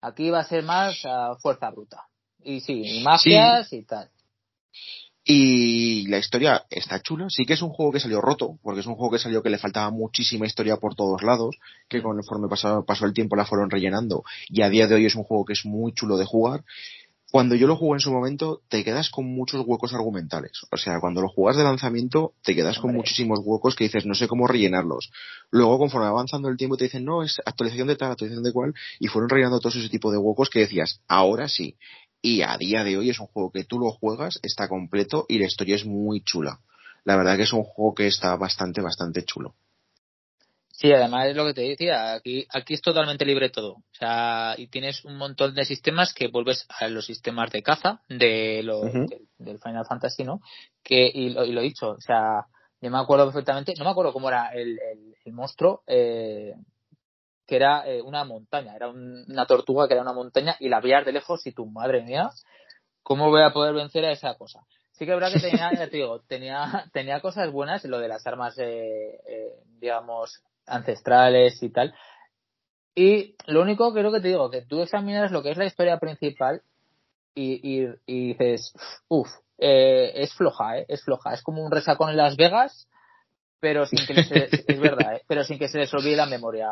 Aquí 0.00 0.30
va 0.30 0.40
a 0.40 0.44
ser 0.44 0.62
más 0.62 1.02
fuerza 1.42 1.70
bruta. 1.70 2.04
Y 2.40 2.60
sí, 2.60 2.82
y 2.84 3.02
magias 3.02 3.72
y 3.72 3.82
tal. 3.82 4.10
Y 5.24 5.87
la 6.08 6.18
historia 6.18 6.64
está 6.70 7.00
chula. 7.00 7.26
Sí 7.28 7.44
que 7.44 7.52
es 7.52 7.62
un 7.62 7.70
juego 7.70 7.92
que 7.92 8.00
salió 8.00 8.20
roto, 8.20 8.58
porque 8.62 8.80
es 8.80 8.86
un 8.86 8.94
juego 8.94 9.12
que 9.12 9.18
salió 9.18 9.42
que 9.42 9.50
le 9.50 9.58
faltaba 9.58 9.90
muchísima 9.90 10.46
historia 10.46 10.76
por 10.76 10.94
todos 10.94 11.22
lados, 11.22 11.56
que 11.88 12.02
conforme 12.02 12.48
pasó, 12.48 12.84
pasó 12.84 13.04
el 13.04 13.12
tiempo 13.12 13.36
la 13.36 13.44
fueron 13.44 13.70
rellenando. 13.70 14.24
Y 14.48 14.62
a 14.62 14.70
día 14.70 14.86
de 14.86 14.94
hoy 14.94 15.06
es 15.06 15.14
un 15.14 15.24
juego 15.24 15.44
que 15.44 15.52
es 15.52 15.64
muy 15.64 15.92
chulo 15.92 16.16
de 16.16 16.24
jugar. 16.24 16.64
Cuando 17.30 17.54
yo 17.54 17.66
lo 17.66 17.76
jugué 17.76 17.96
en 17.96 18.00
su 18.00 18.10
momento, 18.10 18.62
te 18.70 18.82
quedas 18.84 19.10
con 19.10 19.26
muchos 19.26 19.62
huecos 19.66 19.92
argumentales. 19.92 20.62
O 20.70 20.78
sea, 20.78 20.98
cuando 20.98 21.20
lo 21.20 21.28
jugas 21.28 21.58
de 21.58 21.62
lanzamiento, 21.62 22.32
te 22.42 22.54
quedas 22.54 22.78
con 22.78 22.94
muchísimos 22.94 23.40
huecos 23.44 23.76
que 23.76 23.84
dices, 23.84 24.06
no 24.06 24.14
sé 24.14 24.26
cómo 24.26 24.46
rellenarlos. 24.46 25.10
Luego, 25.50 25.76
conforme 25.76 26.06
avanzando 26.06 26.48
el 26.48 26.56
tiempo, 26.56 26.78
te 26.78 26.84
dicen, 26.84 27.04
no, 27.04 27.22
es 27.22 27.36
actualización 27.44 27.88
de 27.88 27.96
tal, 27.96 28.12
actualización 28.12 28.44
de 28.44 28.52
cual, 28.52 28.72
y 28.98 29.08
fueron 29.08 29.28
rellenando 29.28 29.60
todo 29.60 29.78
ese 29.78 29.90
tipo 29.90 30.10
de 30.10 30.16
huecos 30.16 30.48
que 30.48 30.60
decías, 30.60 31.02
ahora 31.06 31.48
sí 31.48 31.76
y 32.22 32.42
a 32.42 32.56
día 32.56 32.84
de 32.84 32.96
hoy 32.96 33.10
es 33.10 33.20
un 33.20 33.26
juego 33.26 33.50
que 33.50 33.64
tú 33.64 33.78
lo 33.78 33.90
juegas, 33.90 34.38
está 34.42 34.68
completo 34.68 35.26
y 35.28 35.38
la 35.38 35.46
historia 35.46 35.76
es 35.76 35.84
muy 35.84 36.22
chula. 36.22 36.60
La 37.04 37.16
verdad 37.16 37.36
que 37.36 37.44
es 37.44 37.52
un 37.52 37.64
juego 37.64 37.94
que 37.94 38.06
está 38.06 38.36
bastante, 38.36 38.80
bastante 38.80 39.24
chulo. 39.24 39.54
Sí, 40.78 40.92
además 40.92 41.26
es 41.26 41.34
lo 41.34 41.44
que 41.44 41.54
te 41.54 41.62
decía, 41.62 42.14
aquí, 42.14 42.46
aquí 42.50 42.74
es 42.74 42.80
totalmente 42.80 43.24
libre 43.24 43.50
todo. 43.50 43.72
O 43.72 43.94
sea, 43.98 44.54
y 44.56 44.68
tienes 44.68 45.04
un 45.04 45.16
montón 45.16 45.52
de 45.52 45.64
sistemas 45.64 46.14
que 46.14 46.28
vuelves 46.28 46.66
a 46.68 46.86
los 46.86 47.04
sistemas 47.04 47.50
de 47.50 47.64
caza 47.64 48.00
de 48.08 48.62
lo, 48.62 48.82
del 48.82 49.58
Final 49.58 49.86
Fantasy, 49.88 50.22
¿no? 50.22 50.40
Que, 50.84 51.10
y 51.12 51.30
lo, 51.30 51.44
y 51.44 51.50
lo 51.50 51.62
he 51.62 51.64
dicho, 51.64 51.90
o 51.90 52.00
sea, 52.00 52.46
yo 52.80 52.90
me 52.92 52.98
acuerdo 52.98 53.24
perfectamente, 53.24 53.74
no 53.76 53.84
me 53.84 53.90
acuerdo 53.90 54.12
cómo 54.12 54.28
era 54.28 54.50
el, 54.50 54.78
el, 55.24 55.32
monstruo, 55.32 55.82
eh, 55.86 56.54
que 57.48 57.56
era 57.56 57.88
eh, 57.88 58.02
una 58.02 58.24
montaña, 58.24 58.76
era 58.76 58.90
una 58.90 59.46
tortuga 59.46 59.88
que 59.88 59.94
era 59.94 60.02
una 60.02 60.12
montaña 60.12 60.54
y 60.60 60.68
la 60.68 60.80
veías 60.80 61.06
de 61.06 61.12
lejos 61.12 61.46
y 61.46 61.52
tu 61.52 61.64
madre 61.64 62.02
mía, 62.02 62.28
¿cómo 63.02 63.30
voy 63.30 63.42
a 63.42 63.54
poder 63.54 63.74
vencer 63.74 64.04
a 64.04 64.12
esa 64.12 64.34
cosa? 64.34 64.60
Sí 64.92 65.06
que 65.06 65.12
es 65.12 65.18
verdad 65.18 65.32
que 65.32 65.40
tenía, 65.40 65.70
ya 65.72 65.88
te 65.88 65.96
digo, 65.96 66.20
tenía, 66.28 66.84
tenía 66.92 67.20
cosas 67.20 67.50
buenas, 67.50 67.82
lo 67.84 67.98
de 68.00 68.08
las 68.08 68.26
armas, 68.26 68.58
eh, 68.58 69.18
eh, 69.26 69.54
digamos, 69.80 70.42
ancestrales 70.66 71.62
y 71.62 71.70
tal. 71.70 71.94
Y 72.94 73.34
lo 73.46 73.62
único 73.62 73.94
que 73.94 74.00
creo 74.00 74.12
que 74.12 74.20
te 74.20 74.28
digo, 74.28 74.50
que 74.50 74.62
tú 74.62 74.82
examinas 74.82 75.32
lo 75.32 75.42
que 75.42 75.52
es 75.52 75.56
la 75.56 75.64
historia 75.64 75.98
principal 75.98 76.60
y, 77.34 77.86
y, 78.06 78.28
dices, 78.28 78.74
uff, 79.08 79.30
es 79.56 80.34
floja, 80.34 80.78
es 80.80 81.02
floja. 81.02 81.32
Es 81.32 81.42
como 81.42 81.64
un 81.64 81.70
resacón 81.70 82.10
en 82.10 82.16
Las 82.16 82.36
Vegas, 82.36 82.88
pero 83.60 83.86
sin 83.86 84.06
que 84.06 84.22
se, 84.24 84.48
es 84.66 84.80
verdad, 84.80 85.20
pero 85.26 85.44
sin 85.44 85.58
que 85.58 85.68
se 85.68 85.78
les 85.78 85.92
olvide 85.94 86.16
la 86.16 86.26
memoria. 86.26 86.68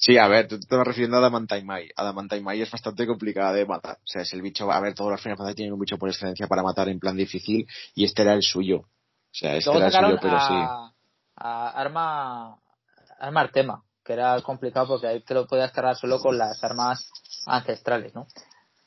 Sí, 0.00 0.16
a 0.16 0.28
ver, 0.28 0.46
tú 0.46 0.54
te 0.54 0.60
estás 0.60 0.86
refiriendo 0.86 1.16
a 1.16 1.18
Adamantaimai. 1.18 1.90
Adamantaimai 1.96 2.62
es 2.62 2.70
bastante 2.70 3.04
complicada 3.04 3.52
de 3.52 3.66
matar. 3.66 3.96
O 3.96 4.06
sea, 4.06 4.22
es 4.22 4.32
el 4.32 4.42
bicho, 4.42 4.70
a 4.70 4.78
ver, 4.78 4.94
todos 4.94 5.10
los 5.10 5.20
Final 5.20 5.36
Fantasy 5.36 5.56
tienen 5.56 5.72
un 5.72 5.80
bicho 5.80 5.98
por 5.98 6.08
excelencia 6.08 6.46
para 6.46 6.62
matar 6.62 6.88
en 6.88 7.00
plan 7.00 7.16
difícil 7.16 7.66
y 7.96 8.04
este 8.04 8.22
era 8.22 8.34
el 8.34 8.42
suyo. 8.44 8.78
O 8.78 8.86
sea, 9.32 9.56
este 9.56 9.76
era 9.76 9.86
el 9.86 9.92
suyo, 9.92 10.18
pero 10.22 10.38
sí. 10.38 10.54
A 11.34 11.70
arma, 11.70 12.56
arma 13.18 13.40
Artema, 13.40 13.82
que 14.04 14.12
era 14.12 14.40
complicado 14.42 14.86
porque 14.86 15.08
ahí 15.08 15.20
te 15.20 15.34
lo 15.34 15.48
podías 15.48 15.72
cargar 15.72 15.96
solo 15.96 16.20
con 16.20 16.38
las 16.38 16.62
armas 16.62 17.10
ancestrales, 17.46 18.14
¿no? 18.14 18.28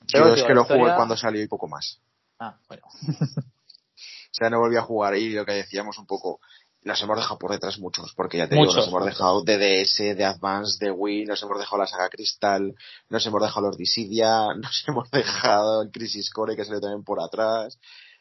Pero, 0.10 0.30
Yo 0.30 0.34
es 0.36 0.44
que 0.44 0.54
lo 0.54 0.64
jugué 0.64 0.96
cuando 0.96 1.18
salió 1.18 1.44
y 1.44 1.48
poco 1.50 1.68
más. 1.68 2.00
Ah, 2.40 2.58
bueno. 2.70 2.84
o 2.88 4.32
sea, 4.32 4.50
no 4.50 4.60
volví 4.60 4.78
a 4.78 4.82
jugar 4.82 5.18
y 5.18 5.34
lo 5.34 5.46
que 5.46 5.54
decíamos 5.56 5.98
un 5.98 6.06
poco, 6.06 6.40
nos 6.84 7.02
hemos 7.02 7.18
dejado 7.18 7.38
por 7.38 7.52
detrás 7.52 7.80
muchos, 7.80 8.14
porque 8.16 8.38
ya 8.38 8.48
te 8.48 8.56
digo, 8.56 8.74
nos 8.74 8.88
hemos 8.88 9.06
dejado 9.06 9.44
de 9.44 9.58
DS, 9.58 10.18
de 10.18 10.26
Advance, 10.26 10.84
de 10.84 10.92
Wii, 10.92 11.26
nos 11.26 11.42
hemos 11.44 11.60
dejado 11.60 11.78
la 11.78 11.88
saga 11.88 12.10
Crystal, 12.10 12.74
nos 13.10 13.26
hemos 13.26 13.42
dejado 13.42 13.68
los 13.68 13.78
Dissidia, 13.78 14.48
nos 14.58 14.84
hemos 14.88 15.10
dejado 15.12 15.84
el 15.84 15.92
Crisis 15.92 16.32
Core 16.32 16.56
que 16.56 16.66
salió 16.66 16.82
también 16.82 17.04
por 17.04 17.22
atrás, 17.22 17.80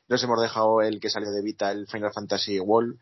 nos 0.08 0.22
hemos 0.22 0.40
dejado 0.40 0.82
el 0.82 1.00
que 1.00 1.08
salió 1.08 1.30
de 1.30 1.42
Vita, 1.42 1.70
el 1.70 1.86
Final 1.86 2.12
Fantasy 2.12 2.60
World, 2.60 2.98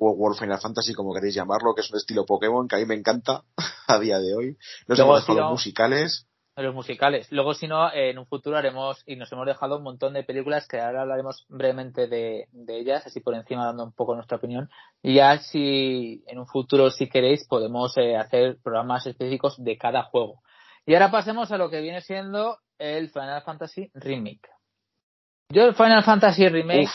o 0.00 0.12
World 0.12 0.38
Final 0.38 0.60
Fantasy, 0.60 0.94
como 0.94 1.12
queréis 1.12 1.34
llamarlo, 1.34 1.74
que 1.74 1.82
es 1.82 1.90
un 1.90 1.98
estilo 1.98 2.24
Pokémon 2.24 2.66
que 2.66 2.76
a 2.76 2.78
mí 2.78 2.86
me 2.86 2.94
encanta 2.94 3.42
a 3.86 3.98
día 3.98 4.18
de 4.18 4.34
hoy. 4.34 4.56
Nos 4.86 4.98
hemos 4.98 5.20
dejado 5.20 5.40
los 5.40 5.50
musicales. 5.50 6.26
Los 6.62 6.74
musicales. 6.74 7.30
Luego, 7.30 7.54
si 7.54 7.66
no, 7.68 7.92
en 7.92 8.18
un 8.18 8.26
futuro 8.26 8.56
haremos, 8.56 9.02
y 9.06 9.16
nos 9.16 9.30
hemos 9.32 9.46
dejado 9.46 9.78
un 9.78 9.82
montón 9.82 10.14
de 10.14 10.24
películas 10.24 10.66
que 10.66 10.80
ahora 10.80 11.02
hablaremos 11.02 11.46
brevemente 11.48 12.06
de, 12.06 12.48
ellas, 12.68 13.06
así 13.06 13.20
por 13.20 13.34
encima 13.34 13.66
dando 13.66 13.84
un 13.84 13.92
poco 13.92 14.14
nuestra 14.14 14.36
opinión. 14.38 14.68
Y 15.02 15.14
ya 15.14 15.38
si 15.38 16.24
en 16.26 16.38
un 16.38 16.46
futuro, 16.46 16.90
si 16.90 17.08
queréis, 17.08 17.46
podemos 17.46 17.96
eh, 17.96 18.16
hacer 18.16 18.58
programas 18.62 19.06
específicos 19.06 19.62
de 19.62 19.76
cada 19.78 20.04
juego. 20.04 20.42
Y 20.86 20.94
ahora 20.94 21.10
pasemos 21.10 21.52
a 21.52 21.58
lo 21.58 21.70
que 21.70 21.80
viene 21.80 22.00
siendo 22.00 22.58
el 22.78 23.10
Final 23.10 23.42
Fantasy 23.42 23.90
Remake. 23.94 24.48
Yo 25.50 25.64
el 25.64 25.74
Final 25.74 26.04
Fantasy 26.04 26.48
Remake, 26.48 26.90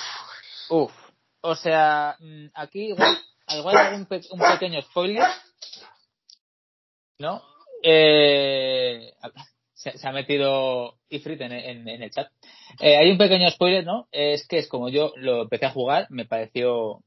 uff, 0.69 0.93
o 1.41 1.55
sea, 1.55 2.15
mm, 2.19 2.47
aquí 2.53 2.87
igual, 2.87 3.17
igual 3.49 3.77
hay 3.77 3.95
un, 3.95 4.07
un 4.09 4.39
pequeño 4.39 4.81
spoiler, 4.81 5.27
¿no? 7.19 7.41
Eh, 7.83 9.13
se, 9.75 10.07
ha 10.07 10.11
metido 10.11 10.97
Ifrit 11.09 11.41
en, 11.41 11.87
el 11.87 12.11
chat. 12.11 12.31
Eh, 12.79 12.95
hay 12.95 13.11
un 13.11 13.17
pequeño 13.17 13.49
spoiler, 13.51 13.85
¿no? 13.85 14.07
Es 14.11 14.47
que 14.47 14.57
es 14.57 14.67
como 14.67 14.89
yo 14.89 15.13
lo 15.17 15.43
empecé 15.43 15.65
a 15.65 15.71
jugar, 15.71 16.07
me 16.09 16.25
pareció, 16.25 16.73
o 16.73 17.03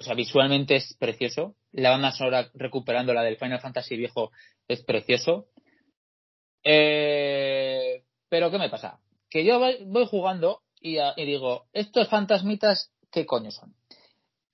sea, 0.00 0.14
visualmente 0.14 0.76
es 0.76 0.96
precioso. 0.98 1.54
La 1.72 1.90
banda 1.90 2.12
sonora 2.12 2.50
recuperando 2.54 3.14
la 3.14 3.22
del 3.22 3.36
Final 3.36 3.60
Fantasy 3.60 3.96
viejo 3.96 4.32
es 4.66 4.82
precioso. 4.82 5.46
Eh, 6.64 8.02
pero 8.28 8.50
¿qué 8.50 8.58
me 8.58 8.68
pasa? 8.68 8.98
Que 9.30 9.44
yo 9.44 9.60
voy 9.86 10.06
jugando 10.06 10.62
y, 10.80 10.98
digo, 11.24 11.66
estos 11.72 12.08
fantasmitas, 12.08 12.92
¿qué 13.12 13.24
coño 13.24 13.50
son? 13.50 13.74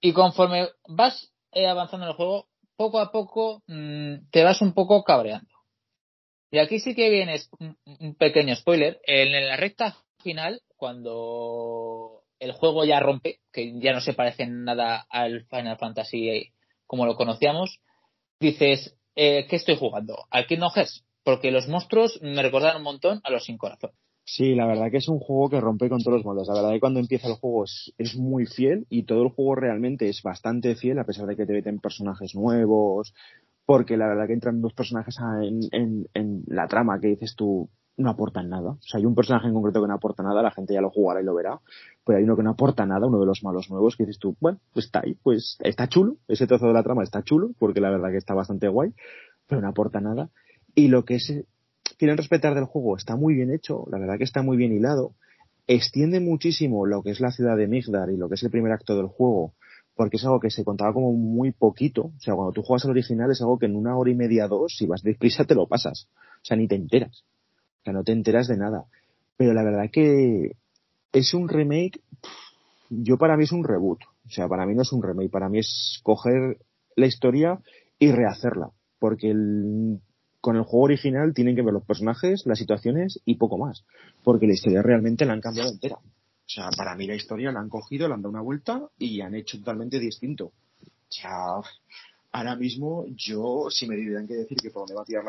Y 0.01 0.13
conforme 0.13 0.69
vas 0.89 1.33
avanzando 1.53 2.07
en 2.07 2.11
el 2.11 2.17
juego, 2.17 2.49
poco 2.77 2.99
a 2.99 3.11
poco 3.11 3.63
mm, 3.67 4.31
te 4.31 4.45
vas 4.45 4.61
un 4.61 4.75
poco 4.75 5.03
cabreando. 5.05 5.54
Y 6.55 6.59
aquí 6.61 6.79
sí 6.79 6.95
que 6.95 7.11
viene 7.11 7.41
un, 7.99 8.15
pequeño 8.15 8.55
spoiler. 8.55 9.01
En 9.09 9.33
la 9.33 9.57
recta 9.57 9.97
final, 10.23 10.61
cuando 10.77 12.23
el 12.39 12.53
juego 12.53 12.85
ya 12.85 13.01
rompe, 13.01 13.41
que 13.53 13.81
ya 13.81 13.93
no 13.93 14.01
se 14.01 14.13
parece 14.13 14.47
nada 14.47 15.05
al 15.11 15.47
Final 15.47 15.79
Fantasy 15.79 16.53
como 16.87 17.07
lo 17.07 17.17
conocíamos, 17.17 17.81
dices, 18.39 18.97
eh, 19.17 19.47
¿qué 19.51 19.57
estoy 19.57 19.77
jugando? 19.77 20.27
¿Al 20.31 20.47
Kingdom 20.47 20.71
Hearts? 20.71 21.05
Porque 21.25 21.51
los 21.51 21.67
monstruos 21.67 22.21
me 22.23 22.41
recordaron 22.41 22.77
un 22.83 22.85
montón 22.85 23.21
a 23.25 23.33
los 23.33 23.47
sin 23.47 23.59
corazón. 23.59 23.91
Sí, 24.27 24.55
la 24.55 24.67
verdad 24.67 24.91
que 24.91 24.97
es 24.97 25.09
un 25.09 25.19
juego 25.19 25.51
que 25.51 25.61
rompe 25.61 25.91
con 25.91 26.03
todos 26.03 26.19
los 26.19 26.25
moldes. 26.25 26.49
La 26.49 26.55
verdad 26.55 26.71
que 26.71 26.81
cuando 26.81 26.99
empieza 26.99 27.29
el 27.29 27.35
juego 27.35 27.65
es, 27.65 28.17
muy 28.17 28.47
fiel 28.47 28.87
y 28.89 29.03
todo 29.05 29.23
el 29.23 29.29
juego 29.29 29.55
realmente 29.55 30.09
es 30.09 30.23
bastante 30.23 30.77
fiel 30.77 30.99
a 30.99 31.05
pesar 31.05 31.27
de 31.27 31.37
que 31.37 31.45
te 31.45 31.53
meten 31.53 31.79
personajes 31.79 32.35
nuevos, 32.35 33.13
porque 33.67 33.97
la 33.97 34.07
verdad 34.07 34.27
que 34.27 34.35
entran 34.35 34.61
dos 34.61 34.75
personajes 34.75 35.17
en, 35.43 36.07
en, 36.13 36.43
la 36.47 36.67
trama 36.67 37.01
que 37.01 37.09
dices 37.09 37.35
tú 37.37 37.71
no 37.97 38.11
aportan 38.11 38.49
nada. 38.49 38.73
O 38.73 38.83
sea, 38.83 38.99
hay 38.99 39.07
un 39.07 39.15
personaje 39.15 39.47
en 39.47 39.55
concreto 39.55 39.81
que 39.81 39.89
no 39.89 39.95
aporta 39.95 40.23
nada, 40.23 40.43
la 40.43 40.51
gente 40.51 40.75
ya 40.75 40.81
lo 40.81 40.91
jugará 40.91 41.21
y 41.21 41.25
lo 41.25 41.35
verá, 41.35 41.61
pero 42.05 42.19
hay 42.19 42.25
uno 42.25 42.37
que 42.37 42.43
no 42.43 42.51
aporta 42.51 42.85
nada, 42.85 43.07
uno 43.07 43.21
de 43.21 43.27
los 43.27 43.43
malos 43.45 43.71
nuevos 43.71 43.97
que 43.97 44.05
dices 44.05 44.19
tú, 44.19 44.37
bueno, 44.41 44.59
pues 44.73 44.87
está 44.87 45.01
ahí, 45.05 45.15
pues 45.23 45.57
está 45.61 45.89
chulo, 45.89 46.17
ese 46.27 46.47
trozo 46.47 46.67
de 46.67 46.73
la 46.73 46.83
trama 46.83 47.05
está 47.05 47.23
chulo, 47.23 47.51
porque 47.59 47.81
la 47.81 47.91
verdad 47.91 48.11
que 48.11 48.17
está 48.17 48.35
bastante 48.35 48.69
guay, 48.69 48.93
pero 49.47 49.61
no 49.61 49.69
aporta 49.69 50.01
nada. 50.01 50.31
Y 50.75 50.89
lo 50.89 51.05
que 51.05 51.17
es 51.17 51.33
quieren 51.99 52.17
respetar 52.17 52.55
del 52.55 52.65
juego 52.65 52.97
está 52.97 53.17
muy 53.17 53.35
bien 53.35 53.53
hecho, 53.53 53.85
la 53.91 53.99
verdad 53.99 54.19
que 54.19 54.25
está 54.25 54.43
muy 54.43 54.57
bien 54.57 54.73
hilado, 54.73 55.15
extiende 55.67 56.21
muchísimo 56.21 56.87
lo 56.87 57.03
que 57.03 57.11
es 57.11 57.21
la 57.21 57.31
ciudad 57.31 57.57
de 57.57 57.69
Migdar 57.69 58.11
y 58.11 58.17
lo 58.17 58.29
que 58.29 58.35
es 58.35 58.43
el 58.43 58.51
primer 58.51 58.73
acto 58.73 58.97
del 58.97 59.07
juego, 59.07 59.55
porque 59.95 60.17
es 60.17 60.25
algo 60.25 60.41
que 60.41 60.51
se 60.51 60.65
contaba 60.65 60.93
como 60.93 61.13
muy 61.13 61.53
poquito, 61.53 62.13
o 62.17 62.21
sea, 62.21 62.35
cuando 62.35 62.53
tú 62.53 62.63
juegas 62.63 62.85
al 62.85 62.93
original 62.93 63.31
es 63.31 63.41
algo 63.41 63.59
que 63.59 63.67
en 63.67 63.77
una 63.77 63.97
hora 63.97 64.11
y 64.11 64.15
media, 64.15 64.49
dos, 64.49 64.75
si 64.77 64.87
vas 64.87 65.03
deprisa 65.03 65.45
te 65.45 65.55
lo 65.55 65.67
pasas, 65.67 66.09
o 66.43 66.45
sea, 66.45 66.57
ni 66.57 66.67
te 66.67 66.75
enteras, 66.75 67.25
o 67.81 67.85
sea, 67.85 67.93
no 67.93 68.03
te 68.03 68.13
enteras 68.13 68.49
de 68.49 68.57
nada, 68.57 68.85
pero 69.37 69.53
la 69.53 69.63
verdad 69.63 69.91
que 69.93 70.57
es 71.13 71.35
un 71.35 71.49
remake, 71.49 72.01
yo 72.91 73.17
para 73.19 73.37
mí 73.37 73.45
es 73.45 73.53
un 73.53 73.65
reboot, 73.65 74.01
o 74.27 74.31
sea, 74.31 74.49
para 74.49 74.67
mí 74.67 74.75
no 74.75 74.83
es 74.83 74.93
un 74.93 75.03
remake, 75.03 75.31
para 75.31 75.49
mí 75.49 75.59
es 75.59 76.01
coger 76.03 76.59
la 76.97 77.07
historia 77.07 77.61
y 77.99 78.11
rehacerla, 78.11 78.71
porque 78.99 79.33
con 80.45 80.57
el 80.57 80.63
juego 80.63 80.85
original 80.85 81.33
tienen 81.33 81.57
que 81.57 81.63
ver 81.63 81.73
los 81.73 81.87
personajes, 81.87 82.45
las 82.45 82.59
situaciones 82.59 83.19
y 83.25 83.37
poco 83.37 83.57
más. 83.57 83.83
Porque 84.23 84.47
la 84.47 84.53
historia 84.53 84.83
realmente 84.83 85.25
la 85.25 85.33
han 85.33 85.41
cambiado 85.41 85.71
entera. 85.71 85.97
O 86.47 86.51
sea, 86.51 86.69
para 86.77 86.95
mí 86.95 87.07
la 87.07 87.15
historia 87.15 87.51
la 87.53 87.61
han 87.61 87.71
cogido, 87.71 88.07
la 88.07 88.15
han 88.15 88.23
dado 88.23 88.31
una 88.31 88.43
vuelta 88.43 88.89
y 88.99 89.21
han 89.21 89.35
hecho 89.35 89.59
totalmente 89.59 89.99
distinto. 89.99 90.47
O 90.47 90.53
sea, 91.09 91.61
ahora 92.33 92.57
mismo 92.57 93.07
yo, 93.09 93.69
si 93.71 93.87
me 93.87 93.97
tuvieran 93.97 94.27
que 94.27 94.35
decir 94.35 94.59
que 94.59 94.71
por 94.71 94.83
dónde 94.83 94.95
va 94.95 95.03
a 95.03 95.05
tirar 95.05 95.25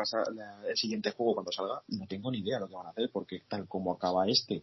el 0.68 0.76
siguiente 0.76 1.12
juego 1.12 1.34
cuando 1.34 1.52
salga, 1.52 1.82
no 1.88 2.06
tengo 2.06 2.30
ni 2.30 2.38
idea 2.38 2.56
de 2.56 2.60
lo 2.62 2.68
que 2.68 2.74
van 2.74 2.86
a 2.86 2.90
hacer 2.90 3.10
porque 3.12 3.42
tal 3.48 3.66
como 3.66 3.92
acaba 3.92 4.28
este 4.28 4.62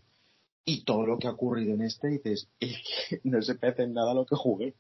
y 0.66 0.84
todo 0.84 1.06
lo 1.06 1.18
que 1.18 1.28
ha 1.28 1.32
ocurrido 1.32 1.74
en 1.74 1.82
este, 1.82 2.08
dices, 2.08 2.48
es 2.60 2.78
que 3.10 3.22
no 3.24 3.42
se 3.42 3.56
parece 3.56 3.84
en 3.84 3.94
nada 3.94 4.13
lo 4.13 4.26
que 4.26 4.36
jugué. 4.36 4.76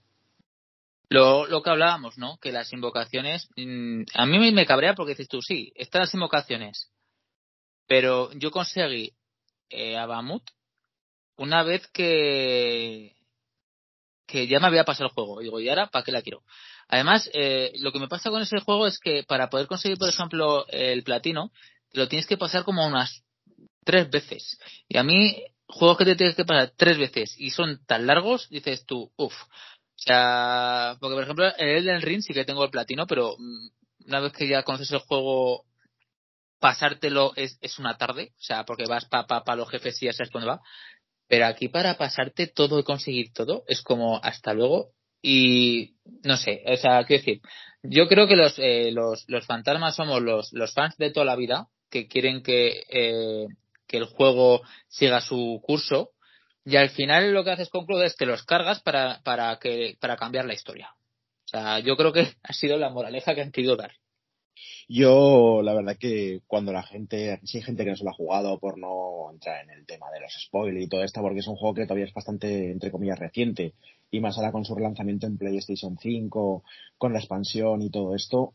Lo, 1.09 1.45
lo 1.47 1.61
que 1.61 1.69
hablábamos, 1.69 2.17
¿no? 2.17 2.37
Que 2.37 2.51
las 2.51 2.71
invocaciones, 2.73 3.49
mm, 3.55 4.03
a 4.13 4.25
mí 4.25 4.51
me 4.51 4.65
cabrea 4.65 4.95
porque 4.95 5.11
dices 5.11 5.27
tú, 5.27 5.41
sí, 5.41 5.71
están 5.75 6.01
las 6.01 6.13
invocaciones, 6.13 6.89
pero 7.87 8.31
yo 8.33 8.51
conseguí 8.51 9.13
eh, 9.69 9.97
a 9.97 10.05
Bamut 10.05 10.43
una 11.37 11.63
vez 11.63 11.87
que 11.87 13.15
que 14.25 14.47
ya 14.47 14.59
me 14.59 14.67
había 14.67 14.85
pasado 14.85 15.07
el 15.07 15.13
juego. 15.13 15.41
Digo, 15.41 15.59
¿y 15.59 15.69
ahora 15.69 15.87
para 15.87 16.03
qué 16.03 16.11
la 16.11 16.21
quiero? 16.21 16.43
Además, 16.87 17.29
eh, 17.33 17.71
lo 17.79 17.91
que 17.91 17.99
me 17.99 18.07
pasa 18.07 18.29
con 18.29 18.41
ese 18.41 18.59
juego 18.59 18.87
es 18.87 18.99
que 18.99 19.23
para 19.23 19.49
poder 19.49 19.67
conseguir, 19.67 19.97
por 19.97 20.09
ejemplo, 20.09 20.65
el 20.69 21.03
platino, 21.03 21.51
lo 21.91 22.07
tienes 22.07 22.27
que 22.27 22.37
pasar 22.37 22.63
como 22.63 22.85
unas 22.87 23.23
tres 23.83 24.09
veces. 24.09 24.57
Y 24.87 24.97
a 24.97 25.03
mí, 25.03 25.43
juegos 25.67 25.97
que 25.97 26.05
te 26.05 26.15
tienes 26.15 26.35
que 26.35 26.45
pasar 26.45 26.73
tres 26.75 26.97
veces 26.97 27.35
y 27.37 27.51
son 27.51 27.83
tan 27.85 28.07
largos, 28.07 28.49
dices 28.49 28.85
tú, 28.85 29.11
uff, 29.17 29.33
o 29.33 29.99
sea, 30.05 30.97
porque 30.99 31.13
por 31.13 31.23
ejemplo, 31.23 31.45
en 31.57 31.69
el 31.69 31.85
del 31.85 32.01
Ring 32.01 32.21
sí 32.21 32.33
que 32.33 32.45
tengo 32.45 32.63
el 32.63 32.71
platino, 32.71 33.05
pero 33.07 33.35
mm, 33.37 34.07
una 34.07 34.19
vez 34.19 34.33
que 34.33 34.47
ya 34.47 34.63
conoces 34.63 34.91
el 34.91 34.99
juego, 34.99 35.65
pasártelo 36.59 37.33
es, 37.35 37.57
es 37.61 37.77
una 37.79 37.97
tarde, 37.97 38.33
o 38.37 38.41
sea, 38.41 38.65
porque 38.65 38.85
vas 38.87 39.05
para 39.05 39.27
pa, 39.27 39.43
pa 39.43 39.55
los 39.55 39.69
jefes 39.69 40.01
y 40.01 40.05
ya 40.05 40.13
sabes 40.13 40.31
dónde 40.31 40.47
va. 40.47 40.61
Pero 41.27 41.45
aquí 41.45 41.69
para 41.69 41.97
pasarte 41.97 42.47
todo 42.47 42.79
y 42.79 42.83
conseguir 42.83 43.31
todo 43.33 43.63
es 43.67 43.81
como 43.81 44.19
hasta 44.23 44.53
luego 44.53 44.89
y 45.21 45.95
no 46.23 46.35
sé, 46.37 46.63
o 46.65 46.75
sea, 46.75 47.03
quiero 47.05 47.21
decir, 47.21 47.41
yo 47.81 48.07
creo 48.07 48.27
que 48.27 48.35
los, 48.35 48.59
eh, 48.59 48.91
los, 48.91 49.23
los 49.27 49.45
fantasmas 49.45 49.95
somos 49.95 50.21
los, 50.21 50.51
los 50.51 50.73
fans 50.73 50.97
de 50.97 51.11
toda 51.11 51.25
la 51.25 51.37
vida 51.37 51.67
que 51.89 52.07
quieren 52.07 52.43
que, 52.43 52.83
eh, 52.89 53.47
que 53.87 53.97
el 53.97 54.05
juego 54.05 54.61
siga 54.89 55.21
su 55.21 55.61
curso 55.63 56.11
y 56.65 56.77
al 56.77 56.89
final 56.89 57.33
lo 57.33 57.43
que 57.43 57.51
haces 57.51 57.69
con 57.69 57.85
Club 57.85 58.01
es 58.03 58.15
que 58.15 58.25
los 58.25 58.43
cargas 58.43 58.81
para, 58.81 59.21
para, 59.23 59.57
que, 59.59 59.97
para 59.99 60.17
cambiar 60.17 60.45
la 60.45 60.53
historia. 60.53 60.93
O 61.45 61.47
sea, 61.47 61.79
yo 61.79 61.97
creo 61.97 62.13
que 62.13 62.33
ha 62.43 62.53
sido 62.53 62.77
la 62.77 62.89
moraleja 62.89 63.35
que 63.35 63.41
han 63.41 63.51
querido 63.51 63.75
dar. 63.75 63.91
Yo, 64.87 65.61
la 65.63 65.73
verdad 65.73 65.97
que 65.97 66.41
cuando 66.47 66.71
la 66.71 66.83
gente, 66.83 67.39
si 67.43 67.57
hay 67.57 67.63
gente 67.63 67.83
que 67.83 67.91
no 67.91 67.95
se 67.95 68.03
lo 68.03 68.11
ha 68.11 68.13
jugado 68.13 68.59
por 68.59 68.77
no 68.77 69.31
entrar 69.31 69.63
en 69.63 69.71
el 69.71 69.85
tema 69.85 70.11
de 70.11 70.19
los 70.19 70.33
spoilers 70.45 70.85
y 70.85 70.89
todo 70.89 71.03
esto, 71.03 71.21
porque 71.21 71.39
es 71.39 71.47
un 71.47 71.55
juego 71.55 71.75
que 71.75 71.83
todavía 71.83 72.05
es 72.05 72.13
bastante, 72.13 72.71
entre 72.71 72.91
comillas, 72.91 73.19
reciente, 73.19 73.73
y 74.11 74.19
más 74.19 74.37
ahora 74.37 74.51
con 74.51 74.65
su 74.65 74.75
relanzamiento 74.75 75.25
en 75.25 75.37
PlayStation 75.37 75.97
5, 75.99 76.63
con 76.97 77.13
la 77.13 77.19
expansión 77.19 77.81
y 77.81 77.89
todo 77.89 78.13
esto, 78.15 78.53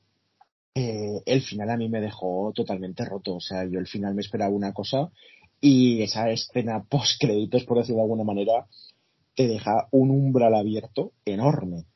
eh, 0.75 1.21
el 1.27 1.43
final 1.43 1.71
a 1.71 1.77
mí 1.77 1.89
me 1.89 2.01
dejó 2.01 2.53
totalmente 2.55 3.05
roto. 3.05 3.37
O 3.37 3.41
sea, 3.41 3.65
yo 3.65 3.81
el 3.81 3.89
final 3.89 4.15
me 4.15 4.23
esperaba 4.23 4.51
una 4.51 4.73
cosa 4.73 5.11
y 5.61 6.03
esa 6.03 6.31
escena 6.31 6.85
post 6.85 7.21
créditos, 7.21 7.65
por 7.65 7.79
decirlo 7.79 7.97
de 7.97 8.03
alguna 8.03 8.23
manera, 8.23 8.67
te 9.35 9.49
deja 9.49 9.89
un 9.91 10.11
umbral 10.11 10.55
abierto 10.55 11.13
enorme. 11.25 11.87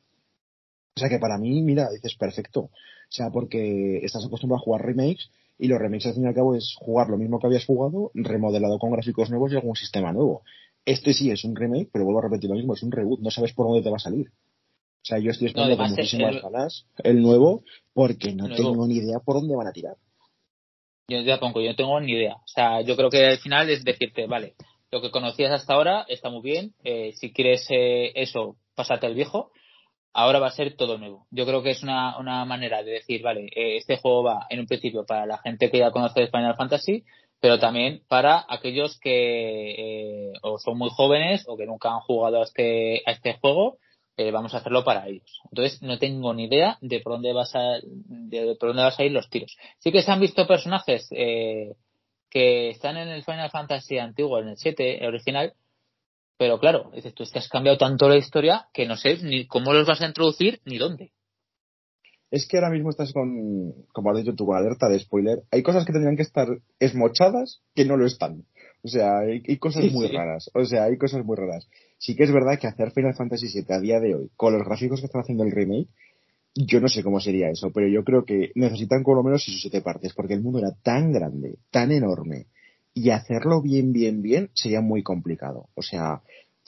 O 0.95 0.99
sea 0.99 1.09
que 1.09 1.19
para 1.19 1.37
mí, 1.37 1.61
mira, 1.61 1.89
dices 1.89 2.15
perfecto. 2.15 2.69
O 3.13 3.15
sea, 3.15 3.29
porque 3.29 3.97
estás 3.97 4.25
acostumbrado 4.25 4.59
a 4.59 4.65
jugar 4.65 4.81
remakes 4.83 5.29
y 5.59 5.67
los 5.67 5.77
remakes 5.77 6.07
al 6.07 6.13
fin 6.15 6.23
y 6.23 6.27
al 6.27 6.33
cabo 6.33 6.55
es 6.55 6.73
jugar 6.79 7.09
lo 7.09 7.17
mismo 7.17 7.39
que 7.39 7.45
habías 7.45 7.63
jugado, 7.63 8.09
remodelado 8.15 8.79
con 8.79 8.89
gráficos 8.89 9.29
nuevos 9.29 9.53
y 9.53 9.55
algún 9.55 9.75
sistema 9.75 10.11
nuevo. 10.11 10.41
Este 10.83 11.13
sí 11.13 11.29
es 11.29 11.43
un 11.43 11.55
remake, 11.55 11.89
pero 11.93 12.05
vuelvo 12.05 12.21
a 12.21 12.23
repetir 12.23 12.49
lo 12.49 12.55
mismo, 12.55 12.73
es 12.73 12.81
un 12.81 12.91
reboot, 12.91 13.19
no 13.19 13.29
sabes 13.29 13.53
por 13.53 13.67
dónde 13.67 13.83
te 13.83 13.91
va 13.91 13.97
a 13.97 13.99
salir. 13.99 14.29
O 14.29 15.05
sea, 15.05 15.19
yo 15.19 15.29
estoy 15.29 15.49
esperando 15.49 15.77
con 15.77 15.91
muchísimas 15.91 16.41
ganas 16.41 16.87
el 17.03 17.21
nuevo 17.21 17.63
porque 17.93 18.33
no 18.33 18.49
tengo 18.49 18.87
ni 18.87 18.95
idea 18.95 19.19
por 19.19 19.35
dónde 19.35 19.55
van 19.55 19.67
a 19.67 19.73
tirar. 19.73 19.95
Yo 21.07 21.21
ya 21.21 21.39
pongo, 21.39 21.61
yo 21.61 21.69
no 21.69 21.75
tengo 21.75 21.99
ni 21.99 22.13
idea. 22.13 22.33
O 22.37 22.47
sea, 22.47 22.81
yo 22.81 22.95
creo 22.95 23.11
que 23.11 23.27
al 23.27 23.37
final 23.37 23.69
es 23.69 23.83
decirte, 23.83 24.25
vale, 24.25 24.55
lo 24.91 25.01
que 25.03 25.11
conocías 25.11 25.51
hasta 25.51 25.75
ahora 25.75 26.05
está 26.07 26.31
muy 26.31 26.41
bien. 26.41 26.73
Eh, 26.83 27.13
si 27.13 27.31
quieres 27.31 27.67
eh, 27.69 28.11
eso, 28.15 28.55
pásate 28.73 29.05
el 29.05 29.13
viejo. 29.13 29.51
Ahora 30.13 30.39
va 30.39 30.47
a 30.47 30.51
ser 30.51 30.75
todo 30.75 30.97
nuevo. 30.97 31.25
Yo 31.31 31.45
creo 31.45 31.63
que 31.63 31.71
es 31.71 31.83
una, 31.83 32.17
una 32.19 32.45
manera 32.45 32.83
de 32.83 32.91
decir, 32.91 33.21
vale, 33.23 33.45
eh, 33.55 33.77
este 33.77 33.97
juego 33.97 34.23
va 34.23 34.45
en 34.49 34.59
un 34.59 34.67
principio 34.67 35.05
para 35.05 35.25
la 35.25 35.39
gente 35.39 35.71
que 35.71 35.79
ya 35.79 35.91
conoce 35.91 36.27
Final 36.27 36.55
Fantasy, 36.55 37.03
pero 37.39 37.59
también 37.59 38.03
para 38.07 38.45
aquellos 38.47 38.99
que 38.99 40.31
o 40.41 40.59
son 40.59 40.77
muy 40.77 40.89
jóvenes 40.91 41.43
o 41.47 41.57
que 41.57 41.65
nunca 41.65 41.89
han 41.89 41.99
jugado 42.01 42.39
a 42.39 42.43
este, 42.43 43.01
a 43.05 43.11
este 43.11 43.33
juego 43.33 43.77
eh, 44.15 44.29
vamos 44.29 44.53
a 44.53 44.57
hacerlo 44.57 44.83
para 44.83 45.07
ellos. 45.07 45.41
Entonces 45.45 45.81
no 45.81 45.97
tengo 45.97 46.33
ni 46.35 46.45
idea 46.45 46.77
de 46.81 46.99
por 46.99 47.13
dónde 47.13 47.33
vas 47.33 47.55
a 47.55 47.79
de 47.83 48.55
por 48.59 48.69
dónde 48.69 48.83
vas 48.83 48.99
a 48.99 49.03
ir 49.03 49.11
los 49.11 49.27
tiros. 49.29 49.57
Sí 49.79 49.91
que 49.91 50.03
se 50.03 50.11
han 50.11 50.19
visto 50.19 50.45
personajes 50.45 51.07
eh, 51.11 51.73
que 52.29 52.69
están 52.69 52.97
en 52.97 53.07
el 53.07 53.23
Final 53.23 53.49
Fantasy 53.49 53.97
antiguo, 53.97 54.39
en 54.39 54.49
el 54.49 54.57
7, 54.57 55.03
el 55.03 55.07
original, 55.07 55.53
pero 56.37 56.59
claro, 56.59 56.91
dices 56.93 57.13
tú 57.13 57.23
es 57.23 57.31
que 57.31 57.39
has 57.39 57.49
cambiado 57.49 57.77
tanto 57.77 58.09
la 58.09 58.17
historia 58.17 58.67
que 58.73 58.87
no 58.87 58.97
sé 58.97 59.17
ni 59.23 59.47
cómo 59.47 59.73
los 59.73 59.87
vas 59.87 60.01
a 60.01 60.07
introducir 60.07 60.61
ni 60.65 60.77
dónde. 60.77 61.11
Es 62.31 62.47
que 62.47 62.57
ahora 62.57 62.71
mismo 62.71 62.89
estás 62.89 63.13
con, 63.13 63.73
como 63.93 64.09
has 64.09 64.17
dicho 64.17 64.33
tú, 64.33 64.47
con 64.47 64.57
alerta 64.57 64.89
de 64.89 64.99
spoiler. 64.99 65.43
Hay 65.51 65.61
cosas 65.61 65.85
que 65.85 65.91
tendrían 65.91 66.15
que 66.15 66.23
estar 66.23 66.47
esmochadas 66.79 67.61
que 67.75 67.85
no 67.85 67.95
lo 67.95 68.07
están. 68.07 68.45
O 68.81 68.87
sea, 68.87 69.19
hay, 69.19 69.57
cosas 69.57 69.85
muy 69.91 70.07
raras. 70.07 70.49
O 70.53 70.65
sea, 70.65 70.85
hay 70.85 70.97
cosas 70.97 71.23
muy 71.23 71.37
raras. 71.37 71.69
Sí 71.99 72.15
que 72.15 72.23
es 72.23 72.33
verdad 72.33 72.59
que 72.59 72.67
hacer 72.67 72.91
Final 72.91 73.15
Fantasy 73.15 73.47
VII 73.53 73.75
a 73.75 73.79
día 73.79 73.99
de 73.99 74.15
hoy, 74.15 74.31
con 74.35 74.51
los 74.53 74.65
gráficos 74.65 74.99
que 74.99 75.05
están 75.05 75.21
haciendo 75.21 75.43
el 75.43 75.51
remake, 75.51 75.87
yo 76.55 76.81
no 76.81 76.87
sé 76.87 77.01
cómo 77.01 77.19
sería 77.19 77.49
eso, 77.49 77.71
pero 77.73 77.87
yo 77.87 78.03
creo 78.03 78.25
que 78.25 78.51
necesitan 78.55 79.03
por 79.03 79.15
lo 79.15 79.23
menos 79.23 79.43
sus 79.43 79.59
siete 79.61 79.81
partes, 79.81 80.13
porque 80.13 80.33
el 80.33 80.41
mundo 80.41 80.59
era 80.59 80.71
tan 80.83 81.11
grande, 81.11 81.57
tan 81.71 81.91
enorme, 81.91 82.47
y 82.93 83.09
hacerlo 83.09 83.61
bien, 83.61 83.91
bien, 83.91 84.21
bien 84.21 84.49
sería 84.53 84.81
muy 84.81 85.03
complicado. 85.03 85.69
O 85.75 85.81
sea, 85.81 86.21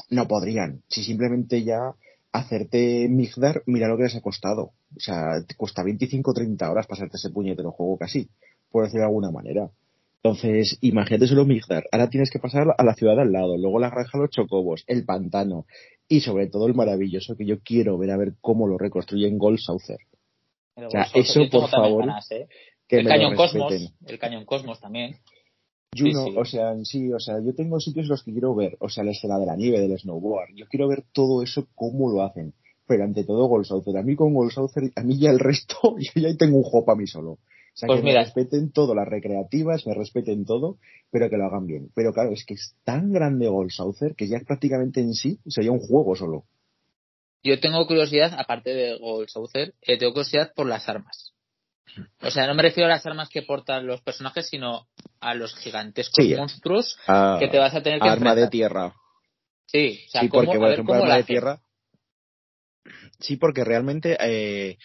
no 0.10 0.28
podrían. 0.28 0.82
Si 0.88 1.04
simplemente 1.04 1.64
ya 1.64 1.96
hacerte 2.32 3.08
Migdar, 3.10 3.64
mira 3.66 3.88
lo 3.88 3.98
que 3.98 4.04
les 4.04 4.16
ha 4.16 4.22
costado. 4.22 4.72
O 4.96 5.00
sea, 5.00 5.44
te 5.48 5.56
cuesta 5.56 5.84
25 5.84 6.32
o 6.32 6.34
30 6.34 6.72
horas 6.72 6.88
pasarte 6.88 7.18
ese 7.18 7.30
puñetero 7.30 7.72
juego 7.72 7.98
casi, 7.98 8.30
por 8.72 8.84
decirlo 8.84 9.02
de 9.02 9.08
alguna 9.08 9.32
manera. 9.32 9.70
Entonces, 10.18 10.78
imagínate 10.82 11.28
solo 11.28 11.46
Migdar. 11.46 11.84
Ahora 11.92 12.10
tienes 12.10 12.32
que 12.32 12.40
pasar 12.40 12.74
a 12.76 12.84
la 12.84 12.96
ciudad 12.96 13.20
al 13.20 13.32
lado, 13.32 13.58
luego 13.58 13.80
la 13.80 13.92
granja 13.92 14.18
de 14.18 14.24
los 14.24 14.32
chocobos, 14.32 14.84
el 14.88 15.06
pantano 15.06 15.66
y 16.08 16.22
sobre 16.22 16.48
todo 16.48 16.68
el 16.68 16.74
maravilloso 16.74 17.36
que 17.36 17.46
yo 17.46 17.60
quiero 17.60 17.98
ver 17.98 18.12
a 18.12 18.18
ver 18.18 18.34
cómo 18.42 18.68
lo 18.68 18.78
reconstruyen 18.78 19.38
Gold 19.38 19.60
Saucer. 19.60 20.00
O 20.76 20.90
sea, 20.90 21.08
eso 21.14 21.42
por 21.52 21.70
favor. 21.70 22.06
¿eh? 22.32 22.48
que 22.88 22.98
el 23.00 23.08
Cañón 23.08 23.36
Cosmos, 23.36 23.74
el 24.06 24.20
Cañón 24.20 24.46
Cosmos 24.46 24.80
también. 24.80 25.18
Juno, 25.96 26.26
o 26.38 26.46
sea, 26.46 26.76
sí, 26.84 27.12
o 27.12 27.20
sea, 27.20 27.40
yo 27.42 27.54
tengo 27.54 27.80
sitios 27.80 28.08
los 28.08 28.24
que 28.24 28.32
quiero 28.32 28.54
ver, 28.54 28.76
o 28.80 28.90
sea, 28.90 29.04
la 29.04 29.12
escena 29.12 29.40
de 29.40 29.46
la 29.46 29.56
nieve, 29.56 29.80
del 29.80 29.98
snowboard, 29.98 30.54
yo 30.56 30.68
quiero 30.68 30.88
ver 30.88 31.06
todo 31.14 31.42
eso, 31.42 31.68
cómo 31.76 32.12
lo 32.12 32.24
hacen. 32.24 32.54
Pero 32.88 33.04
ante 33.04 33.24
todo 33.24 33.48
Gold 33.48 33.66
Saucer, 33.66 33.98
a 33.98 34.04
mí 34.04 34.16
con 34.16 34.34
Gold 34.34 34.52
Saucer, 34.52 34.92
a 34.96 35.02
mí 35.04 35.18
ya 35.18 35.32
el 35.32 35.40
resto, 35.40 35.96
yo 35.98 36.22
ya 36.22 36.36
tengo 36.38 36.58
un 36.58 36.64
juego 36.64 36.86
para 36.86 36.98
mí 36.98 37.08
solo. 37.08 37.32
O 37.32 37.78
sea, 37.78 37.88
pues 37.88 38.00
que 38.00 38.06
me 38.06 38.14
respeten 38.14 38.72
todo, 38.72 38.96
las 38.96 39.08
recreativas, 39.08 39.86
me 39.86 39.94
respeten 39.94 40.46
todo, 40.46 40.78
pero 41.12 41.30
que 41.30 41.38
lo 41.38 41.46
hagan 41.46 41.66
bien. 41.66 41.90
Pero 41.94 42.14
claro, 42.14 42.32
es 42.32 42.46
que 42.46 42.54
es 42.54 42.76
tan 42.84 43.12
grande 43.12 43.48
Gold 43.48 43.72
Saucer 43.72 44.16
que 44.16 44.28
ya 44.28 44.40
prácticamente 44.46 45.02
en 45.02 45.14
sí 45.14 45.40
sería 45.48 45.72
un 45.72 45.80
juego 45.80 46.16
solo. 46.16 46.46
Yo 47.44 47.60
tengo 47.60 47.86
curiosidad, 47.86 48.34
aparte 48.38 48.74
de 48.74 48.98
Gold 48.98 49.30
Saucer, 49.30 49.74
eh, 49.82 49.98
tengo 49.98 50.14
curiosidad 50.14 50.54
por 50.56 50.68
las 50.68 50.88
armas. 50.88 51.34
O 52.22 52.32
sea, 52.32 52.48
no 52.48 52.56
me 52.56 52.64
refiero 52.64 52.88
a 52.88 52.94
las 52.94 53.06
armas 53.06 53.30
que 53.30 53.42
portan 53.42 53.88
los 53.88 54.02
personajes, 54.02 54.48
sino 54.50 54.88
a 55.20 55.34
los 55.34 55.56
gigantescos 55.56 56.26
monstruos 56.38 56.98
que 57.40 57.48
te 57.48 57.58
vas 57.58 57.74
a 57.74 57.82
tener 57.82 58.00
que 58.00 58.10
Arma 58.10 58.36
de 58.36 58.48
tierra. 58.48 58.94
Sí, 59.66 60.00
o 60.08 60.10
sea, 60.10 60.22
sí, 60.22 60.30
porque, 60.30 60.58
por 60.58 60.72
ejemplo, 60.72 60.94
arma 60.94 61.18
de 61.18 61.24
tierra. 61.24 61.62
Sí, 63.20 63.38
porque 63.38 63.64
realmente 63.64 64.18
eh, 64.20 64.78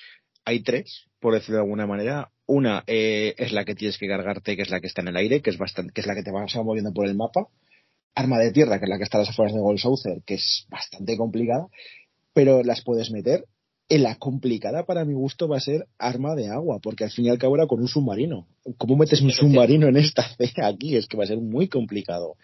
hay 0.44 0.62
tres, 0.62 1.06
por 1.20 1.34
decirlo 1.34 1.56
de 1.56 1.64
alguna 1.64 1.86
manera. 1.86 2.30
Una 2.46 2.82
eh, 2.86 3.34
es 3.38 3.52
la 3.52 3.64
que 3.64 3.76
tienes 3.76 3.98
que 3.98 4.08
cargarte, 4.08 4.56
que 4.56 4.62
es 4.62 4.70
la 4.70 4.80
que 4.80 4.88
está 4.88 5.02
en 5.02 5.08
el 5.08 5.16
aire, 5.16 5.40
que 5.40 5.50
es 5.50 5.58
bastante, 5.58 5.92
que 5.92 6.00
es 6.00 6.06
la 6.06 6.14
que 6.14 6.22
te 6.22 6.32
vas 6.32 6.54
a 6.56 6.62
moviendo 6.62 6.92
por 6.92 7.06
el 7.06 7.14
mapa. 7.14 7.46
Arma 8.14 8.38
de 8.38 8.50
tierra, 8.50 8.78
que 8.78 8.86
es 8.86 8.88
la 8.88 8.98
que 8.98 9.04
está 9.04 9.18
a 9.18 9.20
las 9.20 9.30
afueras 9.30 9.54
de 9.54 9.60
Gold 9.60 9.78
Saucer, 9.78 10.22
que 10.26 10.34
es 10.34 10.66
bastante 10.68 11.16
complicada, 11.16 11.68
pero 12.32 12.62
las 12.64 12.82
puedes 12.82 13.10
meter. 13.12 13.44
La 13.98 14.14
complicada 14.14 14.84
para 14.84 15.04
mi 15.04 15.14
gusto 15.14 15.48
va 15.48 15.56
a 15.56 15.60
ser 15.60 15.88
arma 15.98 16.36
de 16.36 16.48
agua, 16.48 16.78
porque 16.80 17.02
al 17.02 17.10
fin 17.10 17.26
y 17.26 17.28
al 17.28 17.38
cabo 17.38 17.56
era 17.56 17.66
con 17.66 17.80
un 17.80 17.88
submarino. 17.88 18.46
¿Cómo 18.78 18.96
metes 18.96 19.20
un 19.20 19.32
submarino 19.32 19.88
en 19.88 19.96
esta 19.96 20.24
aquí? 20.64 20.94
Es 20.94 21.08
que 21.08 21.16
va 21.16 21.24
a 21.24 21.26
ser 21.26 21.38
muy 21.38 21.68
complicado. 21.68 22.36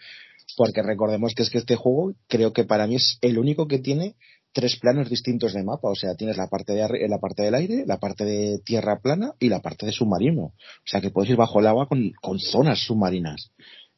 Porque 0.57 0.81
recordemos 0.83 1.33
que 1.33 1.43
es 1.43 1.49
que 1.49 1.59
este 1.59 1.77
juego 1.77 2.13
creo 2.27 2.51
que 2.51 2.65
para 2.65 2.85
mí 2.85 2.95
es 2.95 3.17
el 3.21 3.37
único 3.37 3.67
que 3.67 3.79
tiene 3.79 4.15
tres 4.51 4.75
planos 4.75 5.09
distintos 5.09 5.53
de 5.53 5.63
mapa. 5.63 5.89
O 5.89 5.95
sea, 5.95 6.15
tienes 6.15 6.35
la 6.35 6.47
parte, 6.47 6.73
de, 6.73 7.07
la 7.07 7.19
parte 7.19 7.43
del 7.43 7.55
aire, 7.55 7.85
la 7.85 7.97
parte 7.97 8.25
de 8.25 8.59
tierra 8.59 8.99
plana 8.99 9.33
y 9.39 9.47
la 9.47 9.61
parte 9.61 9.85
de 9.85 9.93
submarino. 9.93 10.41
O 10.41 10.53
sea, 10.83 10.99
que 10.99 11.11
puedes 11.11 11.31
ir 11.31 11.37
bajo 11.37 11.61
el 11.61 11.67
agua 11.67 11.87
con, 11.87 12.11
con 12.21 12.39
zonas 12.39 12.79
submarinas. 12.79 13.51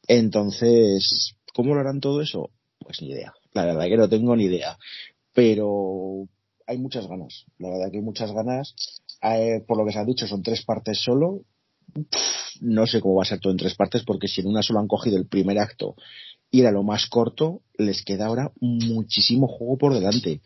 Entonces, 0.06 1.34
¿cómo 1.52 1.74
lo 1.74 1.80
harán 1.80 2.00
todo 2.00 2.20
eso? 2.22 2.50
Pues 2.78 3.02
ni 3.02 3.10
idea. 3.10 3.32
La 3.54 3.64
verdad 3.64 3.86
que 3.86 3.96
no 3.96 4.08
tengo 4.08 4.36
ni 4.36 4.44
idea. 4.44 4.78
Pero 5.32 6.28
hay 6.70 6.78
muchas 6.78 7.08
ganas. 7.08 7.46
La 7.58 7.68
verdad 7.68 7.90
que 7.90 7.98
hay 7.98 8.02
muchas 8.02 8.32
ganas. 8.32 8.74
Eh, 9.22 9.62
por 9.66 9.76
lo 9.76 9.84
que 9.84 9.92
se 9.92 9.98
ha 9.98 10.04
dicho, 10.04 10.26
son 10.28 10.42
tres 10.42 10.64
partes 10.64 11.02
solo. 11.02 11.42
no 12.60 12.86
sé 12.86 13.00
cómo 13.00 13.16
va 13.16 13.22
a 13.22 13.26
ser 13.26 13.40
todo 13.40 13.50
en 13.50 13.58
tres 13.58 13.74
partes, 13.74 14.04
porque 14.04 14.28
si 14.28 14.40
en 14.40 14.46
una 14.46 14.62
solo 14.62 14.78
han 14.78 14.86
cogido 14.86 15.16
el 15.16 15.26
primer 15.26 15.58
acto 15.58 15.96
y 16.50 16.60
era 16.60 16.70
lo 16.70 16.84
más 16.84 17.06
corto, 17.08 17.62
les 17.76 18.04
queda 18.04 18.26
ahora 18.26 18.52
muchísimo 18.60 19.48
juego 19.48 19.78
por 19.78 19.94
delante. 19.94 20.42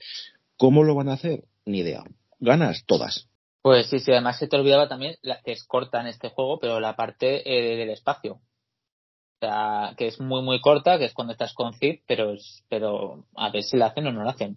¿Cómo 0.57 0.83
lo 0.83 0.95
van 0.95 1.11
a 1.11 1.15
hacer? 1.15 1.45
Ni 1.67 1.81
idea. 1.81 2.05
Ganas 2.41 2.85
todas. 2.87 3.29
Pues 3.61 3.89
sí, 3.89 3.99
sí, 3.99 4.11
además 4.13 4.39
se 4.39 4.49
te 4.49 4.57
olvidaba 4.57 4.89
también 4.89 5.17
la 5.23 5.41
que 5.43 5.53
es 5.53 5.65
corta 5.65 6.01
en 6.01 6.07
este 6.07 6.31
juego, 6.31 6.59
pero 6.59 6.81
la 6.81 6.97
parte 6.97 7.43
eh, 7.47 7.77
del 7.77 7.91
espacio. 7.91 8.35
O 8.35 9.39
sea, 9.41 9.95
que 9.97 10.07
es 10.07 10.21
muy, 10.21 10.43
muy 10.43 10.61
corta, 10.61 10.99
que 10.99 11.05
es 11.05 11.13
cuando 11.13 11.33
estás 11.33 11.53
con 11.53 11.75
Zip, 11.75 12.03
pero, 12.07 12.35
pero 12.69 13.27
a 13.35 13.51
ver 13.51 13.63
si 13.63 13.77
la 13.77 13.87
hacen 13.87 14.07
o 14.07 14.13
no 14.13 14.25
la 14.25 14.31
hacen, 14.31 14.57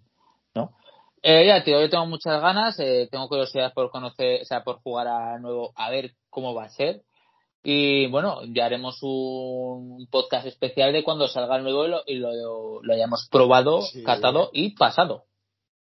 ¿no? 0.54 0.72
Eh, 1.22 1.46
ya, 1.46 1.64
tío, 1.64 1.80
yo 1.80 1.90
tengo 1.90 2.06
muchas 2.06 2.40
ganas, 2.40 2.78
eh, 2.78 3.08
tengo 3.10 3.28
curiosidad 3.28 3.72
por 3.74 3.90
conocer, 3.90 4.42
o 4.42 4.44
sea, 4.44 4.62
por 4.62 4.80
jugar 4.82 5.08
a 5.08 5.38
nuevo, 5.38 5.72
a 5.74 5.90
ver 5.90 6.12
cómo 6.30 6.54
va 6.54 6.64
a 6.64 6.70
ser. 6.70 7.02
Y 7.64 8.06
bueno, 8.06 8.40
ya 8.46 8.66
haremos 8.66 8.98
un 9.02 10.06
podcast 10.10 10.46
especial 10.46 10.92
de 10.92 11.02
cuando 11.02 11.26
salga 11.26 11.56
el 11.56 11.64
nuevo 11.64 11.86
y 12.06 12.14
lo, 12.14 12.82
lo, 12.82 12.94
hayamos 12.94 13.28
probado, 13.30 13.80
catado 14.04 14.50
y 14.52 14.76
pasado. 14.76 15.24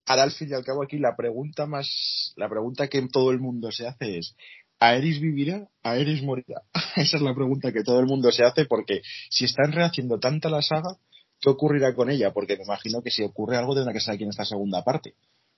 Ahora 0.06 0.24
al 0.24 0.32
fin 0.32 0.50
y 0.52 0.54
al 0.54 0.64
cabo 0.64 0.84
aquí 0.84 1.00
la 1.00 1.16
pregunta 1.16 1.66
más, 1.66 2.34
la 2.36 2.48
pregunta 2.48 2.88
que 2.88 3.02
todo 3.12 3.32
el 3.32 3.40
mundo 3.40 3.72
se 3.72 3.88
hace 3.88 4.20
es, 4.20 4.36
¿Aeris 4.80 5.20
vivirá? 5.20 5.68
¿Aeris 5.82 6.22
morirá? 6.22 6.62
Esa 6.96 7.18
es 7.18 7.24
la 7.24 7.34
pregunta 7.34 7.72
que 7.72 7.84
todo 7.84 8.00
el 8.00 8.06
mundo 8.06 8.32
se 8.32 8.44
hace 8.44 8.66
porque 8.66 9.02
si 9.30 9.46
están 9.46 9.72
rehaciendo 9.72 10.20
tanta 10.20 10.50
la 10.50 10.62
saga, 10.62 10.98
¿qué 11.44 11.50
ocurrirá 11.50 11.94
con 11.94 12.10
ella? 12.10 12.32
Porque 12.32 12.56
me 12.56 12.64
imagino 12.64 13.02
que 13.02 13.12
si 13.12 13.22
ocurre 13.22 13.58
algo 13.58 13.76
tendrá 13.76 13.92
que 13.92 14.00
ser 14.00 14.14
aquí 14.14 14.24
en 14.24 14.30
esta 14.30 14.46
segunda 14.46 14.84
parte. 14.84 15.14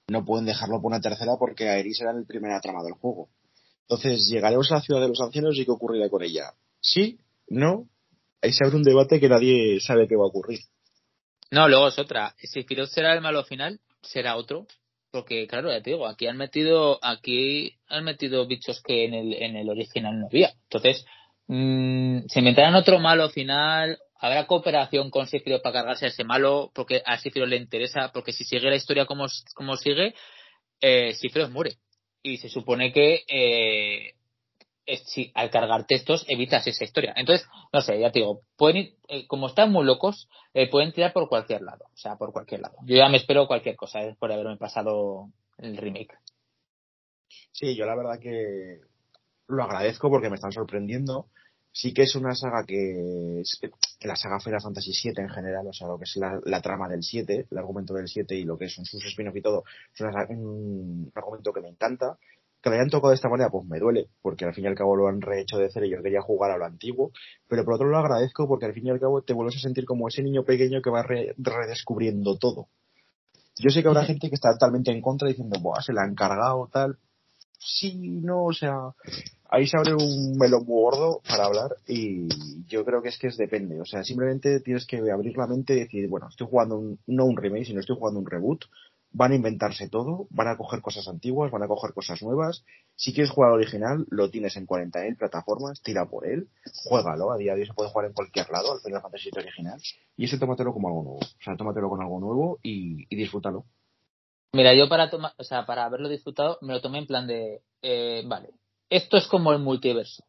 No 0.08 0.26
pueden 0.26 0.46
dejarlo 0.46 0.82
por 0.82 0.92
una 0.92 1.00
tercera 1.00 1.34
porque 1.40 1.70
Aeris 1.70 2.02
era 2.02 2.12
el 2.12 2.26
primer 2.26 2.60
trama 2.62 2.84
del 2.84 2.94
juego. 2.94 3.30
Entonces, 3.88 4.28
llegaremos 4.28 4.72
a 4.72 4.76
la 4.76 4.82
ciudad 4.82 5.02
de 5.02 5.10
los 5.10 5.22
ancianos 5.22 5.58
y 5.58 5.66
qué 5.66 5.72
ocurrirá 5.72 6.10
con 6.10 6.24
ella. 6.24 6.54
¿Sí? 6.82 7.20
¿No? 7.48 7.88
Ahí 8.42 8.52
se 8.52 8.66
abre 8.66 8.78
un 8.78 8.84
debate 8.84 9.20
que 9.20 9.30
nadie 9.30 9.80
sabe 9.80 10.08
qué 10.08 10.16
va 10.16 10.24
a 10.24 10.28
ocurrir. 10.28 10.60
No, 11.52 11.68
luego 11.68 11.88
es 11.88 12.00
otra. 12.00 12.36
Si 12.40 12.64
Firoz 12.64 12.92
será 12.92 13.14
el 13.14 13.22
malo 13.22 13.44
final, 13.44 13.80
será 14.02 14.38
otro. 14.38 14.66
Porque, 15.12 15.48
claro, 15.48 15.72
ya 15.72 15.82
te 15.82 15.92
digo, 15.92 16.08
aquí 16.08 16.28
han 16.28 16.38
metido, 16.38 17.00
aquí 17.04 17.78
han 17.88 18.04
metido 18.04 18.48
bichos 18.48 18.82
que 18.82 19.06
en 19.06 19.14
el, 19.14 19.34
en 19.34 19.56
el 19.56 19.70
original 19.70 20.20
no 20.20 20.28
había. 20.28 20.52
Entonces, 20.64 21.06
mmm, 21.48 22.20
se 22.28 22.40
inventarán 22.40 22.76
otro 22.76 23.00
malo 23.00 23.30
final, 23.30 23.98
habrá 24.20 24.48
cooperación 24.48 25.10
con 25.10 25.28
Sephiroth 25.28 25.62
para 25.62 25.74
cargarse 25.74 26.06
a 26.06 26.10
ese 26.10 26.24
malo, 26.24 26.72
porque 26.74 27.02
a 27.06 27.18
Sephiroth 27.18 27.50
le 27.50 27.58
interesa, 27.58 28.12
porque 28.14 28.34
si 28.34 28.44
sigue 28.44 28.70
la 28.70 28.76
historia 28.76 29.06
como, 29.06 29.26
como 29.54 29.76
sigue, 29.78 30.14
eh, 30.82 31.16
muere 31.52 31.78
y 32.22 32.38
se 32.38 32.50
supone 32.50 32.92
que 32.92 33.24
eh, 33.28 34.14
si, 35.06 35.32
al 35.36 35.50
cargar 35.50 35.86
textos 35.86 36.26
evitas 36.28 36.66
esa 36.68 36.84
historia. 36.84 37.14
Entonces, 37.16 37.48
no 37.72 37.82
sé, 37.82 38.00
ya 38.00 38.12
te 38.12 38.20
digo, 38.20 38.42
pueden 38.58 38.96
eh, 39.08 39.28
como 39.28 39.48
están 39.48 39.72
muy 39.72 39.86
locos, 39.86 40.30
eh, 40.54 40.70
pueden 40.70 40.92
tirar 40.92 41.14
por 41.14 41.28
cualquier 41.30 41.62
lado, 41.62 41.86
o 41.86 41.98
sea, 41.98 42.16
por 42.16 42.32
cualquier 42.32 42.62
lado. 42.62 42.78
Yo 42.86 42.96
ya 42.96 43.10
me 43.10 43.18
espero 43.18 43.48
cualquier 43.48 43.76
cosa 43.76 44.00
después 44.00 44.30
de 44.30 44.36
haberme 44.36 44.58
pasado 44.58 45.30
el 45.58 45.78
remake. 45.78 46.18
Sí, 47.52 47.76
yo 47.76 47.86
la 47.86 47.96
verdad 47.96 48.20
que 48.20 48.80
lo 49.48 49.64
agradezco 49.64 50.10
porque 50.10 50.30
me 50.30 50.36
están 50.36 50.52
sorprendiendo. 50.52 51.28
Sí 51.78 51.94
que 51.94 52.04
es 52.04 52.16
una 52.16 52.34
saga 52.34 52.64
que, 52.66 53.44
que 54.00 54.08
la 54.08 54.16
saga 54.16 54.40
Final 54.40 54.62
Fantasy 54.62 54.92
VII 54.92 55.24
en 55.24 55.30
general, 55.30 55.68
o 55.68 55.74
sea, 55.74 55.90
lo 55.90 55.98
que 55.98 56.06
es 56.06 56.16
la, 56.16 56.62
trama 56.62 56.88
del 56.88 57.04
7, 57.04 57.48
el 57.52 57.58
argumento 57.58 57.94
del 57.94 58.08
7 58.08 58.34
y 58.34 58.46
lo 58.46 58.58
que 58.58 58.70
son 58.70 58.86
sus 58.86 59.04
spin 59.04 59.30
y 59.36 59.42
todo, 59.42 59.66
es 59.94 60.00
un, 60.30 61.12
argumento 61.14 61.52
que 61.52 61.60
me 61.60 61.68
encanta. 61.68 62.18
Que 62.62 62.70
lo 62.70 62.78
hayan 62.78 62.90
tocado 62.90 63.10
de 63.10 63.16
esta 63.16 63.28
manera, 63.28 63.50
pues 63.50 63.68
me 63.68 63.78
duele, 63.78 64.08
porque 64.22 64.46
al 64.46 64.54
fin 64.54 64.64
y 64.64 64.68
al 64.68 64.76
cabo 64.76 64.96
lo 64.96 65.10
han 65.10 65.20
rehecho 65.20 65.58
de 65.58 65.70
cero 65.70 65.86
y 65.86 65.92
yo 65.92 66.02
quería 66.02 66.22
jugar 66.22 66.50
a 66.52 66.58
lo 66.58 66.66
antiguo, 66.66 67.12
pero 67.50 67.66
por 67.66 67.74
otro 67.74 67.90
lado 67.90 68.04
lo 68.04 68.08
agradezco 68.08 68.48
porque 68.48 68.68
al 68.68 68.74
fin 68.74 68.88
y 68.88 68.92
al 68.92 69.00
cabo 69.02 69.22
te 69.22 69.34
vuelves 69.34 69.58
a 69.58 69.60
sentir 69.60 69.84
como 69.84 70.08
ese 70.08 70.24
niño 70.24 70.46
pequeño 70.46 70.82
que 70.82 70.90
va 70.90 71.04
redescubriendo 71.04 72.38
todo. 72.38 72.70
Yo 73.58 73.70
sé 73.70 73.82
que 73.82 73.90
habrá 73.90 74.06
gente 74.06 74.30
que 74.30 74.36
está 74.36 74.54
totalmente 74.54 74.92
en 74.92 75.02
contra 75.02 75.28
diciendo, 75.28 75.60
Buah, 75.60 75.82
se 75.82 75.92
la 75.92 76.04
han 76.04 76.16
cargado, 76.16 76.70
tal. 76.72 76.98
Sí, 77.60 78.22
no, 78.22 78.46
o 78.46 78.54
sea, 78.54 78.94
ahí 79.50 79.68
se 79.68 79.78
abre 79.78 79.94
un 79.94 80.38
melón 80.38 80.66
gordo 80.66 81.22
para 81.28 81.46
hablar 81.46 81.76
y 81.88 82.28
yo 82.68 82.84
creo 82.86 83.02
que 83.02 83.10
es 83.10 83.18
que 83.18 83.28
es 83.28 83.38
depende. 83.38 83.80
O 83.82 83.86
sea, 83.86 84.04
simplemente 84.04 84.60
tienes 84.62 84.86
que 84.86 84.98
abrir 85.12 85.38
la 85.38 85.48
mente 85.48 85.76
y 85.76 85.80
decir, 85.82 86.10
bueno, 86.10 86.28
estoy 86.30 86.48
jugando 86.50 86.78
un, 86.78 87.00
no 87.08 87.26
un 87.26 87.38
remake, 87.38 87.66
sino 87.66 87.80
estoy 87.80 87.96
jugando 87.98 88.20
un 88.20 88.26
reboot. 88.26 88.66
van 89.12 89.32
a 89.32 89.36
inventarse 89.36 89.88
todo, 89.88 90.28
van 90.30 90.50
a 90.50 90.58
coger 90.58 90.82
cosas 90.82 91.08
antiguas, 91.08 91.52
van 91.52 91.64
a 91.64 91.68
coger 91.68 91.94
cosas 91.94 92.22
nuevas. 92.22 92.66
Si 92.96 93.14
quieres 93.14 93.32
jugar 93.32 93.52
al 93.52 93.58
original, 93.58 94.06
lo 94.10 94.30
tienes 94.30 94.58
en 94.58 94.68
40.000 94.68 95.18
plataformas, 95.18 95.82
tira 95.82 96.06
por 96.06 96.28
él, 96.28 96.50
juégalo. 96.84 97.32
A 97.32 97.38
día 97.38 97.54
de 97.54 97.62
hoy 97.62 97.68
se 97.68 97.74
puede 97.74 97.90
jugar 97.90 98.08
en 98.08 98.14
cualquier 98.14 98.50
lado, 98.50 98.74
al 98.74 98.82
Final 98.82 99.02
Fantasy 99.02 99.30
VII 99.32 99.44
original. 99.44 99.82
Y 100.18 100.26
ese 100.26 100.38
tómatelo 100.38 100.74
como 100.74 100.90
algo 100.90 101.04
nuevo. 101.04 101.20
O 101.20 101.44
sea, 101.44 101.56
tómatelo 101.56 101.90
con 101.90 102.02
algo 102.02 102.20
nuevo 102.20 102.60
y, 102.62 103.06
y 103.10 103.16
disfrútalo. 103.16 103.66
Mira, 104.54 104.74
yo 104.74 104.88
para 104.88 105.10
tomar, 105.10 105.34
o 105.38 105.44
sea, 105.44 105.66
para 105.66 105.86
haberlo 105.86 106.08
disfrutado, 106.08 106.58
me 106.62 106.74
lo 106.74 106.82
tomé 106.82 107.00
en 107.00 107.08
plan 107.08 107.28
de, 107.28 107.62
eh, 107.82 108.24
vale, 108.26 108.52
esto 108.90 109.18
es 109.18 109.28
como 109.28 109.52
el 109.52 109.60
multiverso. 109.60 110.24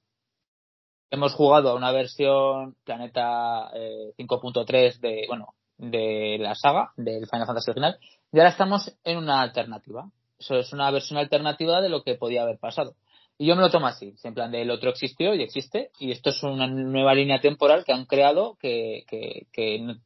Hemos 1.10 1.34
jugado 1.34 1.70
a 1.70 1.74
una 1.74 1.92
versión 1.92 2.76
Planeta 2.84 3.70
eh, 3.74 4.12
5.3 4.18 4.98
de, 4.98 5.24
bueno, 5.28 5.54
de 5.78 6.36
la 6.40 6.54
saga, 6.54 6.92
del 6.96 7.26
Final 7.26 7.46
Fantasy 7.46 7.70
original, 7.70 7.98
y 8.32 8.38
ahora 8.38 8.50
estamos 8.50 8.96
en 9.04 9.18
una 9.18 9.42
alternativa. 9.42 10.10
Eso 10.38 10.56
es 10.56 10.72
una 10.72 10.90
versión 10.90 11.18
alternativa 11.18 11.80
de 11.80 11.88
lo 11.88 12.02
que 12.02 12.16
podía 12.16 12.42
haber 12.42 12.58
pasado. 12.58 12.96
Y 13.38 13.46
yo 13.46 13.54
me 13.54 13.62
lo 13.62 13.70
tomo 13.70 13.86
así, 13.86 14.14
en 14.24 14.34
plan 14.34 14.50
de 14.50 14.62
el 14.62 14.70
otro 14.70 14.90
existió 14.90 15.34
y 15.34 15.42
existe, 15.42 15.90
y 15.98 16.10
esto 16.10 16.30
es 16.30 16.42
una 16.42 16.66
nueva 16.66 17.14
línea 17.14 17.40
temporal 17.40 17.84
que 17.84 17.92
han 17.92 18.06
creado 18.06 18.56
que, 18.60 19.04
que, 19.08 19.46
que, 19.52 19.78
no, 19.80 19.96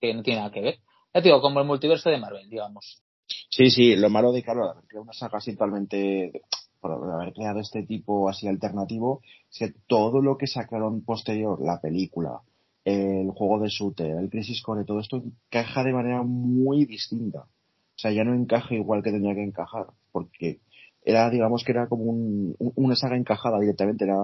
que 0.00 0.14
no 0.14 0.22
tiene 0.22 0.40
nada 0.40 0.52
que 0.52 0.62
ver. 0.62 0.78
Ya 1.12 1.20
te 1.20 1.28
digo, 1.28 1.40
como 1.40 1.60
el 1.60 1.66
multiverso 1.66 2.08
de 2.08 2.18
Marvel, 2.18 2.48
digamos. 2.48 3.02
Sí, 3.50 3.70
sí, 3.70 3.96
lo 3.96 4.08
malo 4.08 4.32
de, 4.32 4.42
claro, 4.42 4.74
creado 4.88 5.02
una 5.02 5.12
saga 5.12 5.38
así 5.38 5.52
totalmente, 5.52 6.42
por 6.80 6.92
haber 6.92 7.32
creado 7.32 7.60
este 7.60 7.82
tipo 7.82 8.28
así 8.28 8.48
alternativo, 8.48 9.20
es 9.50 9.58
que 9.58 9.74
todo 9.86 10.20
lo 10.22 10.36
que 10.36 10.46
sacaron 10.46 11.02
posterior, 11.02 11.60
la 11.60 11.80
película, 11.80 12.40
el 12.84 13.30
juego 13.30 13.60
de 13.60 13.68
shooter, 13.68 14.16
el 14.16 14.30
Crisis 14.30 14.62
Core, 14.62 14.84
todo 14.84 15.00
esto 15.00 15.16
encaja 15.16 15.84
de 15.84 15.92
manera 15.92 16.22
muy 16.22 16.86
distinta. 16.86 17.40
O 17.40 17.98
sea, 18.02 18.12
ya 18.12 18.24
no 18.24 18.34
encaja 18.34 18.74
igual 18.74 19.02
que 19.02 19.12
tenía 19.12 19.34
que 19.34 19.42
encajar, 19.42 19.88
porque 20.10 20.60
era, 21.02 21.30
digamos 21.30 21.64
que 21.64 21.72
era 21.72 21.86
como 21.86 22.04
un, 22.04 22.54
una 22.58 22.96
saga 22.96 23.16
encajada 23.16 23.58
directamente, 23.58 24.04
era, 24.04 24.16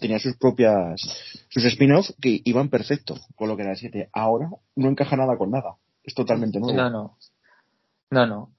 tenía 0.00 0.18
sus 0.18 0.36
propias, 0.36 1.00
sus 1.48 1.64
spin-offs 1.64 2.14
que 2.20 2.40
iban 2.44 2.68
perfecto 2.68 3.16
con 3.36 3.48
lo 3.48 3.56
que 3.56 3.62
era 3.62 3.72
el 3.72 3.78
7. 3.78 4.08
Ahora 4.12 4.50
no 4.76 4.88
encaja 4.88 5.16
nada 5.16 5.36
con 5.36 5.50
nada, 5.50 5.76
es 6.04 6.14
totalmente 6.14 6.60
nuevo. 6.60 6.76
No, 6.76 6.90
no. 6.90 7.16
No, 8.10 8.26
no. 8.26 8.50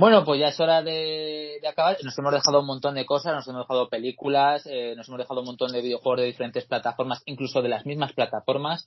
Bueno, 0.00 0.24
pues 0.24 0.38
ya 0.38 0.46
es 0.46 0.60
hora 0.60 0.80
de, 0.80 1.60
acabar. 1.68 1.96
Nos 2.04 2.16
hemos 2.16 2.32
dejado 2.32 2.60
un 2.60 2.66
montón 2.66 2.94
de 2.94 3.04
cosas, 3.04 3.34
nos 3.34 3.48
hemos 3.48 3.62
dejado 3.62 3.88
películas, 3.88 4.64
eh, 4.66 4.94
nos 4.96 5.08
hemos 5.08 5.18
dejado 5.18 5.40
un 5.40 5.46
montón 5.46 5.72
de 5.72 5.82
videojuegos 5.82 6.20
de 6.20 6.26
diferentes 6.26 6.64
plataformas, 6.66 7.20
incluso 7.26 7.62
de 7.62 7.68
las 7.68 7.84
mismas 7.84 8.12
plataformas. 8.12 8.86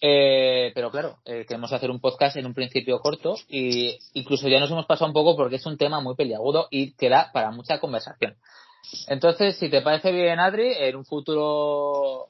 Eh, 0.00 0.70
pero 0.72 0.92
claro, 0.92 1.18
eh, 1.24 1.44
queremos 1.48 1.72
hacer 1.72 1.90
un 1.90 1.98
podcast 1.98 2.36
en 2.36 2.46
un 2.46 2.54
principio 2.54 3.00
corto 3.00 3.34
y 3.48 3.98
incluso 4.14 4.48
ya 4.48 4.60
nos 4.60 4.70
hemos 4.70 4.86
pasado 4.86 5.08
un 5.08 5.14
poco 5.14 5.34
porque 5.34 5.56
es 5.56 5.66
un 5.66 5.76
tema 5.76 6.00
muy 6.00 6.14
peliagudo 6.14 6.68
y 6.70 6.92
que 6.92 7.08
da 7.08 7.32
para 7.32 7.50
mucha 7.50 7.80
conversación. 7.80 8.36
Entonces, 9.08 9.56
si 9.58 9.68
te 9.68 9.82
parece 9.82 10.12
bien, 10.12 10.38
Adri, 10.38 10.74
en 10.74 10.94
un 10.94 11.04
futuro 11.04 12.28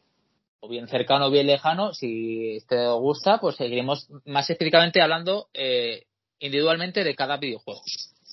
o 0.60 0.68
bien 0.70 0.88
cercano 0.88 1.26
o 1.26 1.30
bien 1.30 1.48
lejano, 1.48 1.92
si 1.92 2.64
te 2.66 2.88
gusta, 2.92 3.38
pues 3.40 3.56
seguiremos 3.56 4.08
más 4.24 4.48
específicamente 4.48 5.02
hablando 5.02 5.48
eh, 5.52 6.06
individualmente 6.38 7.04
de 7.04 7.14
cada 7.14 7.36
videojuego. 7.36 7.82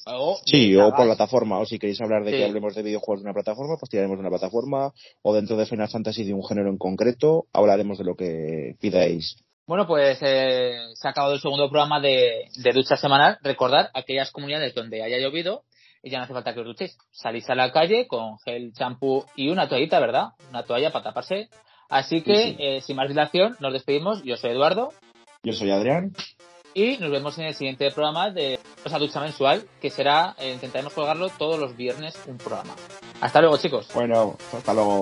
O 0.05 0.39
sí, 0.45 0.75
o 0.75 0.91
por 0.91 1.05
plataforma, 1.05 1.59
o 1.59 1.65
si 1.65 1.79
queréis 1.79 2.01
hablar 2.01 2.23
de 2.23 2.31
sí. 2.31 2.37
que 2.37 2.45
hablemos 2.45 2.75
de 2.75 2.83
videojuegos 2.83 3.21
de 3.21 3.29
una 3.29 3.33
plataforma, 3.33 3.77
pues 3.79 3.89
tiraremos 3.89 4.17
de 4.17 4.21
una 4.21 4.29
plataforma, 4.29 4.93
o 5.21 5.33
dentro 5.33 5.57
de 5.57 5.65
Final 5.65 5.89
Fantasy 5.89 6.23
de 6.23 6.33
un 6.33 6.43
género 6.43 6.69
en 6.69 6.77
concreto, 6.77 7.45
hablaremos 7.53 7.97
de 7.97 8.03
lo 8.03 8.15
que 8.15 8.75
pidáis. 8.79 9.35
Bueno, 9.67 9.85
pues 9.85 10.17
eh, 10.21 10.79
se 10.95 11.07
ha 11.07 11.11
acabado 11.11 11.35
el 11.35 11.41
segundo 11.41 11.69
programa 11.69 11.99
de, 12.01 12.45
de 12.55 12.71
ducha 12.73 12.97
semanal. 12.97 13.37
Recordar 13.43 13.91
aquellas 13.93 14.31
comunidades 14.31 14.73
donde 14.73 15.03
haya 15.03 15.19
llovido 15.19 15.63
y 16.01 16.09
ya 16.09 16.17
no 16.17 16.23
hace 16.23 16.33
falta 16.33 16.55
que 16.55 16.61
os 16.61 16.65
duchéis. 16.65 16.97
Salís 17.11 17.47
a 17.51 17.55
la 17.55 17.71
calle 17.71 18.07
con 18.07 18.39
gel, 18.39 18.73
champú 18.73 19.25
y 19.35 19.49
una 19.49 19.69
toallita, 19.69 19.99
¿verdad? 19.99 20.29
Una 20.49 20.63
toalla 20.63 20.91
para 20.91 21.03
taparse. 21.03 21.49
Así 21.87 22.21
que, 22.23 22.35
sí, 22.35 22.43
sí. 22.49 22.55
Eh, 22.57 22.81
sin 22.81 22.95
más 22.95 23.09
dilación, 23.09 23.57
nos 23.59 23.73
despedimos. 23.73 24.23
Yo 24.23 24.37
soy 24.37 24.51
Eduardo. 24.51 24.91
Yo 25.43 25.53
soy 25.53 25.69
Adrián 25.69 26.13
y 26.73 26.97
nos 26.97 27.11
vemos 27.11 27.37
en 27.37 27.45
el 27.45 27.55
siguiente 27.55 27.91
programa 27.91 28.29
de 28.29 28.59
esa 28.83 28.97
ducha 28.97 29.19
mensual 29.19 29.63
que 29.81 29.89
será 29.89 30.35
eh, 30.39 30.53
intentaremos 30.53 30.93
colgarlo 30.93 31.29
todos 31.29 31.59
los 31.59 31.75
viernes 31.75 32.15
un 32.27 32.37
programa. 32.37 32.75
Hasta 33.21 33.41
luego 33.41 33.57
chicos. 33.57 33.87
Bueno 33.93 34.37
hasta 34.53 34.73
luego 34.73 35.01